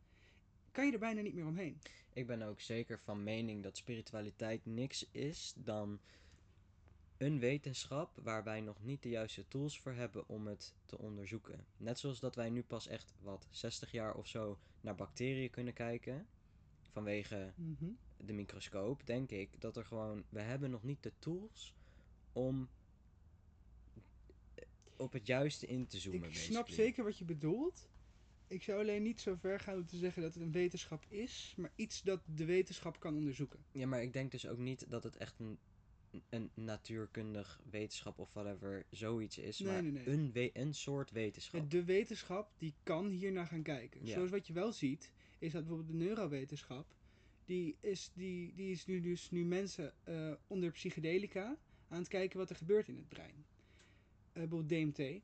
kan 0.77 0.85
je 0.85 0.91
er 0.91 0.99
bijna 0.99 1.21
niet 1.21 1.33
meer 1.33 1.45
omheen. 1.45 1.77
Ik 2.13 2.27
ben 2.27 2.41
ook 2.41 2.61
zeker 2.61 2.99
van 2.99 3.23
mening 3.23 3.63
dat 3.63 3.77
spiritualiteit 3.77 4.65
niks 4.65 5.07
is 5.11 5.53
dan 5.55 5.99
een 7.17 7.39
wetenschap 7.39 8.19
waar 8.23 8.43
wij 8.43 8.61
nog 8.61 8.83
niet 8.83 9.03
de 9.03 9.09
juiste 9.09 9.47
tools 9.47 9.79
voor 9.79 9.91
hebben 9.91 10.27
om 10.27 10.47
het 10.47 10.75
te 10.85 10.97
onderzoeken. 10.97 11.65
Net 11.77 11.99
zoals 11.99 12.19
dat 12.19 12.35
wij 12.35 12.49
nu 12.49 12.63
pas 12.63 12.87
echt 12.87 13.13
wat 13.21 13.47
60 13.49 13.91
jaar 13.91 14.15
of 14.15 14.27
zo 14.27 14.57
naar 14.81 14.95
bacteriën 14.95 15.49
kunnen 15.49 15.73
kijken 15.73 16.27
vanwege 16.91 17.53
de 18.17 18.33
microscoop, 18.33 19.05
denk 19.05 19.31
ik 19.31 19.61
dat 19.61 19.77
er 19.77 19.85
gewoon 19.85 20.23
we 20.29 20.41
hebben 20.41 20.69
nog 20.69 20.83
niet 20.83 21.03
de 21.03 21.13
tools 21.19 21.73
om 22.33 22.69
op 24.97 25.13
het 25.13 25.27
juiste 25.27 25.65
in 25.65 25.87
te 25.87 25.99
zoomen. 25.99 26.29
Ik 26.29 26.35
snap 26.35 26.65
basically. 26.65 26.87
zeker 26.87 27.03
wat 27.03 27.17
je 27.17 27.25
bedoelt. 27.25 27.89
Ik 28.47 28.63
zou 28.63 28.79
alleen 28.79 29.03
niet 29.03 29.21
zo 29.21 29.35
ver 29.35 29.59
gaan 29.59 29.75
om 29.77 29.85
te 29.85 29.97
zeggen 29.97 30.21
dat 30.21 30.33
het 30.33 30.43
een 30.43 30.51
wetenschap 30.51 31.05
is, 31.07 31.53
maar 31.57 31.71
iets 31.75 32.01
dat 32.01 32.21
de 32.35 32.45
wetenschap 32.45 32.99
kan 32.99 33.15
onderzoeken. 33.15 33.59
Ja, 33.71 33.87
maar 33.87 34.01
ik 34.01 34.13
denk 34.13 34.31
dus 34.31 34.47
ook 34.47 34.57
niet 34.57 34.85
dat 34.89 35.03
het 35.03 35.17
echt 35.17 35.39
een, 35.39 35.57
een 36.29 36.49
natuurkundig 36.53 37.61
wetenschap 37.69 38.19
of 38.19 38.33
whatever 38.33 38.85
zoiets 38.89 39.37
is. 39.37 39.59
Nee, 39.59 39.71
maar 39.73 39.83
nee, 39.83 39.91
nee. 39.91 40.07
Een, 40.07 40.31
we- 40.31 40.49
een 40.53 40.73
soort 40.73 41.11
wetenschap. 41.11 41.69
De 41.69 41.83
wetenschap 41.83 42.51
die 42.57 42.73
kan 42.83 43.09
hier 43.09 43.31
naar 43.31 43.47
gaan 43.47 43.63
kijken. 43.63 44.05
Ja. 44.05 44.13
Zoals 44.13 44.29
wat 44.29 44.47
je 44.47 44.53
wel 44.53 44.71
ziet, 44.71 45.11
is 45.39 45.51
dat 45.51 45.61
bijvoorbeeld 45.65 45.99
de 45.99 46.05
neurowetenschap, 46.05 46.95
die 47.45 47.77
is, 47.79 48.11
die, 48.13 48.53
die 48.55 48.71
is 48.71 48.85
nu 48.85 49.01
dus 49.01 49.31
nu 49.31 49.45
mensen 49.45 49.93
eh, 50.03 50.33
onder 50.47 50.71
psychedelica 50.71 51.57
aan 51.87 51.97
het 51.99 52.07
kijken 52.07 52.37
wat 52.37 52.49
er 52.49 52.55
gebeurt 52.55 52.87
in 52.87 52.95
het 52.95 53.09
brein. 53.09 53.45
Eh, 54.33 54.43
bijvoorbeeld 54.47 54.69
DMT, 54.95 55.21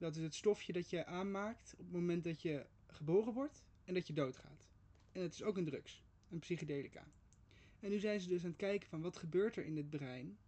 dat 0.00 0.16
is 0.16 0.22
het 0.22 0.34
stofje 0.34 0.72
dat 0.72 0.90
je 0.90 1.06
aanmaakt 1.06 1.72
op 1.72 1.84
het 1.84 1.92
moment 1.92 2.24
dat 2.24 2.42
je 2.42 2.66
geboren 2.86 3.32
wordt 3.32 3.64
en 3.84 3.94
dat 3.94 4.06
je 4.06 4.12
doodgaat. 4.12 4.68
En 5.12 5.22
het 5.22 5.32
is 5.32 5.42
ook 5.42 5.56
een 5.56 5.64
drugs, 5.64 6.02
een 6.30 6.38
psychedelica. 6.38 7.06
En 7.80 7.90
nu 7.90 7.98
zijn 7.98 8.20
ze 8.20 8.28
dus 8.28 8.42
aan 8.42 8.48
het 8.48 8.58
kijken 8.58 8.88
van 8.88 9.00
wat 9.00 9.16
gebeurt 9.16 9.56
er 9.56 9.64
in 9.64 9.76
het 9.76 9.90
brein 9.90 10.38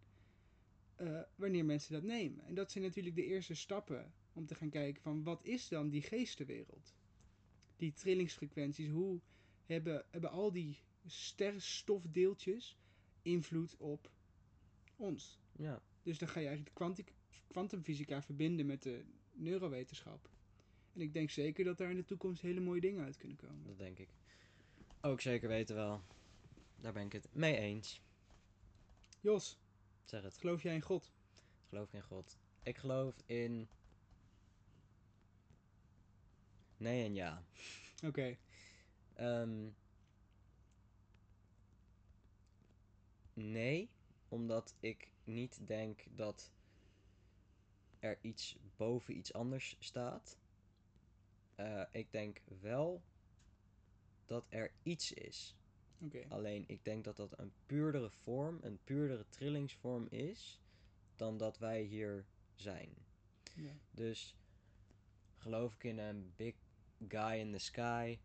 eh, 0.96 1.20
wanneer 1.34 1.64
mensen 1.64 1.92
dat 1.92 2.02
nemen. 2.02 2.44
En 2.44 2.54
dat 2.54 2.70
zijn 2.70 2.84
natuurlijk 2.84 3.16
de 3.16 3.24
eerste 3.24 3.54
stappen 3.54 4.12
om 4.32 4.46
te 4.46 4.54
gaan 4.54 4.70
kijken 4.70 5.02
van 5.02 5.22
wat 5.22 5.44
is 5.44 5.68
dan 5.68 5.88
die 5.88 6.02
geestenwereld? 6.02 6.94
Die 7.76 7.92
trillingsfrequenties, 7.92 8.88
hoe 8.88 9.20
hebben, 9.66 10.04
hebben 10.10 10.30
al 10.30 10.52
die 10.52 10.78
sterrenstofdeeltjes 11.06 12.76
invloed 13.22 13.76
op 13.76 14.10
ons? 14.96 15.40
Ja, 15.52 15.82
Dus 16.02 16.18
dan 16.18 16.28
ga 16.28 16.40
je 16.40 16.46
eigenlijk 16.46 16.76
kwantumfysica 17.46 18.22
verbinden 18.22 18.66
met 18.66 18.82
de 18.82 19.04
neurowetenschap. 19.42 20.28
En 20.94 21.00
ik 21.00 21.12
denk 21.12 21.30
zeker 21.30 21.64
dat 21.64 21.78
daar 21.78 21.90
in 21.90 21.96
de 21.96 22.04
toekomst 22.04 22.42
hele 22.42 22.60
mooie 22.60 22.80
dingen 22.80 23.04
uit 23.04 23.16
kunnen 23.16 23.36
komen. 23.36 23.66
dat 23.66 23.78
denk 23.78 23.98
ik. 23.98 24.08
Ook 25.00 25.20
zeker 25.20 25.48
weten 25.48 25.74
wel. 25.74 26.02
Daar 26.80 26.92
ben 26.92 27.06
ik 27.06 27.12
het 27.12 27.28
mee 27.32 27.56
eens. 27.56 28.00
Jos, 29.20 29.58
Zeg 30.04 30.22
het. 30.22 30.38
geloof 30.38 30.62
jij 30.62 30.74
in 30.74 30.80
God? 30.80 31.12
Ik 31.34 31.68
geloof 31.68 31.92
in 31.92 32.02
God. 32.02 32.38
Ik 32.62 32.76
geloof 32.78 33.14
in. 33.26 33.68
Nee 36.76 37.04
en 37.04 37.14
ja. 37.14 37.42
Oké, 38.06 38.36
Ehm, 39.14 39.68
nee, 43.34 43.90
omdat 44.28 44.74
ik 44.80 45.10
niet 45.24 45.66
denk 45.66 46.00
dat 46.16 46.50
er 48.02 48.18
iets 48.20 48.56
boven 48.76 49.16
iets 49.16 49.32
anders 49.32 49.76
staat. 49.78 50.38
Eh, 51.54 51.82
ik 51.90 52.12
denk 52.12 52.40
wel 52.60 53.02
dat 54.26 54.46
er 54.48 54.72
iets 54.82 55.12
is. 55.12 55.56
Alleen 56.28 56.64
ik 56.66 56.84
denk 56.84 57.04
dat 57.04 57.16
dat 57.16 57.38
een 57.38 57.52
puurdere 57.66 58.10
vorm, 58.10 58.58
een 58.62 58.78
puurdere 58.84 59.28
trillingsvorm 59.28 60.06
is 60.10 60.60
dan 61.16 61.36
dat 61.36 61.58
wij 61.58 61.82
hier 61.82 62.24
zijn. 62.54 62.94
Ja. 63.54 63.72
Dus 63.90 64.36
geloof 65.36 65.74
ik 65.74 65.84
in 65.84 65.98
een 65.98 66.32
big 66.36 66.54
guy 67.08 67.38
in 67.38 67.52
the 67.52 67.58
sky? 67.58 68.18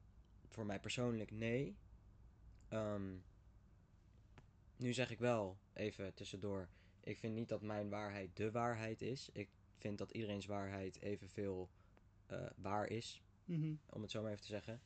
Voor 0.48 0.66
mij 0.66 0.80
persoonlijk 0.80 1.32
nee. 1.32 1.78
Ehm, 2.68 3.16
nu 4.78 4.94
zeg 4.94 5.12
ik 5.12 5.20
wel, 5.20 5.58
even 5.74 6.14
tussendoor, 6.14 6.70
ik 7.00 7.18
vind 7.18 7.34
niet 7.34 7.50
dat 7.50 7.62
mijn 7.62 7.90
waarheid 7.90 8.36
de 8.36 8.52
waarheid 8.52 9.02
is. 9.02 9.30
Ik 9.34 9.50
vind 9.78 9.98
dat 9.98 10.12
iedereen's 10.12 10.46
waarheid 10.46 11.02
evenveel 11.02 11.70
eh 12.26 12.50
waar 12.56 12.88
is, 12.88 13.22
Mhm. 13.46 13.74
om 13.90 14.02
het 14.02 14.12
zo 14.12 14.22
maar 14.22 14.32
even 14.32 14.44
te 14.44 14.48
zeggen. 14.52 14.82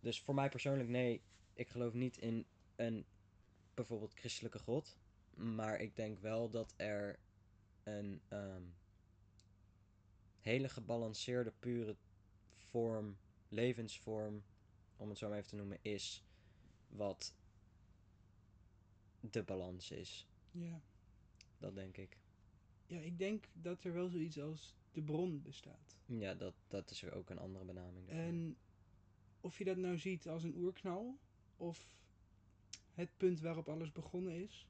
Dus 0.00 0.20
voor 0.20 0.34
mij 0.34 0.48
persoonlijk 0.48 0.88
nee, 0.88 1.22
ik 1.52 1.68
geloof 1.68 1.92
niet 1.92 2.16
in 2.16 2.46
een 2.76 3.06
bijvoorbeeld 3.74 4.14
christelijke 4.14 4.58
god. 4.58 4.98
Maar 5.34 5.80
ik 5.80 5.96
denk 5.96 6.18
wel 6.18 6.50
dat 6.50 6.74
er 6.76 7.18
een 7.82 8.20
ehm, 8.28 8.62
hele 10.40 10.68
gebalanceerde, 10.68 11.52
pure 11.58 11.96
vorm, 12.56 13.18
levensvorm, 13.48 14.44
om 14.96 15.08
het 15.08 15.18
zo 15.18 15.28
maar 15.28 15.36
even 15.36 15.48
te 15.50 15.56
noemen, 15.56 15.78
is. 15.82 16.24
Wat 16.88 17.34
de 19.20 19.42
balans 19.42 19.90
is. 19.90 20.26
ja. 20.50 20.80
Dat 21.58 21.74
denk 21.74 21.96
ik. 21.96 22.16
Ja, 22.86 23.00
ik 23.00 23.18
denk 23.18 23.44
dat 23.52 23.84
er 23.84 23.92
wel 23.92 24.08
zoiets 24.08 24.40
als 24.40 24.74
de 24.92 25.02
bron 25.02 25.42
bestaat. 25.42 25.96
Ja, 26.06 26.34
dat, 26.34 26.54
dat 26.68 26.90
is 26.90 27.02
er 27.02 27.14
ook 27.14 27.30
een 27.30 27.38
andere 27.38 27.64
benaming. 27.64 28.08
En 28.08 28.56
of 29.40 29.58
je 29.58 29.64
dat 29.64 29.76
nou 29.76 29.98
ziet 29.98 30.28
als 30.28 30.42
een 30.42 30.56
oerknal 30.56 31.18
of 31.56 31.88
het 32.94 33.16
punt 33.16 33.40
waarop 33.40 33.68
alles 33.68 33.92
begonnen 33.92 34.42
is. 34.42 34.66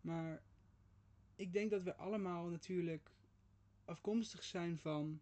Maar 0.00 0.42
ik 1.36 1.52
denk 1.52 1.70
dat 1.70 1.82
we 1.82 1.96
allemaal 1.96 2.48
natuurlijk 2.48 3.10
afkomstig 3.84 4.44
zijn 4.44 4.78
van 4.78 5.20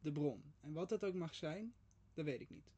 de 0.00 0.12
bron. 0.12 0.42
En 0.60 0.72
wat 0.72 0.88
dat 0.88 1.04
ook 1.04 1.14
mag 1.14 1.34
zijn, 1.34 1.74
dat 2.14 2.24
weet 2.24 2.40
ik 2.40 2.50
niet. 2.50 2.72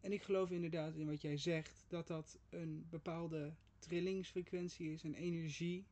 En 0.00 0.12
ik 0.12 0.22
geloof 0.22 0.50
inderdaad 0.50 0.94
in 0.94 1.06
wat 1.06 1.22
jij 1.22 1.36
zegt, 1.36 1.84
dat 1.88 2.06
dat 2.06 2.38
een 2.48 2.86
bepaalde 2.90 3.54
trillingsfrequentie 3.78 4.92
is, 4.92 5.02
een 5.02 5.14
energie, 5.14 5.86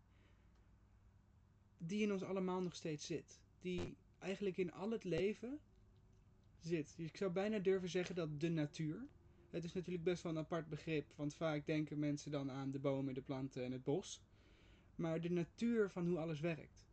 die 1.87 2.03
in 2.03 2.13
ons 2.13 2.23
allemaal 2.23 2.61
nog 2.61 2.75
steeds 2.75 3.07
zit. 3.07 3.41
Die 3.61 3.97
eigenlijk 4.19 4.57
in 4.57 4.73
al 4.73 4.91
het 4.91 5.05
leven 5.05 5.59
zit. 6.61 6.95
Dus 6.97 7.07
ik 7.07 7.17
zou 7.17 7.31
bijna 7.31 7.59
durven 7.59 7.89
zeggen 7.89 8.15
dat 8.15 8.41
de 8.41 8.49
natuur. 8.49 9.07
Het 9.51 9.65
is 9.65 9.73
natuurlijk 9.73 10.05
best 10.05 10.23
wel 10.23 10.33
een 10.33 10.39
apart 10.39 10.69
begrip, 10.69 11.13
want 11.17 11.35
vaak 11.35 11.67
denken 11.67 11.99
mensen 11.99 12.31
dan 12.31 12.51
aan 12.51 12.71
de 12.71 12.79
bomen, 12.79 13.15
de 13.15 13.23
planten 13.23 13.65
en 13.65 13.73
het 13.73 13.85
bos. 13.85 14.21
Maar 14.95 15.21
de 15.21 15.31
natuur 15.31 15.91
van 15.91 16.07
hoe 16.07 16.19
alles 16.19 16.41
werkt. 16.41 16.87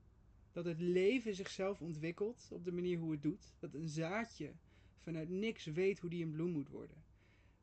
Dat 0.51 0.65
het 0.65 0.79
leven 0.79 1.35
zichzelf 1.35 1.81
ontwikkelt 1.81 2.47
op 2.51 2.65
de 2.65 2.71
manier 2.71 2.99
hoe 2.99 3.11
het 3.11 3.21
doet. 3.21 3.53
Dat 3.59 3.73
een 3.73 3.87
zaadje 3.87 4.53
vanuit 4.97 5.29
niks 5.29 5.65
weet 5.65 5.99
hoe 5.99 6.09
die 6.09 6.23
een 6.23 6.31
bloem 6.31 6.51
moet 6.51 6.69
worden. 6.69 7.03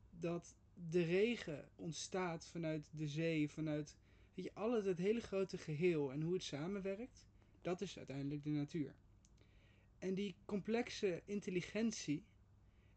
Dat 0.09 0.55
de 0.89 1.03
regen 1.03 1.69
ontstaat 1.75 2.45
vanuit 2.45 2.89
de 2.91 3.07
zee, 3.07 3.49
vanuit 3.49 3.97
weet 4.37 4.53
je, 4.55 4.89
het 4.89 4.97
hele 4.97 5.21
grote 5.21 5.57
geheel 5.57 6.11
en 6.11 6.21
hoe 6.21 6.33
het 6.33 6.43
samenwerkt. 6.43 7.27
Dat 7.61 7.81
is 7.81 7.97
uiteindelijk 7.97 8.43
de 8.43 8.49
natuur. 8.49 8.95
En 9.99 10.13
die 10.13 10.35
complexe 10.45 11.21
intelligentie, 11.25 12.23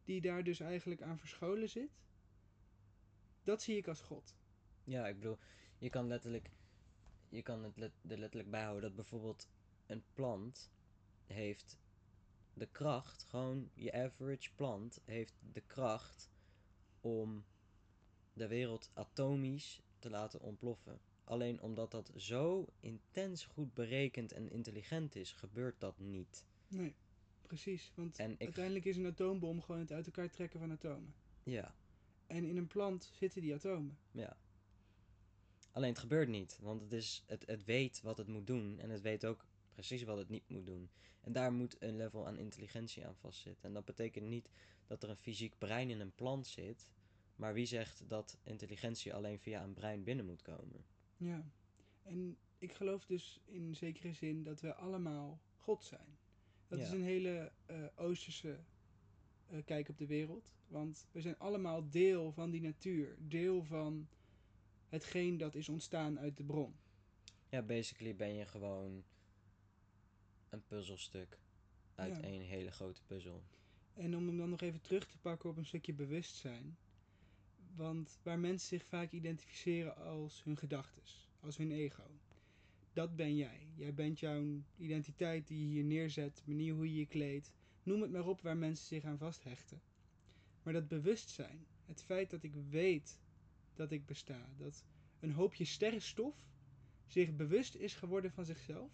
die 0.05 0.21
daar 0.21 0.45
dus 0.45 0.61
eigenlijk 0.61 1.03
aan 1.03 1.19
verscholen 1.19 1.69
zit, 1.69 2.01
dat 3.43 3.63
zie 3.63 3.77
ik 3.77 3.89
als 3.89 4.01
God. 4.01 4.37
Ja, 4.85 5.07
ik 5.07 5.15
bedoel, 5.15 5.39
je 5.79 5.91
kan 5.91 6.07
letterlijk, 6.07 6.51
je 7.29 7.43
kan 7.43 7.65
het 7.65 7.77
er 7.77 8.19
letterlijk 8.19 8.51
bij 8.51 8.63
houden 8.63 8.83
dat 8.83 8.95
bijvoorbeeld 8.95 9.49
een 9.87 10.03
plant 10.13 10.71
heeft 11.27 11.79
de 12.55 12.67
kracht, 12.67 13.25
gewoon 13.25 13.71
je 13.75 13.93
average 13.93 14.51
plant 14.55 15.01
heeft 15.05 15.35
de 15.53 15.63
kracht 15.67 16.31
om 17.01 17.45
de 18.33 18.47
wereld 18.47 18.91
atomisch 18.95 19.81
te 19.99 20.11
laten 20.11 20.41
ontploffen. 20.41 21.01
Alleen 21.31 21.61
omdat 21.61 21.91
dat 21.91 22.13
zo 22.17 22.67
intens 22.81 23.45
goed 23.45 23.75
berekend 23.75 24.33
en 24.33 24.51
intelligent 24.51 25.15
is, 25.17 25.33
gebeurt 25.33 25.81
dat 25.81 25.99
niet. 25.99 26.45
Nee, 26.69 26.95
precies. 27.43 27.93
Want 27.95 28.19
En 28.19 28.33
ik, 28.33 28.41
uiteindelijk 28.41 28.85
is 28.85 28.97
een 28.97 29.07
atoombom 29.07 29.63
gewoon 29.63 29.81
het 29.81 29.93
uit 29.93 30.07
elkaar 30.07 30.31
trekken 30.31 30.61
van 30.61 30.73
atomen. 30.73 31.15
ja, 31.43 31.75
En 32.27 32.45
in 32.45 32.57
een 32.57 32.67
plant 32.67 33.11
zitten 33.15 33.43
die 33.43 33.55
atomen. 33.55 33.99
ja. 34.11 34.37
Alleen 35.73 35.89
het 35.89 35.99
gebeurt 35.99 36.29
niet, 36.29 36.59
want 36.61 36.81
het, 36.81 36.93
is, 36.93 37.23
het, 37.27 37.47
het 37.47 37.65
weet 37.65 38.01
wat 38.03 38.19
het 38.19 38.27
moet 38.27 38.47
doen 38.47 38.79
en 38.79 38.91
het 38.91 39.01
weet 39.01 39.25
ook 39.25 39.45
precies 39.73 40.03
wat 40.03 40.19
het 40.19 40.29
niet 40.29 40.49
moet 40.49 40.67
doen. 40.67 40.91
En 41.21 41.33
daar 41.33 41.53
moet 41.53 41.77
een 41.83 41.97
level 41.97 42.27
aan 42.27 42.39
intelligentie 42.39 43.07
aan 43.07 43.17
vastzitten. 43.17 43.69
En 43.69 43.75
dat 43.75 43.85
betekent 43.85 44.27
niet 44.27 44.51
dat 44.87 45.03
er 45.03 45.09
een 45.11 45.17
fysiek 45.17 45.59
brein 45.59 45.91
in 45.91 46.01
een 46.01 46.15
plant 46.15 46.47
zit, 46.47 46.89
maar 47.37 47.55
wie 47.55 47.67
zegt 47.67 48.09
dat 48.09 48.39
intelligentie 48.43 49.15
alleen 49.15 49.39
via 49.39 49.63
een 49.63 49.75
brein 49.75 50.05
binnen 50.05 50.27
moet 50.27 50.43
komen? 50.43 50.85
Ja. 51.21 51.45
En 52.03 52.37
ik 52.59 52.73
geloof 52.73 53.07
dus 53.07 53.41
in 53.45 53.75
zekere 53.77 54.13
zin 54.13 54.43
dat 54.43 54.61
we 54.61 54.75
allemaal 54.75 55.41
God 55.57 55.85
zijn. 55.85 56.19
Dat 56.69 56.79
Ja. 56.79 56.85
is 56.85 56.91
een 56.93 57.03
hele 57.03 57.53
eh, 57.67 57.85
Oosterse 57.95 58.59
eh, 59.47 59.59
kijk 59.65 59.89
op 59.89 59.99
de 59.99 60.07
wereld. 60.07 60.53
Want 60.69 61.07
we 61.13 61.21
zijn 61.21 61.39
allemaal 61.39 61.89
deel 61.91 62.33
van 62.33 62.51
die 62.51 62.61
natuur. 62.61 63.17
Deel 63.19 63.65
van 63.65 64.09
hetgeen 64.89 65.37
dat 65.39 65.55
is 65.55 65.69
ontstaan 65.69 66.19
uit 66.19 66.37
de 66.37 66.45
bron. 66.45 66.75
Ja, 67.49 67.63
basically 67.63 68.17
ben 68.17 68.35
je 68.35 68.47
gewoon 68.47 69.05
een 70.49 70.65
puzzelstuk 70.67 71.39
uit 71.95 72.17
Ja. 72.17 72.23
één 72.23 72.43
hele 72.43 72.71
grote 72.71 73.03
puzzel. 73.07 73.43
En 73.95 74.17
om 74.17 74.27
hem 74.27 74.37
dan 74.37 74.51
nog 74.51 74.61
even 74.61 74.81
terug 74.81 75.07
te 75.07 75.19
pakken 75.19 75.51
op 75.51 75.57
een 75.57 75.67
stukje 75.67 75.93
bewustzijn. 75.93 76.77
Want 77.75 78.19
waar 78.23 78.39
mensen 78.39 78.69
zich 78.69 78.85
vaak 78.87 79.13
identificeren 79.13 79.97
als 79.97 80.45
hun 80.45 80.57
gedachtes, 80.57 81.29
als 81.41 81.57
hun 81.57 81.71
ego. 81.73 82.11
Dat 82.93 83.17
ben 83.17 83.37
jij. 83.37 83.73
Jij 83.77 83.95
bent 83.95 84.21
jouw 84.21 84.63
identiteit 84.77 85.47
die 85.47 85.59
je 85.59 85.67
hier 85.67 85.85
neerzet, 85.85 86.43
manier 86.45 86.75
hoe 86.75 86.93
je 86.93 86.99
je 86.99 87.07
kleedt. 87.07 87.53
Noem 87.83 88.03
het 88.03 88.11
maar 88.11 88.27
op 88.27 88.41
waar 88.41 88.57
mensen 88.57 88.87
zich 88.87 89.05
aan 89.05 89.19
vasthechten. 89.19 89.81
Maar 90.63 90.73
dat 90.73 90.89
bewustzijn, 90.89 91.67
het 91.87 92.03
feit 92.03 92.31
dat 92.31 92.43
ik 92.43 92.55
weet 92.71 93.19
dat 93.75 93.91
ik 93.91 94.07
besta, 94.07 94.49
dat 94.57 94.85
een 95.21 95.33
hoopje 95.33 95.65
sterrenstof 95.65 96.37
zich 97.07 97.37
bewust 97.37 97.75
is 97.75 97.95
geworden 97.95 98.33
van 98.33 98.45
zichzelf. 98.45 98.93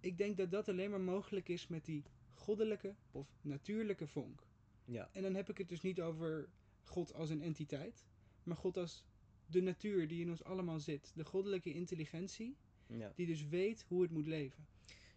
Ik 0.00 0.18
denk 0.18 0.36
dat 0.36 0.50
dat 0.50 0.68
alleen 0.68 0.90
maar 0.90 1.00
mogelijk 1.00 1.48
is 1.48 1.66
met 1.66 1.84
die 1.84 2.02
goddelijke 2.34 2.94
of 3.10 3.28
natuurlijke 3.40 4.06
vonk. 4.06 4.46
Ja, 4.84 5.08
En 5.12 5.22
dan 5.22 5.34
heb 5.34 5.48
ik 5.50 5.58
het 5.58 5.68
dus 5.68 5.80
niet 5.80 6.00
over 6.00 6.48
God 6.90 7.14
als 7.14 7.30
een 7.30 7.42
entiteit, 7.42 8.04
maar 8.42 8.56
God 8.56 8.76
als 8.76 9.04
de 9.46 9.60
natuur 9.62 10.08
die 10.08 10.20
in 10.20 10.30
ons 10.30 10.44
allemaal 10.44 10.80
zit. 10.80 11.12
De 11.14 11.24
goddelijke 11.24 11.72
intelligentie, 11.72 12.56
ja. 12.86 13.12
die 13.16 13.26
dus 13.26 13.48
weet 13.48 13.84
hoe 13.88 14.02
het 14.02 14.10
moet 14.10 14.26
leven. 14.26 14.66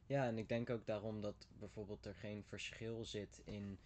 Ja, 0.05 0.27
en 0.27 0.37
ik 0.37 0.49
denk 0.49 0.69
ook 0.69 0.85
daarom 0.85 1.21
dat 1.21 1.47
bijvoorbeeld 1.59 2.05
er 2.05 2.15
geen 2.15 2.43
verschil 2.43 3.05
zit 3.05 3.41
in 3.43 3.79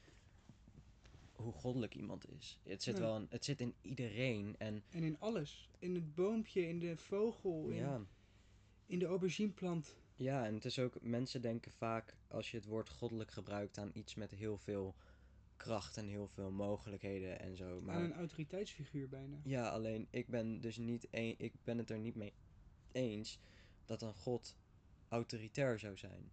hoe 1.35 1.53
goddelijk 1.53 1.95
iemand 1.95 2.29
is. 2.31 2.59
Het 2.63 2.83
zit 2.83 2.93
Nee. 2.93 3.03
wel 3.03 3.15
in, 3.17 3.27
het 3.29 3.45
zit 3.45 3.61
in 3.61 3.73
iedereen 3.81 4.55
en 4.57 4.83
En 4.89 5.03
in 5.03 5.19
alles. 5.19 5.69
In 5.79 5.95
het 5.95 6.15
boompje, 6.15 6.67
in 6.67 6.79
de 6.79 6.97
vogel, 6.97 7.69
in, 7.69 7.75
ja, 7.75 8.01
in 8.85 8.99
de 8.99 9.05
aubergineplant. 9.05 9.95
ja, 10.15 10.45
en 10.45 10.53
het 10.53 10.65
is 10.65 10.79
ook 10.79 11.01
mensen 11.01 11.41
denken 11.41 11.71
vaak 11.71 12.15
als 12.27 12.51
je 12.51 12.57
het 12.57 12.65
woord 12.65 12.89
goddelijk 12.89 13.31
gebruikt 13.31 13.77
aan 13.77 13.91
iets 13.93 14.15
met 14.15 14.31
heel 14.31 14.57
veel 14.57 14.95
kracht 15.58 15.97
en 15.97 16.08
heel 16.08 16.28
veel 16.28 16.51
mogelijkheden 16.51 17.39
en 17.39 17.55
zo. 17.55 17.82
Maar 17.82 18.03
een 18.03 18.14
autoriteitsfiguur 18.14 19.10
bijna. 19.10 19.39
ja, 19.43 19.70
alleen 19.70 20.08
ik 20.10 20.28
ben 20.28 20.62
dus 20.62 20.78
niet 20.78 21.08
een, 21.12 21.36
ik 21.38 21.53
ben 21.64 21.78
het 21.78 21.89
er 21.89 21.99
niet 21.99 22.16
mee 22.16 22.34
eens 22.91 23.39
dat 23.86 24.01
een 24.01 24.14
god 24.14 24.58
autoritair 25.08 25.80
zou 25.80 25.97
zijn. 25.97 26.32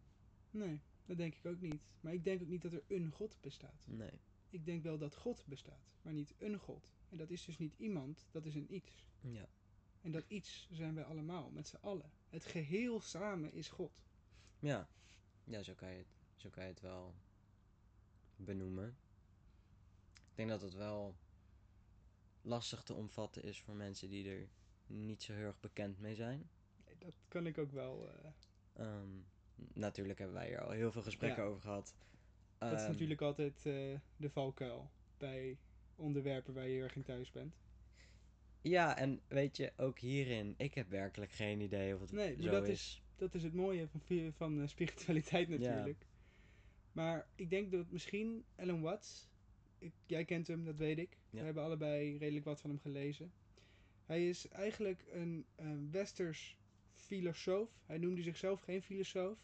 Nee, 0.50 0.80
dat 1.06 1.16
denk 1.16 1.34
ik 1.34 1.46
ook 1.46 1.60
niet. 1.60 1.80
Maar 2.00 2.12
ik 2.12 2.24
denk 2.24 2.42
ook 2.42 2.48
niet 2.48 2.62
dat 2.62 2.72
er 2.72 2.82
een 2.88 3.10
God 3.10 3.36
bestaat. 3.40 3.86
Nee. 3.88 4.20
Ik 4.50 4.64
denk 4.64 4.82
wel 4.82 4.98
dat 4.98 5.14
God 5.16 5.44
bestaat, 5.46 5.90
maar 6.02 6.12
niet 6.12 6.34
een 6.38 6.58
God. 6.58 6.92
En 7.08 7.16
dat 7.16 7.30
is 7.30 7.44
dus 7.44 7.58
niet 7.58 7.74
iemand, 7.76 8.26
dat 8.30 8.46
is 8.46 8.54
een 8.54 8.74
iets. 8.74 9.06
Ja. 9.20 9.48
En 10.00 10.10
dat 10.10 10.24
iets 10.28 10.68
zijn 10.70 10.94
wij 10.94 11.04
allemaal, 11.04 11.50
met 11.50 11.68
z'n 11.68 11.76
allen. 11.80 12.10
Het 12.28 12.44
geheel 12.44 13.00
samen 13.00 13.52
is 13.52 13.68
God. 13.68 14.02
Ja, 14.58 14.88
ja 15.44 15.62
zo, 15.62 15.74
kan 15.74 15.90
je 15.90 15.96
het, 15.96 16.14
zo 16.36 16.50
kan 16.50 16.62
je 16.62 16.68
het 16.68 16.80
wel 16.80 17.14
benoemen. 18.36 18.96
Ik 20.34 20.40
denk 20.40 20.48
dat 20.52 20.62
het 20.62 20.74
wel 20.74 21.16
lastig 22.42 22.82
te 22.82 22.94
omvatten 22.94 23.42
is 23.42 23.60
voor 23.60 23.74
mensen 23.74 24.08
die 24.10 24.28
er 24.30 24.48
niet 24.86 25.22
zo 25.22 25.32
heel 25.32 25.44
erg 25.46 25.60
bekend 25.60 25.98
mee 26.00 26.14
zijn. 26.14 26.48
Nee, 26.86 26.96
dat 26.98 27.14
kan 27.28 27.46
ik 27.46 27.58
ook 27.58 27.70
wel. 27.72 28.08
eh, 28.08 28.30
Ehm, 28.72 29.08
natuurlijk 29.72 30.18
hebben 30.18 30.36
wij 30.36 30.52
er 30.52 30.60
al 30.60 30.70
heel 30.70 30.92
veel 30.92 31.02
gesprekken 31.02 31.42
Ja. 31.42 31.48
over 31.48 31.60
gehad. 31.62 31.94
dat 32.58 32.72
is 32.72 32.80
Ehm, 32.80 32.90
natuurlijk 32.90 33.20
altijd 33.20 33.66
eh, 33.66 33.98
de 34.16 34.30
valkuil 34.30 34.90
bij 35.18 35.58
onderwerpen 35.96 36.54
waar 36.54 36.66
je 36.66 36.72
heel 36.74 36.82
erg 36.82 36.96
in 36.96 37.02
thuis 37.02 37.30
bent. 37.30 37.54
Ja, 38.60 38.96
en 38.96 39.20
weet 39.28 39.56
je, 39.56 39.72
ook 39.76 39.98
hierin, 39.98 40.54
ik 40.56 40.74
heb 40.74 40.88
werkelijk 40.88 41.32
geen 41.32 41.60
idee 41.60 41.94
of 41.94 42.00
het 42.00 42.12
Nee, 42.12 42.34
maar 42.34 42.42
zo 42.44 42.50
dat 42.50 42.68
is. 42.68 42.70
is- 42.80 43.02
Dat 43.16 43.34
is 43.34 43.42
het 43.42 43.54
mooie 43.54 43.88
van, 43.88 44.32
van 44.32 44.60
eh, 44.60 44.66
spiritualiteit 44.68 45.48
natuurlijk. 45.48 46.06
Maar 46.92 47.28
ik 47.34 47.50
denk 47.50 47.70
dat 47.72 47.90
misschien 47.90 48.44
Alan 48.56 48.80
Watts, 48.80 49.28
ik, 49.84 49.92
jij 50.06 50.24
kent 50.24 50.46
hem, 50.46 50.64
dat 50.64 50.76
weet 50.76 50.98
ik. 50.98 51.18
We 51.30 51.40
hebben 51.40 51.62
allebei 51.62 52.16
redelijk 52.16 52.44
wat 52.44 52.60
van 52.60 52.70
hem 52.70 52.78
gelezen. 52.78 53.32
Hij 54.06 54.28
is 54.28 54.48
eigenlijk 54.48 55.04
een, 55.10 55.44
een 55.54 55.90
westers 55.90 56.56
filosoof. 56.94 57.70
Hij 57.86 57.98
noemde 57.98 58.22
zichzelf 58.22 58.60
geen 58.60 58.82
filosoof. 58.82 59.38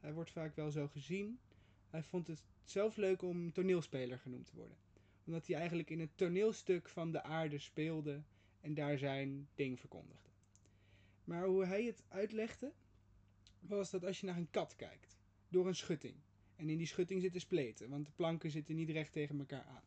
Hij 0.00 0.12
wordt 0.12 0.30
vaak 0.30 0.56
wel 0.56 0.70
zo 0.70 0.88
gezien. 0.88 1.38
Hij 1.90 2.02
vond 2.02 2.26
het 2.26 2.44
zelf 2.64 2.96
leuk 2.96 3.22
om 3.22 3.52
toneelspeler 3.52 4.18
genoemd 4.18 4.46
te 4.46 4.54
worden. 4.54 4.76
Omdat 5.24 5.46
hij 5.46 5.56
eigenlijk 5.56 5.90
in 5.90 6.00
het 6.00 6.10
toneelstuk 6.14 6.88
van 6.88 7.12
de 7.12 7.22
aarde 7.22 7.58
speelde 7.58 8.22
en 8.60 8.74
daar 8.74 8.98
zijn 8.98 9.48
ding 9.54 9.80
verkondigde. 9.80 10.28
Maar 11.24 11.44
hoe 11.44 11.64
hij 11.64 11.84
het 11.84 12.02
uitlegde, 12.08 12.72
was 13.60 13.90
dat 13.90 14.04
als 14.04 14.20
je 14.20 14.26
naar 14.26 14.36
een 14.36 14.50
kat 14.50 14.76
kijkt, 14.76 15.18
door 15.48 15.66
een 15.66 15.74
schutting, 15.74 16.14
en 16.56 16.68
in 16.68 16.78
die 16.78 16.86
schutting 16.86 17.20
zitten 17.20 17.40
spleten, 17.40 17.88
want 17.88 18.06
de 18.06 18.12
planken 18.12 18.50
zitten 18.50 18.74
niet 18.74 18.90
recht 18.90 19.12
tegen 19.12 19.38
elkaar 19.38 19.64
aan, 19.64 19.82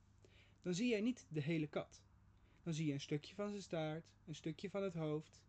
dan 0.62 0.74
zie 0.74 0.90
jij 0.90 1.02
niet 1.02 1.26
de 1.30 1.42
hele 1.42 1.68
kat. 1.68 2.02
Dan 2.64 2.74
zie 2.74 2.86
je 2.86 2.94
een 2.94 3.02
stukje 3.02 3.36
van 3.36 3.50
zijn 3.50 3.62
staart, 3.62 4.06
een 4.26 4.36
stukje 4.36 4.70
van 4.70 4.84
het 4.84 4.94
hoofd, 4.94 5.44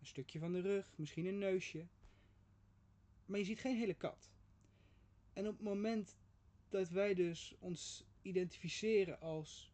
een 0.00 0.06
stukje 0.06 0.38
van 0.38 0.52
de 0.52 0.60
rug, 0.60 0.92
misschien 0.96 1.26
een 1.26 1.38
neusje. 1.38 1.86
Maar 3.26 3.38
je 3.38 3.44
ziet 3.44 3.60
geen 3.60 3.76
hele 3.76 3.94
kat. 3.94 4.30
En 5.32 5.48
op 5.48 5.52
het 5.56 5.62
moment 5.62 6.16
dat 6.68 6.88
wij 6.88 7.14
dus 7.14 7.54
ons 7.58 8.04
identificeren 8.22 9.20
als 9.20 9.72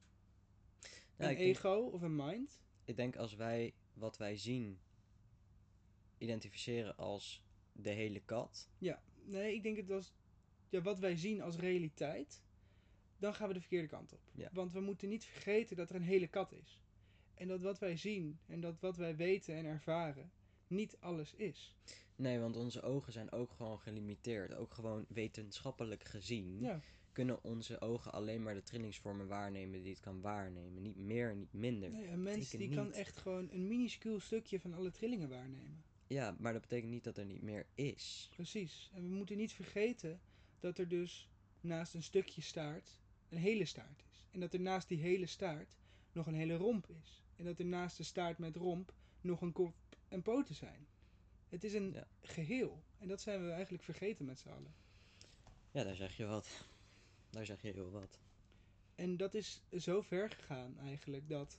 Nou, 1.16 1.30
een 1.30 1.36
denk, 1.39 1.57
ego 1.57 1.74
of 1.93 2.03
een 2.03 2.16
mind, 2.16 2.61
ik 2.84 2.97
denk 2.97 3.16
als 3.16 3.34
wij 3.34 3.74
wat 3.93 4.16
wij 4.16 4.36
zien 4.36 4.78
identificeren 6.18 6.97
als 6.97 7.43
de 7.72 7.91
hele 7.91 8.20
kat. 8.20 8.68
Ja, 8.78 9.03
nee, 9.24 9.55
ik 9.55 9.62
denk 9.62 9.76
het 9.76 9.91
als 9.91 10.12
ja, 10.71 10.83
wat 10.83 10.99
wij 10.99 11.16
zien 11.16 11.43
als 11.43 11.57
realiteit. 11.57 12.43
dan 13.19 13.35
gaan 13.35 13.49
we 13.49 13.55
de 13.55 13.61
verkeerde 13.61 13.89
kant 13.89 14.12
op. 14.12 14.21
Ja. 14.33 14.49
Want 14.53 14.73
we 14.73 14.81
moeten 14.81 15.09
niet 15.09 15.25
vergeten 15.25 15.77
dat 15.77 15.91
er 15.91 15.97
een 15.97 16.03
hele 16.03 16.29
kat 16.29 16.53
is. 16.53 16.81
En 17.35 17.49
dat 17.49 17.62
wat 17.62 17.79
wij 17.79 17.97
zien 17.97 18.39
en 18.47 18.61
dat 18.61 18.81
wat 18.81 18.97
wij 18.97 19.16
weten 19.16 19.55
en 19.55 19.64
ervaren 19.64 20.31
niet 20.66 20.97
alles 21.01 21.35
is. 21.35 21.75
Nee, 22.16 22.39
want 22.39 22.57
onze 22.57 22.83
ogen 22.83 23.12
zijn 23.12 23.33
ook 23.33 23.53
gewoon 23.53 23.79
gelimiteerd. 23.79 24.55
Ook 24.55 24.75
gewoon 24.75 25.05
wetenschappelijk 25.09 26.05
gezien 26.05 26.61
Ja, 26.61 26.81
kunnen 27.12 27.45
onze 27.45 27.81
ogen 27.81 28.12
alleen 28.12 28.43
maar 28.43 28.55
de 28.55 28.62
trillingsvormen 28.62 29.27
waarnemen 29.27 29.83
die 29.83 29.91
het 29.91 30.01
kan 30.01 30.21
waarnemen. 30.21 30.83
Niet 30.83 30.97
meer, 30.97 31.37
niet 31.37 31.53
minder. 31.53 31.91
nee, 31.91 32.09
een 32.09 32.23
mens 32.23 32.51
die 32.51 32.75
kan 32.75 32.93
echt 32.93 33.16
gewoon 33.16 33.49
een 33.51 33.69
minuscuul 33.69 34.21
stukje 34.21 34.61
van 34.61 34.75
alle 34.75 34.91
trillingen 34.91 35.29
waarnemen. 35.29 35.83
Ja, 36.07 36.37
maar 36.39 36.53
dat 36.53 36.62
betekent 36.62 36.91
niet 36.91 37.05
dat 37.05 37.19
er 37.19 37.25
niet 37.25 37.43
meer 37.43 37.66
is. 37.75 38.29
Precies. 38.35 38.91
En 38.95 39.03
we 39.03 39.14
moeten 39.14 39.37
niet 39.37 39.53
vergeten 39.53 40.21
dat 40.61 40.79
er 40.79 40.89
dus 40.89 41.29
naast 41.61 41.95
een 41.95 42.03
stukje 42.03 42.41
staart 42.43 43.01
een 43.29 43.39
hele 43.39 43.65
staart 43.65 44.03
is. 44.11 44.25
En 44.31 44.41
dat 44.41 44.53
er 44.55 44.61
naast 44.61 44.89
die 44.89 44.99
hele 44.99 45.27
staart 45.27 45.77
nog 46.13 46.27
een 46.27 46.35
hele 46.35 46.57
romp 46.57 46.89
is. 47.03 47.23
En 47.37 47.45
dat 47.45 47.59
er 47.59 47.65
naast 47.65 47.97
de 47.97 48.03
staart 48.03 48.39
met 48.39 48.57
romp 48.57 48.93
nog 49.21 49.41
een 49.41 49.53
kop 49.53 49.75
en 50.09 50.23
poten 50.23 50.55
zijn. 50.55 50.87
Het 51.49 51.65
is 51.65 51.75
een 51.75 51.93
Ja. 51.93 52.07
geheel. 52.21 52.83
En 52.99 53.09
dat 53.09 53.21
zijn 53.21 53.45
we 53.45 53.51
eigenlijk 53.51 53.83
vergeten 53.85 54.25
met 54.25 54.39
z'n 54.39 54.49
allen. 54.49 54.75
Ja, 55.71 55.85
daar 55.85 55.95
zeg 55.97 56.17
je 56.17 56.27
wat. 56.27 56.67
Daar 57.31 57.45
zeg 57.47 57.63
je 57.63 57.73
heel 57.73 57.91
wat. 57.91 58.19
En 58.95 59.17
dat 59.17 59.35
is 59.35 59.63
zo 59.77 60.01
ver 60.03 60.31
gegaan 60.31 60.79
eigenlijk 60.79 61.29
dat 61.29 61.59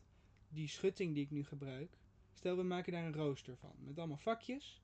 die 0.50 0.68
schutting 0.68 1.14
die 1.14 1.24
ik 1.24 1.32
nu 1.32 1.44
gebruik. 1.44 1.98
Stel 2.34 2.58
we 2.58 2.64
maken 2.64 2.92
daar 2.92 3.06
een 3.06 3.14
rooster 3.14 3.58
van 3.58 3.74
met 3.78 3.98
allemaal 3.98 4.18
vakjes. 4.18 4.82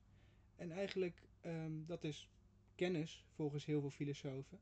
En 0.56 0.70
eigenlijk, 0.72 1.22
ehm, 1.40 1.84
dat 1.86 2.04
is 2.04 2.28
kennis 2.76 3.24
volgens 3.34 3.64
heel 3.64 3.80
veel 3.80 3.90
filosofen. 3.90 4.60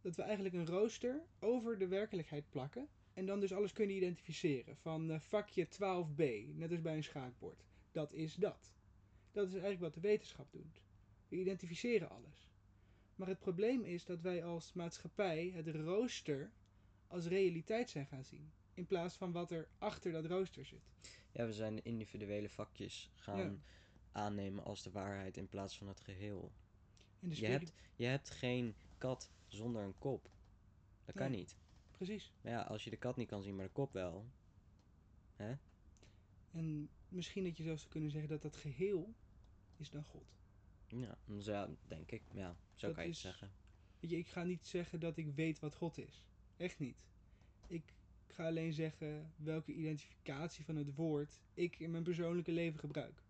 Dat 0.00 0.16
we 0.16 0.22
eigenlijk 0.22 0.54
een 0.54 0.66
rooster 0.66 1.24
over 1.38 1.78
de 1.78 1.86
werkelijkheid 1.88 2.50
plakken. 2.50 2.88
En 3.14 3.26
dan 3.26 3.40
dus 3.40 3.52
alles 3.52 3.72
kunnen 3.72 3.96
identificeren. 3.96 4.76
Van 4.76 5.10
eh, 5.10 5.20
vakje 5.20 5.66
12b, 5.66 6.54
net 6.56 6.70
als 6.70 6.80
bij 6.80 6.96
een 6.96 7.04
schaakbord. 7.04 7.64
Dat 7.92 8.12
is 8.12 8.34
dat. 8.34 8.74
Dat 9.32 9.46
is 9.46 9.52
eigenlijk 9.52 9.82
wat 9.82 9.94
de 9.94 10.00
wetenschap 10.08 10.52
doet. 10.52 10.82
We 11.28 11.36
identificeren 11.36 12.10
alles. 12.10 12.48
Maar 13.16 13.28
het 13.28 13.38
probleem 13.38 13.84
is 13.84 14.04
dat 14.04 14.20
wij 14.20 14.44
als 14.44 14.72
maatschappij 14.72 15.50
het 15.54 15.68
rooster 15.68 16.52
als 17.06 17.26
realiteit 17.26 17.90
zijn 17.90 18.06
gaan 18.06 18.24
zien. 18.24 18.52
In 18.74 18.86
plaats 18.86 19.16
van 19.16 19.32
wat 19.32 19.50
er 19.50 19.68
achter 19.78 20.12
dat 20.12 20.24
rooster 20.26 20.64
zit. 20.64 20.90
Ja, 21.32 21.46
we 21.46 21.52
zijn 21.52 21.84
individuele 21.84 22.48
vakjes 22.48 23.10
gaan 23.14 23.38
Ja. 23.38 23.54
aannemen 24.12 24.64
als 24.64 24.82
de 24.82 24.90
waarheid 24.90 25.36
in 25.36 25.48
plaats 25.48 25.78
van 25.78 25.88
het 25.88 26.00
geheel. 26.00 26.52
De 27.28 27.40
Je 27.40 27.46
hebt, 27.46 27.72
je 27.96 28.04
hebt 28.04 28.30
geen 28.30 28.74
kat 28.98 29.30
zonder 29.48 29.82
een 29.82 29.98
kop. 29.98 30.30
Dat 31.04 31.14
kan 31.14 31.30
Nee. 31.30 31.38
niet. 31.38 31.56
Precies. 31.90 32.32
Maar 32.40 32.52
ja, 32.52 32.62
als 32.62 32.84
je 32.84 32.90
de 32.90 32.96
kat 32.96 33.16
niet 33.16 33.28
kan 33.28 33.42
zien, 33.42 33.56
maar 33.56 33.66
de 33.66 33.72
kop 33.72 33.92
wel. 33.92 34.26
En 36.50 36.88
misschien 37.08 37.44
dat 37.44 37.56
je 37.56 37.62
zelfs 37.62 37.80
zou 37.80 37.92
kunnen 37.92 38.10
zeggen 38.10 38.30
dat 38.30 38.42
dat 38.42 38.56
geheel 38.56 39.14
is 39.76 39.90
dan 39.90 40.04
God. 40.04 40.34
Ja, 40.86 41.18
ja 41.38 41.68
denk 41.86 42.10
ik. 42.10 42.22
Ja, 42.32 42.56
zo 42.74 42.86
Dat 42.86 42.94
kan 42.94 43.04
je 43.04 43.10
het 43.10 43.18
zeggen. 43.18 43.50
Weet 44.00 44.10
je, 44.10 44.16
ik 44.16 44.28
ga 44.28 44.42
niet 44.42 44.66
zeggen 44.66 45.00
dat 45.00 45.16
ik 45.16 45.34
weet 45.34 45.58
wat 45.58 45.74
God 45.74 45.98
is. 45.98 46.26
Echt 46.56 46.78
niet. 46.78 47.04
Ik 47.66 47.94
ga 48.26 48.46
alleen 48.46 48.72
zeggen 48.72 49.32
welke 49.36 49.72
identificatie 49.72 50.64
van 50.64 50.76
het 50.76 50.94
woord 50.94 51.40
ik 51.54 51.78
in 51.78 51.90
mijn 51.90 52.02
persoonlijke 52.02 52.52
leven 52.52 52.78
gebruik. 52.78 53.22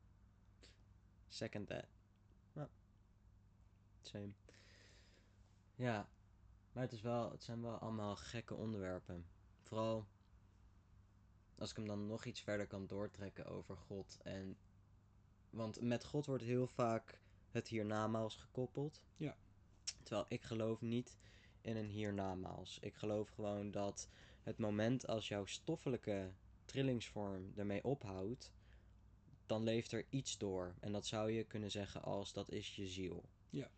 Second 1.28 1.66
that. 1.68 1.86
Ja. 4.12 4.18
Same. 4.18 4.32
Ja, 5.74 6.08
maar 6.72 6.82
het, 6.82 6.92
is 6.92 7.00
wel, 7.00 7.30
het 7.30 7.42
zijn 7.42 7.62
wel 7.62 7.78
allemaal 7.78 8.16
gekke 8.16 8.54
onderwerpen. 8.54 9.26
Vooral 9.62 10.06
als 11.58 11.70
ik 11.70 11.76
hem 11.76 11.86
dan 11.86 12.06
nog 12.06 12.24
iets 12.24 12.40
verder 12.40 12.66
kan 12.66 12.86
doortrekken 12.86 13.46
over 13.46 13.76
God. 13.76 14.18
En, 14.22 14.56
want 15.50 15.80
met 15.80 16.04
God 16.04 16.26
wordt 16.26 16.42
heel 16.42 16.66
vaak 16.66 17.20
het 17.50 17.68
hiernamaals 17.68 18.36
gekoppeld. 18.36 19.02
Ja. 19.16 19.36
Terwijl 20.02 20.26
ik 20.28 20.42
geloof 20.42 20.80
niet 20.80 21.16
in 21.60 21.76
een 21.76 21.88
hiernamaals. 21.88 22.78
Ik 22.78 22.94
geloof 22.94 23.28
gewoon 23.28 23.70
dat 23.70 24.08
het 24.42 24.58
moment 24.58 25.06
als 25.06 25.28
jouw 25.28 25.44
stoffelijke 25.44 26.32
trillingsvorm 26.64 27.52
ermee 27.56 27.84
ophoudt, 27.84 28.52
dan 29.46 29.62
leeft 29.62 29.92
er 29.92 30.06
iets 30.10 30.38
door. 30.38 30.74
En 30.80 30.92
dat 30.92 31.06
zou 31.06 31.30
je 31.30 31.44
kunnen 31.44 31.70
zeggen 31.70 32.02
als 32.02 32.32
dat 32.32 32.50
is 32.50 32.76
je 32.76 32.86
ziel. 32.86 33.24
Ja. 33.50 33.70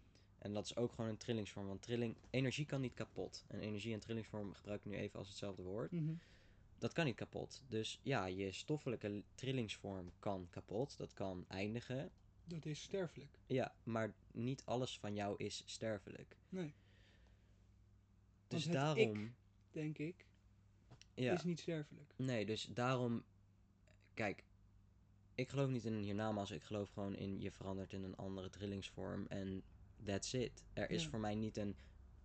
En 0.46 0.52
dat 0.54 0.64
is 0.64 0.76
ook 0.76 0.92
gewoon 0.92 1.10
een 1.10 1.16
trillingsvorm. 1.16 1.66
Want 1.66 1.82
trilling, 1.82 2.16
energie 2.30 2.66
kan 2.66 2.80
niet 2.80 2.94
kapot. 2.94 3.44
En 3.48 3.60
energie 3.60 3.92
en 3.92 4.00
trillingsvorm 4.00 4.52
gebruik 4.52 4.84
ik 4.84 4.90
nu 4.90 4.96
even 4.96 5.18
als 5.18 5.28
hetzelfde 5.28 5.62
woord. 5.62 5.90
Mhm. 5.92 6.14
Dat 6.78 6.92
kan 6.92 7.04
niet 7.04 7.14
kapot. 7.16 7.62
Dus 7.68 8.00
ja, 8.02 8.26
je 8.26 8.52
stoffelijke 8.52 9.22
trillingsvorm 9.34 10.10
kan 10.18 10.46
kapot. 10.50 10.96
Dat 10.96 11.12
kan 11.12 11.44
eindigen. 11.48 12.10
Dat 12.44 12.64
is 12.66 12.82
sterfelijk. 12.82 13.38
Ja, 13.46 13.74
maar 13.82 14.14
niet 14.32 14.62
alles 14.64 14.98
van 14.98 15.14
jou 15.14 15.34
is 15.36 15.62
sterfelijk. 15.66 16.36
Nee. 16.48 16.74
Dus 18.48 18.64
daarom. 18.64 18.98
ik- 19.24 19.32
Denk 19.70 19.98
ik. 19.98 20.26
ja. 21.14 21.32
Is 21.32 21.44
niet 21.44 21.60
sterfelijk. 21.60 22.12
Nee, 22.16 22.46
dus 22.46 22.64
daarom. 22.64 23.24
Kijk, 24.14 24.44
ik 25.34 25.48
geloof 25.48 25.68
niet 25.70 25.84
in 25.84 25.92
een 25.92 26.02
hiernamaals. 26.02 26.50
Ik 26.50 26.62
geloof 26.62 26.90
gewoon 26.90 27.16
in 27.16 27.40
je 27.40 27.50
verandert 27.50 27.92
in 27.92 28.02
een 28.04 28.16
andere 28.16 28.50
trillingsvorm. 28.50 29.26
En 29.26 29.62
that's 30.06 30.32
it. 30.32 30.64
Er 30.72 30.90
is 30.90 31.02
Ja. 31.02 31.08
voor 31.08 31.20
mij 31.20 31.34
niet 31.34 31.56
een, 31.56 31.76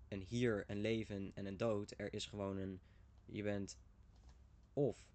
een 0.07 0.21
hier, 0.21 0.63
een 0.67 0.81
leven 0.81 1.31
en 1.33 1.45
een 1.45 1.57
dood. 1.57 1.93
Er 1.97 2.13
is 2.13 2.25
gewoon 2.25 2.57
een. 2.57 2.79
Je 3.25 3.43
bent 3.43 3.77
of 4.73 5.09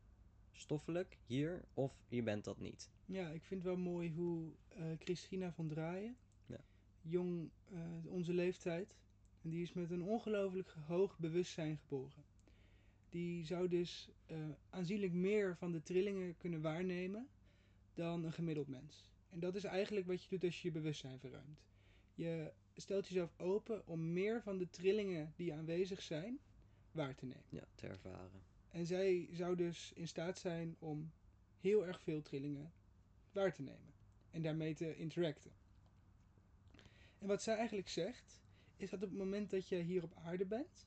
stoffelijk 0.53 1.19
hier, 1.27 1.65
of 1.75 2.05
je 2.09 2.23
bent 2.23 2.45
dat 2.45 2.59
niet. 2.61 2.91
Ja, 3.05 3.31
ik 3.31 3.45
vind 3.45 3.63
wel 3.63 3.77
mooi 3.77 4.13
hoe 4.13 4.53
eh, 4.69 4.85
Christina 4.99 5.53
van 5.53 5.69
Draaien, 5.69 6.17
Ja. 6.47 6.61
jong, 7.01 7.51
eh, 7.65 7.81
onze 8.07 8.33
leeftijd, 8.33 8.95
en 9.43 9.51
die 9.51 9.63
is 9.63 9.73
met 9.73 9.91
een 9.91 10.03
ongelooflijk 10.03 10.75
hoog 10.87 11.19
bewustzijn 11.19 11.77
geboren. 11.79 12.25
Die 13.09 13.45
zou 13.45 13.69
dus 13.69 14.11
eh, 14.27 14.39
aanzienlijk 14.71 15.13
meer 15.13 15.57
van 15.57 15.73
de 15.73 15.83
trillingen 15.83 16.37
kunnen 16.37 16.61
waarnemen 16.61 17.29
dan 17.95 18.25
een 18.25 18.33
gemiddeld 18.33 18.69
mens. 18.69 19.11
En 19.29 19.41
dat 19.41 19.55
is 19.55 19.65
eigenlijk 19.65 20.07
wat 20.07 20.23
je 20.23 20.29
doet 20.29 20.45
als 20.45 20.63
je 20.63 20.69
je 20.69 20.75
bewustzijn 20.75 21.19
verruimt. 21.19 21.65
Je 22.17 22.53
stelt 22.77 23.07
jezelf 23.09 23.33
open 23.37 23.87
om 23.87 24.13
meer 24.13 24.43
van 24.43 24.59
de 24.59 24.71
trillingen 24.71 25.33
die 25.37 25.55
aanwezig 25.55 26.03
zijn 26.03 26.39
waar 26.91 27.15
te 27.15 27.27
nemen. 27.27 27.45
Ja, 27.49 27.65
te 27.75 27.87
ervaren. 27.87 28.43
En 28.69 28.87
zij 28.87 29.29
zou 29.33 29.57
dus 29.57 29.93
in 29.95 30.09
staat 30.09 30.39
zijn 30.39 30.77
om 30.79 31.13
heel 31.61 31.87
erg 31.87 32.01
veel 32.01 32.23
trillingen 32.23 32.73
waar 33.33 33.53
te 33.53 33.63
nemen. 33.63 33.95
En 34.31 34.43
daarmee 34.43 34.75
te 34.75 34.97
interacten. 34.97 35.53
En 37.19 37.27
wat 37.27 37.43
zij 37.43 37.57
eigenlijk 37.57 37.89
zegt, 37.89 38.41
is 38.77 38.91
dat 38.91 39.03
op 39.03 39.09
het 39.09 39.19
moment 39.19 39.51
dat 39.51 39.69
je 39.69 39.77
hier 39.77 40.03
op 40.03 40.15
aarde 40.15 40.47
bent, 40.47 40.87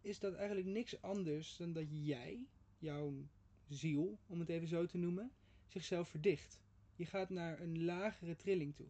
is 0.00 0.18
dat 0.18 0.34
eigenlijk 0.34 0.66
niks 0.66 1.02
anders 1.02 1.56
dan 1.56 1.72
dat 1.72 1.86
jij, 1.88 2.46
jouw 2.78 3.28
ziel, 3.68 4.18
om 4.26 4.40
het 4.40 4.48
even 4.48 4.68
zo 4.68 4.86
te 4.86 4.98
noemen, 4.98 5.32
zichzelf 5.66 6.08
verdicht. 6.08 6.60
Je 6.96 7.06
gaat 7.06 7.30
naar 7.30 7.60
een 7.60 7.84
lagere 7.84 8.36
trilling 8.36 8.74
toe. 8.74 8.88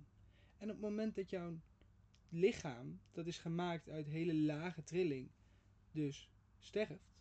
En 0.64 0.70
op 0.70 0.76
het 0.76 0.88
moment 0.88 1.14
dat 1.14 1.30
jouw 1.30 1.60
lichaam, 2.28 3.00
dat 3.10 3.26
is 3.26 3.38
gemaakt 3.38 3.88
uit 3.88 4.06
hele 4.06 4.34
lage 4.34 4.82
trilling, 4.82 5.30
dus 5.92 6.30
sterft, 6.58 7.14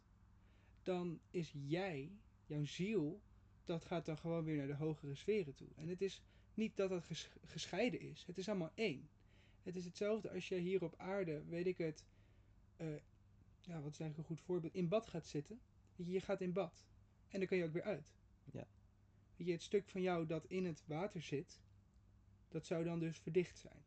dan 0.84 1.20
is 1.30 1.54
jij, 1.66 2.12
jouw 2.46 2.66
ziel, 2.66 3.22
dat 3.64 3.86
gaat 3.86 4.06
dan 4.06 4.18
gewoon 4.18 4.44
weer 4.44 4.58
naar 4.58 4.68
de 4.68 4.76
hogere 4.76 5.16
sferen 5.16 5.56
toe. 5.56 5.68
En 5.76 5.88
het 5.88 6.02
is 6.02 6.22
niet 6.54 6.76
dat 6.76 6.90
dat 6.90 7.04
ges- 7.04 7.30
gescheiden 7.46 8.00
is. 8.00 8.24
Het 8.26 8.38
is 8.38 8.50
allemaal 8.50 8.72
één. 8.76 9.10
Het 9.64 9.76
is 9.76 9.86
hetzelfde 9.86 10.32
als 10.32 10.48
je 10.48 10.56
hier 10.56 10.84
op 10.84 10.96
aarde, 10.98 11.46
weet 11.46 11.68
ik 11.68 11.78
het, 11.78 12.06
eh, 12.76 12.88
ja, 13.62 13.82
wat 13.82 13.92
is 13.92 14.00
eigenlijk 14.00 14.18
een 14.18 14.36
goed 14.36 14.42
voorbeeld, 14.42 14.74
in 14.74 14.88
bad 14.88 15.08
gaat 15.08 15.28
zitten. 15.28 15.60
Je, 15.96 16.08
je 16.10 16.22
gaat 16.22 16.42
in 16.42 16.54
bad. 16.54 16.86
En 17.28 17.40
dan 17.40 17.48
kan 17.48 17.58
je 17.58 17.64
ook 17.64 17.74
weer 17.74 17.84
uit. 17.84 18.14
Ja. 18.52 18.68
Weet 19.36 19.48
je, 19.48 19.54
het 19.54 19.64
stuk 19.64 19.90
van 19.90 20.02
jou 20.02 20.26
dat 20.26 20.46
in 20.46 20.66
het 20.66 20.84
water 20.86 21.22
zit, 21.22 21.62
dat 22.54 22.66
zou 22.66 22.84
dan 22.84 23.00
dus 23.00 23.18
verdicht 23.20 23.58
zijn. 23.58 23.84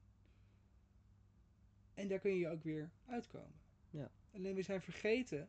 En 1.94 2.08
daar 2.08 2.18
kun 2.18 2.34
je 2.36 2.48
ook 2.48 2.62
weer 2.62 2.90
uitkomen. 3.06 3.60
Ja. 3.90 4.10
Alleen 4.34 4.54
we 4.54 4.62
zijn 4.62 4.82
vergeten 4.82 5.48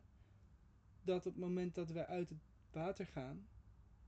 dat 1.02 1.26
op 1.26 1.32
het 1.32 1.42
moment 1.42 1.74
dat 1.74 1.90
we 1.90 2.06
uit 2.06 2.28
het 2.28 2.38
water 2.70 3.06
gaan, 3.06 3.48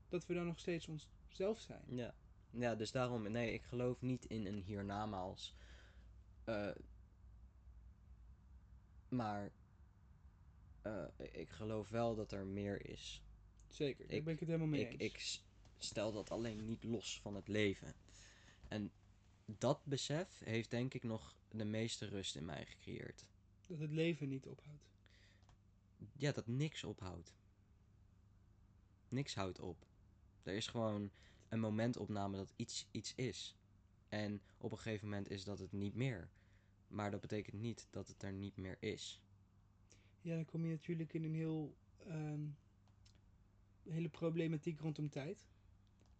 dat 0.09 0.25
we 0.25 0.33
dan 0.33 0.45
nog 0.45 0.59
steeds 0.59 0.87
onszelf 0.87 1.59
zijn. 1.59 1.83
Ja. 1.87 2.13
Ja, 2.49 2.75
dus 2.75 2.91
daarom, 2.91 3.31
nee, 3.31 3.53
ik 3.53 3.63
geloof 3.63 4.01
niet 4.01 4.25
in 4.25 4.45
een 4.45 4.61
hiernamaals. 4.61 5.55
Eh 6.43 6.71
maar 9.09 9.51
eh, 10.81 11.05
ik 11.31 11.49
geloof 11.49 11.89
wel 11.89 12.15
dat 12.15 12.31
er 12.31 12.45
meer 12.45 12.89
is. 12.89 13.23
Zeker, 13.67 14.07
daar 14.07 14.17
Ik- 14.17 14.23
ben 14.23 14.33
ik 14.33 14.39
het 14.39 14.47
helemaal 14.49 14.69
mee 14.69 14.87
Ik, 14.89 15.01
eens. 15.01 15.13
ik 15.13 15.41
stel 15.77 16.11
dat 16.11 16.31
alleen 16.31 16.65
niet 16.65 16.83
los 16.83 17.19
van 17.21 17.35
het 17.35 17.47
leven. 17.47 17.93
En 18.67 18.91
dat 19.45 19.85
besef 19.85 20.39
heeft 20.43 20.69
denk 20.69 20.93
ik 20.93 21.03
nog 21.03 21.35
de 21.49 21.65
meeste 21.65 22.05
rust 22.05 22.35
in 22.35 22.45
mij 22.45 22.65
gecreëerd. 22.65 23.25
Dat 23.67 23.79
het 23.79 23.91
leven 23.91 24.29
niet 24.29 24.47
ophoudt. 24.47 24.89
ja, 26.13 26.31
dat 26.31 26.47
niks 26.47 26.83
ophoudt. 26.83 27.33
Niks 29.09 29.35
houdt 29.35 29.59
op. 29.59 29.85
Er 30.43 30.53
is 30.53 30.67
gewoon 30.67 31.11
een 31.49 31.59
momentopname 31.59 32.37
dat 32.37 32.53
iets 32.55 32.87
iets 32.91 33.15
is. 33.15 33.55
En 34.09 34.41
op 34.57 34.71
een 34.71 34.77
gegeven 34.77 35.09
moment 35.09 35.29
is 35.29 35.43
dat 35.43 35.59
het 35.59 35.71
niet 35.71 35.95
meer. 35.95 36.29
Maar 36.87 37.11
dat 37.11 37.21
betekent 37.21 37.61
niet 37.61 37.87
dat 37.89 38.07
het 38.07 38.23
er 38.23 38.33
niet 38.33 38.57
meer 38.57 38.77
is. 38.79 39.21
Ja, 40.21 40.35
dan 40.35 40.45
kom 40.45 40.65
je 40.65 40.71
natuurlijk 40.71 41.13
in 41.13 41.23
een 41.23 41.35
heel, 41.35 41.75
ehm, 41.97 42.47
hele 43.83 44.09
problematiek 44.09 44.79
rondom 44.79 45.09
tijd. 45.09 45.47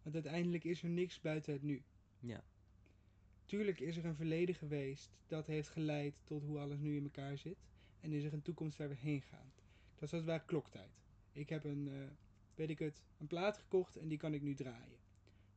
Want 0.01 0.15
uiteindelijk 0.15 0.63
is 0.63 0.83
er 0.83 0.89
niks 0.89 1.19
buiten 1.19 1.53
het 1.53 1.61
nu. 1.61 1.83
Ja. 2.19 2.43
Tuurlijk 3.51 3.79
is 3.79 3.97
er 3.97 4.05
een 4.05 4.15
verleden 4.15 4.55
geweest 4.55 5.17
dat 5.27 5.47
heeft 5.47 5.69
geleid 5.69 6.21
tot 6.25 6.43
hoe 6.43 6.59
alles 6.59 6.79
nu 6.79 6.95
in 6.95 7.03
elkaar 7.03 7.37
zit. 7.37 7.57
En 7.99 8.11
is 8.11 8.23
er 8.23 8.33
een 8.33 8.41
toekomst 8.41 8.77
waar 8.77 8.89
we 8.89 8.95
heen 8.95 9.21
gaan. 9.21 9.51
Dat 9.95 10.03
is 10.03 10.11
als 10.11 10.11
het 10.11 10.25
ware 10.25 10.45
kloktijd. 10.45 11.01
Ik 11.31 11.49
heb 11.49 11.63
een, 11.63 11.87
eh, 11.87 12.07
weet 12.55 12.69
ik 12.69 12.79
het, 12.79 13.03
een 13.17 13.27
plaat 13.27 13.57
gekocht 13.57 13.95
en 13.95 14.07
die 14.07 14.17
kan 14.17 14.33
ik 14.33 14.41
nu 14.41 14.53
draaien. 14.53 14.99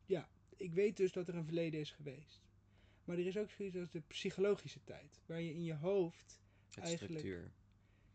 Ja, 0.06 0.28
ik 0.56 0.72
weet 0.72 0.96
dus 0.96 1.12
dat 1.12 1.28
er 1.28 1.34
een 1.34 1.44
verleden 1.44 1.80
is 1.80 1.90
geweest. 1.90 2.42
Maar 3.04 3.18
er 3.18 3.26
is 3.26 3.36
ook 3.38 3.50
zoiets 3.50 3.76
als 3.76 3.90
de 3.90 4.00
psychologische 4.00 4.84
tijd. 4.84 5.20
Waar 5.26 5.40
je 5.40 5.54
in 5.54 5.64
je 5.64 5.74
hoofd 5.74 6.40
Het 6.70 6.84
Eigenlijk- 6.84 7.18
structuur. 7.18 7.52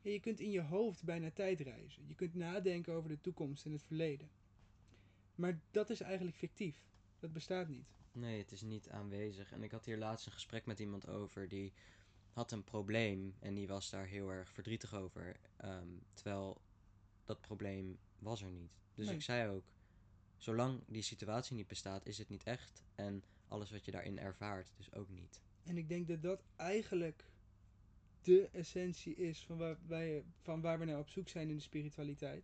Ja, 0.01 0.11
je 0.11 0.19
kunt 0.19 0.39
in 0.39 0.51
je 0.51 0.61
hoofd 0.61 1.03
bijna 1.03 1.31
tijdreizen. 1.31 2.07
Je 2.07 2.15
kunt 2.15 2.33
nadenken 2.33 2.93
over 2.93 3.09
de 3.09 3.21
toekomst 3.21 3.65
en 3.65 3.71
het 3.71 3.83
verleden. 3.83 4.29
Maar 5.35 5.59
dat 5.71 5.89
is 5.89 6.01
eigenlijk 6.01 6.37
fictief. 6.37 6.87
Dat 7.19 7.33
bestaat 7.33 7.67
niet. 7.67 7.98
Nee, 8.11 8.37
het 8.39 8.51
is 8.51 8.61
niet 8.61 8.89
aanwezig. 8.89 9.51
En 9.51 9.63
ik 9.63 9.71
had 9.71 9.85
hier 9.85 9.97
laatst 9.97 10.25
een 10.25 10.31
gesprek 10.31 10.65
met 10.65 10.79
iemand 10.79 11.07
over 11.07 11.47
die 11.47 11.73
had 12.33 12.51
een 12.51 12.63
probleem 12.63 13.35
en 13.39 13.53
die 13.53 13.67
was 13.67 13.89
daar 13.89 14.05
heel 14.05 14.29
erg 14.29 14.51
verdrietig 14.51 14.93
over. 14.95 15.39
Ehm, 15.57 15.87
terwijl 16.13 16.61
dat 17.23 17.41
probleem 17.41 17.99
was 18.19 18.41
er 18.41 18.51
niet. 18.51 18.71
Dus 18.93 19.05
Nee. 19.05 19.15
ik 19.15 19.21
zei 19.21 19.49
ook, 19.49 19.63
zolang 20.37 20.81
die 20.87 21.01
situatie 21.01 21.55
niet 21.55 21.67
bestaat, 21.67 22.05
is 22.05 22.17
het 22.17 22.29
niet 22.29 22.43
echt. 22.43 22.83
En 22.95 23.23
alles 23.47 23.71
wat 23.71 23.85
je 23.85 23.91
daarin 23.91 24.19
ervaart, 24.19 24.67
dus 24.77 24.93
ook 24.93 25.09
niet. 25.09 25.41
En 25.63 25.77
ik 25.77 25.89
denk 25.89 26.07
dat 26.07 26.21
dat 26.21 26.43
eigenlijk 26.55 27.23
de 28.21 28.49
essentie 28.51 29.15
is 29.15 29.45
van 29.45 29.57
waar, 29.57 29.77
wij, 29.87 30.23
van 30.41 30.61
waar 30.61 30.79
we 30.79 30.85
naar 30.85 30.99
op 30.99 31.09
zoek 31.09 31.29
zijn 31.29 31.49
in 31.49 31.55
de 31.55 31.61
spiritualiteit. 31.61 32.43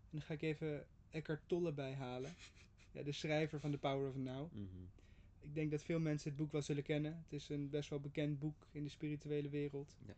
En 0.00 0.08
dan 0.10 0.22
ga 0.22 0.34
ik 0.34 0.42
even 0.42 0.86
Eckhart 1.10 1.42
Tolle 1.48 1.72
bijhalen. 1.72 2.30
Ja, 2.30 2.65
de 3.04 3.12
schrijver 3.12 3.60
van 3.60 3.70
The 3.70 3.78
Power 3.78 4.08
of 4.08 4.16
Now. 4.16 4.52
Mhm. 4.52 4.64
Ik 5.40 5.54
denk 5.54 5.70
dat 5.70 5.82
veel 5.82 6.00
mensen 6.00 6.28
het 6.28 6.38
boek 6.38 6.52
wel 6.52 6.62
zullen 6.62 6.82
kennen. 6.82 7.16
Het 7.22 7.32
is 7.32 7.48
een 7.48 7.70
best 7.70 7.90
wel 7.90 8.00
bekend 8.00 8.38
boek 8.38 8.66
in 8.70 8.82
de 8.82 8.90
spirituele 8.90 9.48
wereld. 9.48 9.96
Ja. 10.06 10.14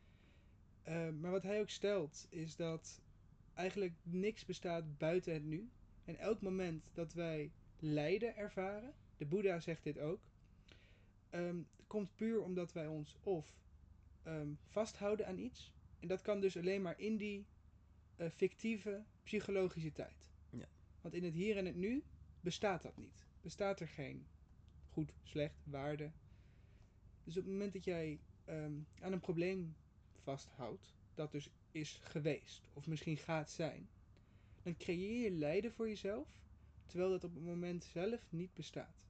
Eh, 0.83 1.13
maar 1.21 1.31
wat 1.31 1.43
hij 1.43 1.61
ook 1.61 1.71
stelt 1.71 2.27
is 2.29 2.57
dat 2.57 3.03
eigenlijk 3.55 3.93
niks 4.03 4.45
bestaat 4.45 4.99
buiten 4.99 5.33
het 5.33 5.45
nu. 5.45 5.69
En 6.05 6.17
elk 6.17 6.41
moment 6.41 6.91
dat 6.93 7.13
wij 7.13 7.51
lijden 7.79 8.37
ervaren, 8.37 8.95
de 9.17 9.27
Boeddha 9.27 9.61
zegt 9.61 9.83
dit 9.83 9.99
ook, 9.99 10.21
ehm, 11.31 11.57
komt 11.87 12.15
puur 12.15 12.43
omdat 12.43 12.73
wij 12.73 12.87
ons 12.87 13.17
of 13.23 13.57
ehm, 14.23 14.49
vasthouden 14.67 15.27
aan 15.27 15.39
iets. 15.39 15.73
En 16.01 16.09
dat 16.09 16.23
kan 16.23 16.41
dus 16.41 16.57
alleen 16.57 16.83
maar 16.83 17.01
in 17.01 17.17
die 17.17 17.47
eh, 18.17 18.31
fictieve 18.31 19.03
psychologische 19.23 19.93
tijd. 19.93 20.31
Ja. 20.51 20.69
Want 21.01 21.15
in 21.15 21.25
het 21.25 21.35
hier 21.35 21.57
en 21.57 21.67
het 21.67 21.77
nu 21.77 22.03
bestaat 22.41 22.83
dat 22.83 22.97
niet. 22.97 23.27
Bestaat 23.41 23.81
er 23.81 23.89
geen 23.89 24.27
goed, 24.91 25.13
slecht, 25.23 25.65
waarde. 25.65 26.11
Dus 27.25 27.37
op 27.37 27.43
het 27.43 27.53
moment 27.53 27.73
dat 27.73 27.85
jij 27.85 28.21
ehm, 28.45 28.73
aan 29.01 29.13
een 29.13 29.21
probleem 29.21 29.77
vasthoudt, 30.23 30.95
dat 31.15 31.33
dus 31.33 31.51
is 31.71 31.99
geweest, 32.03 32.69
of 32.73 32.87
misschien 32.87 33.17
gaat 33.17 33.51
zijn, 33.51 33.89
dan 34.63 34.77
creëer 34.77 35.23
je 35.23 35.31
lijden 35.31 35.73
voor 35.73 35.89
jezelf, 35.89 36.29
terwijl 36.87 37.11
dat 37.11 37.25
op 37.25 37.35
het 37.35 37.45
moment 37.45 37.85
zelf 37.85 38.33
niet 38.33 38.55
bestaat. 38.55 39.07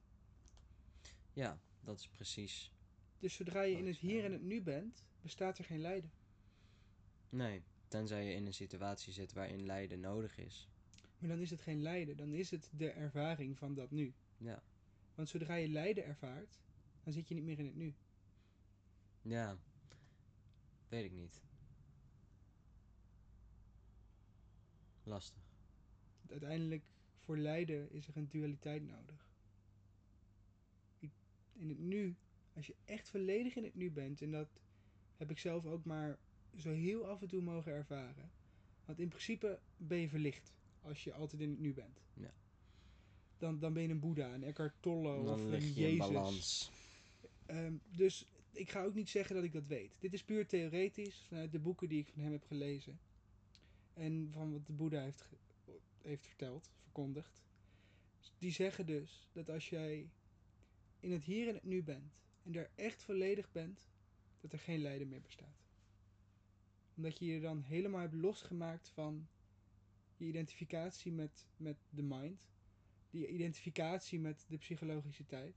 Ja, 1.33 1.59
dat 1.81 1.99
is 1.99 2.07
precies. 2.07 2.71
Dus 3.19 3.33
zodra 3.33 3.61
je 3.61 3.77
in 3.77 3.87
het 3.87 3.97
hier 3.97 4.25
en 4.25 4.31
het 4.31 4.41
nu 4.41 4.61
bent, 4.61 5.03
bestaat 5.21 5.57
er 5.57 5.65
geen 5.65 5.81
lijden. 5.81 6.11
Nee, 7.29 7.63
tenzij 7.87 8.25
je 8.25 8.33
in 8.33 8.45
een 8.45 8.53
situatie 8.53 9.13
zit 9.13 9.33
waarin 9.33 9.65
lijden 9.65 9.99
nodig 9.99 10.37
is. 10.37 10.69
Maar 11.19 11.29
dan 11.29 11.39
is 11.39 11.49
het 11.49 11.61
geen 11.61 11.81
lijden, 11.81 12.17
dan 12.17 12.33
is 12.33 12.51
het 12.51 12.69
de 12.71 12.89
ervaring 12.89 13.57
van 13.57 13.73
dat 13.73 13.91
nu. 13.91 14.13
Ja. 14.37 14.63
Want 15.15 15.29
zodra 15.29 15.55
je 15.55 15.67
lijden 15.67 16.05
ervaart, 16.05 16.59
dan 17.03 17.13
zit 17.13 17.27
je 17.27 17.33
niet 17.33 17.43
meer 17.43 17.59
in 17.59 17.65
het 17.65 17.75
nu. 17.75 17.93
Ja, 19.21 19.57
weet 20.87 21.05
ik 21.05 21.11
niet. 21.11 21.43
Lastig. 25.03 25.43
Uiteindelijk, 26.29 26.83
voor 27.19 27.37
lijden 27.37 27.91
is 27.91 28.07
er 28.07 28.17
een 28.17 28.29
dualiteit 28.29 28.83
nodig. 28.83 29.27
In 31.53 31.69
het 31.69 31.79
nu, 31.79 32.15
als 32.53 32.67
je 32.67 32.75
echt 32.85 33.09
volledig 33.09 33.55
in 33.55 33.63
het 33.63 33.75
nu 33.75 33.91
bent, 33.91 34.21
en 34.21 34.31
dat 34.31 34.59
heb 35.17 35.31
ik 35.31 35.39
zelf 35.39 35.65
ook 35.65 35.85
maar 35.85 36.17
zo 36.55 36.71
heel 36.71 37.07
af 37.07 37.21
en 37.21 37.27
toe 37.27 37.41
mogen 37.41 37.71
ervaren. 37.71 38.31
Want 38.85 38.99
in 38.99 39.07
principe 39.07 39.59
ben 39.77 39.97
je 39.97 40.09
verlicht 40.09 40.53
als 40.81 41.03
je 41.03 41.13
altijd 41.13 41.41
in 41.41 41.49
het 41.49 41.59
nu 41.59 41.73
bent. 41.73 42.01
Ja. 42.13 42.33
Dan, 43.37 43.59
dan 43.59 43.73
ben 43.73 43.83
je 43.83 43.89
een 43.89 43.99
Boeddha, 43.99 44.33
een 44.33 44.43
Eckhart 44.43 44.75
Tolle 44.79 45.15
of 45.15 45.41
een 45.41 45.61
je 45.61 45.73
Jezus. 45.73 45.97
balans. 45.97 46.71
Ehm, 47.45 47.73
dus 47.89 48.25
ik 48.51 48.69
ga 48.69 48.83
ook 48.83 48.93
niet 48.93 49.09
zeggen 49.09 49.35
dat 49.35 49.43
ik 49.43 49.53
dat 49.53 49.67
weet. 49.67 49.91
Dit 49.99 50.13
is 50.13 50.23
puur 50.23 50.47
theoretisch 50.47 51.25
vanuit 51.27 51.51
de 51.51 51.59
boeken 51.59 51.89
die 51.89 51.99
ik 51.99 52.07
van 52.07 52.21
hem 52.21 52.31
heb 52.31 52.43
gelezen. 52.43 52.99
En 53.93 54.29
van 54.31 54.51
wat 54.51 54.65
de 54.65 54.73
Boeddha 54.73 55.01
heeft, 55.01 55.25
heeft 56.01 56.25
verteld, 56.25 56.71
verkondigd. 56.81 57.41
Die 58.37 58.51
zeggen 58.51 58.85
dus 58.85 59.27
dat 59.31 59.49
als 59.49 59.69
jij 59.69 60.09
in 60.99 61.11
het 61.11 61.23
hier 61.23 61.47
en 61.47 61.53
het 61.53 61.63
nu 61.63 61.83
bent 61.83 62.13
en 62.43 62.51
daar 62.51 62.69
echt 62.75 63.03
volledig 63.03 63.51
bent, 63.51 63.87
dat 64.41 64.51
er 64.51 64.59
geen 64.59 64.81
lijden 64.81 65.07
meer 65.07 65.21
bestaat. 65.21 65.67
Omdat 66.95 67.19
je 67.19 67.25
je 67.25 67.39
dan 67.39 67.61
helemaal 67.61 68.01
hebt 68.01 68.13
losgemaakt 68.13 68.89
van 68.89 69.27
je 70.19 70.25
identificatie 70.25 71.11
met, 71.11 71.45
met 71.57 71.77
de 71.89 72.03
mind, 72.03 72.47
die 73.09 73.27
identificatie 73.27 74.19
met 74.19 74.45
de 74.47 74.57
psychologische 74.57 75.25
tijd 75.25 75.55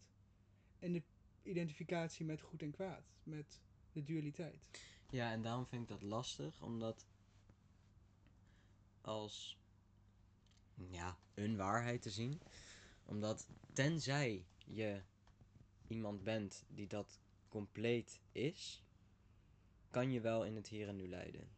en 0.78 0.92
de 0.92 1.02
identificatie 1.42 2.24
met 2.24 2.40
goed 2.40 2.62
en 2.62 2.70
kwaad, 2.70 3.12
met 3.22 3.60
de 3.92 4.02
dualiteit. 4.02 4.60
Ja, 5.10 5.32
en 5.32 5.42
daarom 5.42 5.66
vind 5.66 5.82
ik 5.82 5.88
dat 5.88 6.02
lastig, 6.02 6.62
omdat 6.62 7.06
als 9.00 9.58
ja, 10.74 11.18
een 11.34 11.56
waarheid 11.56 12.02
te 12.02 12.10
zien. 12.10 12.40
Omdat 13.04 13.48
tenzij 13.72 14.46
je 14.64 15.02
iemand 15.88 16.22
bent 16.22 16.64
die 16.68 16.86
dat 16.86 17.20
compleet 17.48 18.20
is, 18.32 18.84
kan 19.90 20.10
je 20.10 20.20
wel 20.20 20.44
in 20.44 20.56
het 20.56 20.68
hier 20.68 20.88
en 20.88 20.96
nu 20.96 21.08
leiden. 21.08 21.48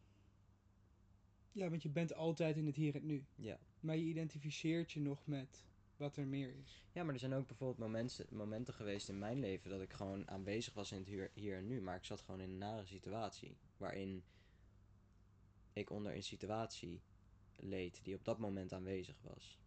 Ja, 1.55 1.69
want 1.69 1.83
je 1.83 1.89
bent 1.89 2.13
altijd 2.13 2.57
in 2.57 2.65
het 2.65 2.75
hier 2.75 2.95
en 2.95 3.05
nu. 3.05 3.25
Ja. 3.35 3.59
Maar 3.79 3.97
je 3.97 4.03
identificeert 4.03 4.91
je 4.91 4.99
nog 4.99 5.27
met 5.27 5.67
wat 5.97 6.17
er 6.17 6.27
meer 6.27 6.55
is. 6.63 6.83
Ja, 6.91 7.03
maar 7.03 7.13
er 7.13 7.19
zijn 7.19 7.33
ook 7.33 7.47
bijvoorbeeld 7.47 7.79
momenten, 7.79 8.25
momenten 8.29 8.73
geweest 8.73 9.09
in 9.09 9.19
mijn 9.19 9.39
leven 9.39 9.69
dat 9.69 9.81
ik 9.81 9.93
gewoon 9.93 10.29
aanwezig 10.29 10.73
was 10.73 10.91
in 10.91 10.97
het 10.97 11.07
hier, 11.07 11.31
hier 11.33 11.57
en 11.57 11.67
nu. 11.67 11.81
Maar 11.81 11.95
ik 11.95 12.03
zat 12.03 12.21
gewoon 12.21 12.41
in 12.41 12.49
een 12.49 12.57
nare 12.57 12.85
situatie. 12.85 13.57
Waarin 13.77 14.23
ik 15.73 15.89
onder 15.89 16.15
een 16.15 16.23
situatie 16.23 17.01
leed 17.55 17.99
die 18.03 18.15
op 18.15 18.25
dat 18.25 18.37
moment 18.37 18.73
aanwezig 18.73 19.21
was. 19.21 19.59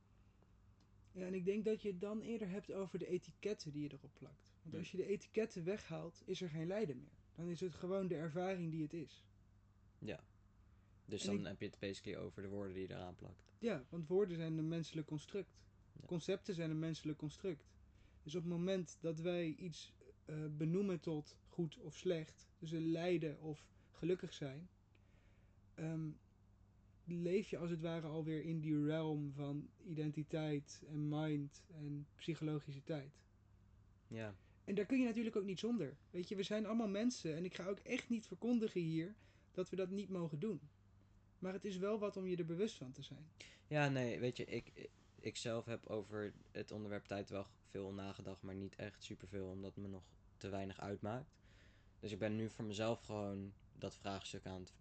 Ja, 1.13 1.27
en 1.27 1.35
ik 1.35 1.45
denk 1.45 1.65
dat 1.65 1.83
je 1.83 1.89
het 1.89 2.01
dan 2.01 2.21
eerder 2.21 2.49
hebt 2.49 2.73
over 2.73 2.99
de 2.99 3.07
etiketten 3.07 3.73
die 3.73 3.83
je 3.83 3.93
erop 3.93 4.15
plakt. 4.15 4.51
Want 4.63 4.75
als 4.75 4.91
je 4.91 4.97
de 4.97 5.07
etiketten 5.07 5.65
weghaalt, 5.65 6.23
is 6.25 6.41
er 6.41 6.51
geen 6.51 6.67
lijden 6.67 6.97
meer. 6.97 7.19
Dan 7.35 7.49
is 7.49 7.61
het 7.61 7.75
gewoon 7.75 8.09
de 8.09 8.17
ervaring 8.17 8.71
die 8.71 8.83
het 8.83 8.93
is. 8.93 9.25
Dus 11.09 11.21
En 11.27 11.27
dan 11.27 11.41
ik- 11.41 11.47
heb 11.47 11.61
je 11.61 11.67
het 11.67 11.79
basically 11.79 12.19
over 12.19 12.43
de 12.43 12.49
woorden 12.49 12.75
die 12.75 12.89
je 12.89 12.95
eraan 12.95 13.15
plakt. 13.15 13.43
Ja, 13.59 13.85
want 13.89 14.07
woorden 14.09 14.37
zijn 14.37 14.59
een 14.59 14.69
menselijk 14.69 15.07
construct. 15.07 15.59
Ja. 15.93 16.07
Concepten 16.07 16.55
zijn 16.55 16.71
een 16.71 16.79
menselijk 16.79 17.19
construct. 17.19 17.65
Dus 18.23 18.35
op 18.35 18.43
het 18.43 18.51
moment 18.51 18.97
dat 19.01 19.21
wij 19.21 19.47
iets 19.59 19.93
eh, 20.25 20.37
benoemen 20.57 21.01
tot 21.01 21.37
goed 21.47 21.79
of 21.79 21.97
slecht, 21.97 22.49
dus 22.59 22.71
een 22.71 22.91
lijden 22.91 23.41
of 23.41 23.67
gelukkig 23.91 24.33
zijn, 24.33 24.69
ehm, 25.75 26.09
leef 27.05 27.49
je 27.51 27.59
als 27.59 27.71
het 27.71 27.81
ware 27.81 28.07
alweer 28.07 28.43
in 28.45 28.61
die 28.61 28.85
realm 28.85 29.33
van 29.33 29.69
identiteit 29.85 30.83
en 30.89 31.09
mind 31.09 31.63
en 31.69 32.07
psychologische 32.15 32.83
tijd. 32.83 33.21
Ja, 34.07 34.35
En 34.65 34.75
daar 34.75 34.87
kun 34.87 34.99
je 34.99 35.05
natuurlijk 35.07 35.37
ook 35.37 35.45
niet 35.45 35.59
zonder. 35.59 35.97
Weet 36.11 36.29
je, 36.29 36.37
we 36.37 36.43
zijn 36.43 36.67
allemaal 36.67 36.89
mensen 36.89 37.37
en 37.37 37.45
ik 37.45 37.55
ga 37.55 37.67
ook 37.67 37.79
echt 37.79 38.09
niet 38.09 38.27
verkondigen 38.27 38.81
hier 38.81 39.15
dat 39.53 39.69
we 39.71 39.77
dat 39.77 39.91
niet 39.91 40.09
mogen 40.09 40.39
doen. 40.39 40.61
Maar 41.39 41.53
het 41.53 41.65
is 41.65 41.77
wel 41.77 41.99
wat 41.99 42.17
om 42.17 42.27
je 42.27 42.37
er 42.37 42.45
bewust 42.47 42.77
van 42.77 42.93
te 42.93 43.03
zijn. 43.03 43.31
ja 43.67 43.89
nee, 43.89 44.19
weet 44.19 44.37
je, 44.37 44.45
ik, 44.45 44.89
ik 45.21 45.37
zelf 45.37 45.65
heb 45.65 45.87
over 45.87 46.33
het 46.51 46.71
onderwerp 46.71 47.05
tijd 47.05 47.29
wel 47.31 47.47
veel 47.71 47.93
nagedacht, 47.93 48.43
maar 48.43 48.55
niet 48.55 48.77
echt 48.77 49.03
superveel, 49.03 49.47
omdat 49.49 49.75
het 49.75 49.85
me 49.85 49.91
nog 49.91 50.03
te 50.37 50.49
weinig 50.49 50.81
uitmaakt. 50.81 51.37
Dus 52.01 52.13
ik 52.13 52.19
ben 52.19 52.37
nu 52.37 52.51
voor 52.51 52.65
mezelf 52.65 53.01
gewoon 53.01 53.53
dat 53.79 53.97
vraagstuk 53.97 54.47
aan 54.47 54.61
het 54.61 54.73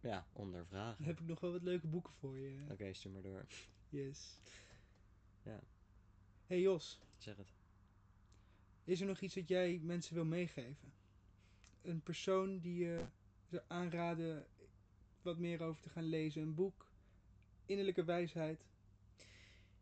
ja, 0.00 0.26
ondervragen. 0.32 0.96
Dan 0.98 1.06
heb 1.06 1.20
ik 1.20 1.26
nog 1.26 1.40
wel 1.40 1.52
wat 1.52 1.62
leuke 1.62 1.86
boeken 1.86 2.12
voor 2.12 2.38
je. 2.38 2.66
Oké, 2.70 2.92
stuur 2.92 3.12
maar 3.12 3.22
door. 3.22 3.46
Yes. 3.88 4.38
Ja. 5.42 5.60
Hey 6.46 6.60
Jos, 6.60 7.00
Zeg 7.16 7.36
het. 7.36 7.52
is 8.84 9.00
er 9.00 9.06
nog 9.06 9.20
iets 9.20 9.34
dat 9.34 9.48
jij 9.48 9.78
mensen 9.82 10.14
wil 10.14 10.24
meegeven? 10.24 10.92
Een 11.82 12.02
persoon 12.02 12.58
die 12.58 12.78
je 12.78 13.04
zou 13.48 13.62
aanraden 13.66 14.46
wat 15.22 15.38
meer 15.38 15.62
over 15.62 15.82
te 15.82 15.88
gaan 15.88 16.04
lezen? 16.04 16.42
Een 16.42 16.54
boek? 16.54 16.90
Innerlijke 17.66 18.04
wijsheid? 18.04 18.64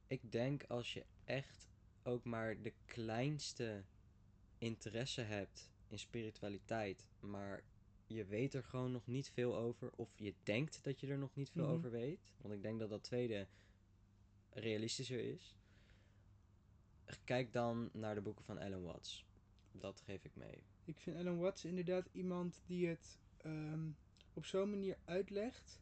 Ik 0.07 0.32
denk 0.32 0.64
als 0.64 0.93
je 0.93 1.05
echt 1.24 1.68
ook 2.03 2.24
maar 2.24 2.62
de 2.62 2.72
kleinste 2.84 3.84
interesse 4.59 5.20
hebt 5.20 5.70
in 5.89 5.99
spiritualiteit, 5.99 7.07
maar 7.20 7.62
je 8.07 8.24
weet 8.24 8.55
er 8.55 8.64
gewoon 8.64 8.93
nog 8.93 9.07
niet 9.07 9.30
veel 9.30 9.57
over, 9.57 9.91
of 9.97 10.09
je 10.16 10.34
denkt 10.43 10.82
dat 10.84 11.01
je 11.01 11.07
er 11.07 11.18
nog 11.18 11.34
niet 11.34 11.51
veel 11.51 11.64
Mhm. 11.64 11.72
over 11.74 11.91
weet, 11.91 12.20
want 12.36 12.55
ik 12.55 12.62
denk 12.62 12.78
dat 12.78 12.91
dat 12.91 13.03
tweede 13.03 13.47
realistischer 14.51 15.20
is. 15.20 15.57
Kijk 17.24 17.53
dan 17.53 17.91
naar 17.93 18.14
de 18.14 18.20
boeken 18.20 18.45
van 18.45 18.59
Alan 18.59 18.82
Watts. 18.82 19.24
Dat 19.72 20.01
geef 20.01 20.24
ik 20.24 20.36
mee. 20.36 20.62
Ik 20.84 21.01
vind 21.01 21.16
Alan 21.16 21.39
Watts 21.39 21.64
inderdaad 21.64 22.09
iemand 22.12 22.61
die 22.66 22.86
het 22.89 23.18
ehm, 23.36 23.91
op 24.39 24.47
zo'n 24.47 24.70
manier 24.70 24.99
uitlegt 25.05 25.80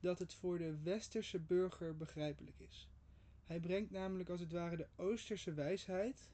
dat 0.00 0.18
het 0.18 0.34
voor 0.34 0.58
de 0.58 0.76
westerse 0.82 1.38
burger 1.38 1.96
begrijpelijk 1.96 2.58
is. 2.58 2.88
Hij 3.44 3.60
brengt 3.60 3.90
namelijk 3.90 4.28
als 4.28 4.40
het 4.40 4.52
ware 4.52 4.76
de 4.76 4.88
oosterse 4.96 5.54
wijsheid 5.54 6.30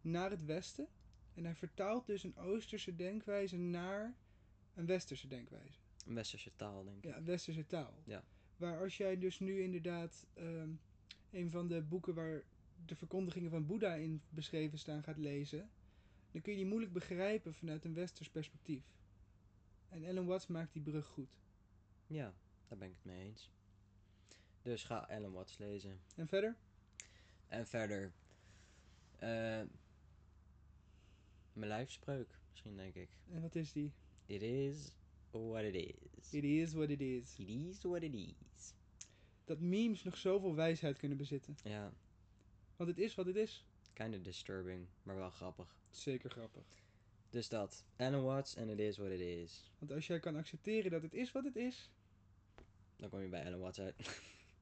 naar 0.00 0.30
het 0.30 0.44
westen 0.44 0.88
en 1.34 1.44
hij 1.44 1.54
vertaalt 1.54 2.06
dus 2.06 2.22
een 2.22 2.36
oosterse 2.36 2.96
denkwijze 2.96 3.56
naar 3.56 4.14
een 4.74 4.86
westerse 4.86 5.28
denkwijze. 5.28 5.78
Een 6.06 6.14
westerse 6.14 6.52
taal, 6.56 6.84
denk 6.84 6.96
ik. 6.96 7.04
Ja, 7.04 7.22
westerse 7.22 7.66
taal. 7.66 8.02
Ja. 8.04 8.24
Waar 8.56 8.80
als 8.80 8.96
jij 8.96 9.18
dus 9.18 9.38
nu 9.38 9.60
inderdaad 9.60 10.26
ehm, 10.34 10.70
een 11.30 11.50
van 11.50 11.68
de 11.68 11.82
boeken 11.82 12.14
waar 12.14 12.42
de 12.86 12.96
verkondigingen 12.96 13.50
van 13.50 13.66
Boeddha 13.66 13.94
in 13.94 14.22
beschreven 14.28 14.78
staan 14.78 15.02
gaat 15.02 15.18
lezen, 15.18 15.70
dan 16.30 16.40
kun 16.40 16.52
je 16.52 16.58
die 16.58 16.68
moeilijk 16.68 16.92
begrijpen 16.92 17.54
vanuit 17.54 17.84
een 17.84 17.94
westers 17.94 18.30
perspectief. 18.30 18.84
En 19.96 20.04
Ellen 20.04 20.26
Watts 20.26 20.46
maakt 20.46 20.72
die 20.72 20.82
brug 20.82 21.06
goed. 21.06 21.28
Ja, 22.06 22.34
daar 22.68 22.78
ben 22.78 22.88
ik 22.88 22.94
het 22.94 23.04
mee 23.04 23.24
eens. 23.24 23.50
Dus 24.62 24.84
ga 24.84 24.98
Alan 24.98 25.32
Watts 25.32 25.58
lezen. 25.58 26.00
En 26.16 26.28
verder? 26.28 26.56
En 27.48 27.66
verder. 27.66 28.12
eh 29.18 29.62
mijn 31.52 31.68
lijfspreuk, 31.70 32.38
misschien 32.50 32.76
denk 32.76 32.94
ik. 32.94 33.08
En 33.30 33.40
wat 33.40 33.54
is 33.54 33.72
die? 33.72 33.92
It 34.26 34.42
is 34.42 34.92
what 35.30 35.62
it 35.62 35.74
is. 35.74 36.32
It 36.32 36.44
is 36.44 36.72
what 36.72 36.90
it 36.90 37.00
is. 37.00 37.38
It 37.38 37.48
is 37.48 37.82
what 37.82 38.02
it 38.02 38.14
is. 38.14 38.74
Dat 39.44 39.60
memes 39.60 40.02
nog 40.02 40.16
zoveel 40.16 40.54
wijsheid 40.54 40.98
kunnen 40.98 41.16
bezitten. 41.18 41.56
Ja, 41.64 41.92
Want 42.76 42.90
het 42.90 42.98
is 42.98 43.14
wat 43.14 43.26
het 43.26 43.36
is. 43.36 43.64
kinda 43.92 44.18
disturbing, 44.18 44.86
maar 45.02 45.16
wel 45.16 45.30
grappig. 45.30 45.76
Zeker 45.90 46.30
grappig. 46.30 46.64
Dus 47.30 47.48
dat. 47.48 47.84
Alan 47.96 48.22
Watts 48.24 48.56
and 48.56 48.70
it 48.70 48.78
is 48.78 48.96
what 48.96 49.10
it 49.10 49.20
is. 49.20 49.70
Want 49.78 49.92
als 49.92 50.06
jij 50.06 50.20
kan 50.20 50.36
accepteren 50.36 50.90
dat 50.90 51.02
het 51.02 51.14
is 51.14 51.32
wat 51.32 51.44
het 51.44 51.56
is, 51.56 51.90
Dan 52.96 53.08
kom 53.08 53.20
je 53.20 53.28
bij 53.28 53.44
Alan 53.46 53.60
Watts 53.60 53.80
uit. 53.80 54.20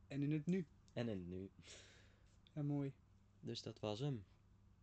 en 0.08 0.22
in 0.22 0.32
het 0.32 0.46
nu. 0.46 0.66
en 0.92 1.08
in 1.08 1.18
het 1.18 1.28
nu. 1.28 1.50
Ja, 2.52 2.62
mooi. 2.62 2.92
Dus 3.40 3.62
dat 3.62 3.80
was 3.80 3.98
hem. 4.00 4.24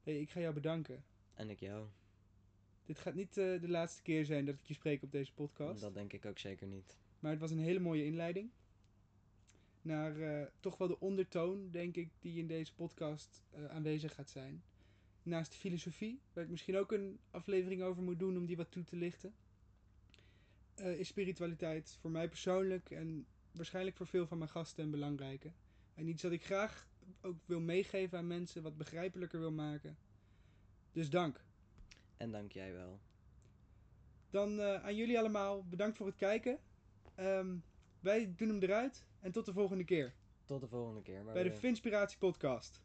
hey, 0.03 0.19
ik 0.19 0.29
ga 0.29 0.39
jou 0.39 0.53
bedanken. 0.53 1.03
En 1.33 1.49
ik 1.49 1.59
jou. 1.59 1.87
Dit 2.85 2.99
gaat 2.99 3.13
niet 3.15 3.37
eh, 3.37 3.61
de 3.61 3.67
laatste 3.69 4.01
keer 4.01 4.25
zijn 4.25 4.45
dat 4.45 4.55
ik 4.55 4.65
je 4.65 4.73
spreek 4.73 5.03
op 5.03 5.11
deze 5.11 5.33
podcast. 5.33 5.81
Dat 5.81 5.93
denk 5.93 6.13
ik 6.13 6.25
ook 6.25 6.39
zeker 6.39 6.67
niet. 6.67 6.97
Maar 7.19 7.31
het 7.31 7.39
was 7.39 7.51
een 7.51 7.59
hele 7.59 7.79
mooie 7.79 8.05
inleiding. 8.05 8.49
Naar 9.81 10.19
eh, 10.21 10.47
toch 10.59 10.77
wel 10.77 10.87
de 10.87 10.99
ondertoon, 10.99 11.71
denk 11.71 11.95
ik, 11.95 12.09
die 12.19 12.37
in 12.39 12.47
deze 12.47 12.73
podcast 12.73 13.43
eh, 13.51 13.65
aanwezig 13.65 14.13
gaat 14.15 14.29
zijn. 14.29 14.63
Naast 15.23 15.53
filosofie, 15.55 16.21
waar 16.33 16.43
ik 16.43 16.49
misschien 16.49 16.77
ook 16.77 16.91
een 16.91 17.19
aflevering 17.31 17.81
over 17.81 18.03
moet 18.03 18.19
doen 18.19 18.37
om 18.37 18.45
die 18.45 18.57
wat 18.57 18.71
toe 18.71 18.83
te 18.83 18.95
lichten. 18.95 19.33
eh, 20.75 20.99
is 20.99 21.07
spiritualiteit 21.07 21.97
voor 21.99 22.11
mij 22.11 22.27
persoonlijk 22.27 22.89
en 22.91 23.25
waarschijnlijk 23.51 23.95
voor 23.97 24.07
veel 24.07 24.27
van 24.27 24.37
mijn 24.37 24.49
gasten 24.49 24.83
een 24.83 24.91
belangrijke. 24.91 25.51
En 25.93 26.07
iets 26.07 26.21
dat 26.21 26.31
ik 26.31 26.45
graag 26.45 26.87
ook 27.21 27.35
wil 27.45 27.59
meegeven 27.59 28.17
aan 28.17 28.27
mensen, 28.27 28.61
wat 28.63 28.77
begrijpelijker 28.77 29.39
wil 29.39 29.51
maken. 29.51 29.97
Dus 30.91 31.09
dank. 31.09 31.43
En 32.17 32.31
dank 32.31 32.51
jij 32.51 32.73
wel. 32.73 32.99
Dan 34.29 34.59
eh, 34.59 34.83
aan 34.83 34.95
jullie 34.95 35.19
allemaal 35.19 35.65
bedankt 35.65 35.97
voor 35.97 36.05
het 36.05 36.15
kijken. 36.15 36.59
Ehm, 37.15 37.55
wij 37.99 38.33
doen 38.35 38.47
hem 38.47 38.59
eruit 38.63 39.05
en 39.19 39.31
tot 39.31 39.45
de 39.45 39.53
volgende 39.53 39.83
keer 39.83 40.13
Tot 40.45 40.61
de 40.61 40.67
volgende 40.67 41.01
keer. 41.01 41.23
maar 41.23 41.33
bij 41.33 41.43
de 41.43 41.51
Finspiratie 41.51 42.17
Podcast. 42.17 42.81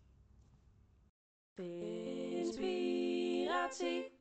Inspiratie. 1.59 4.15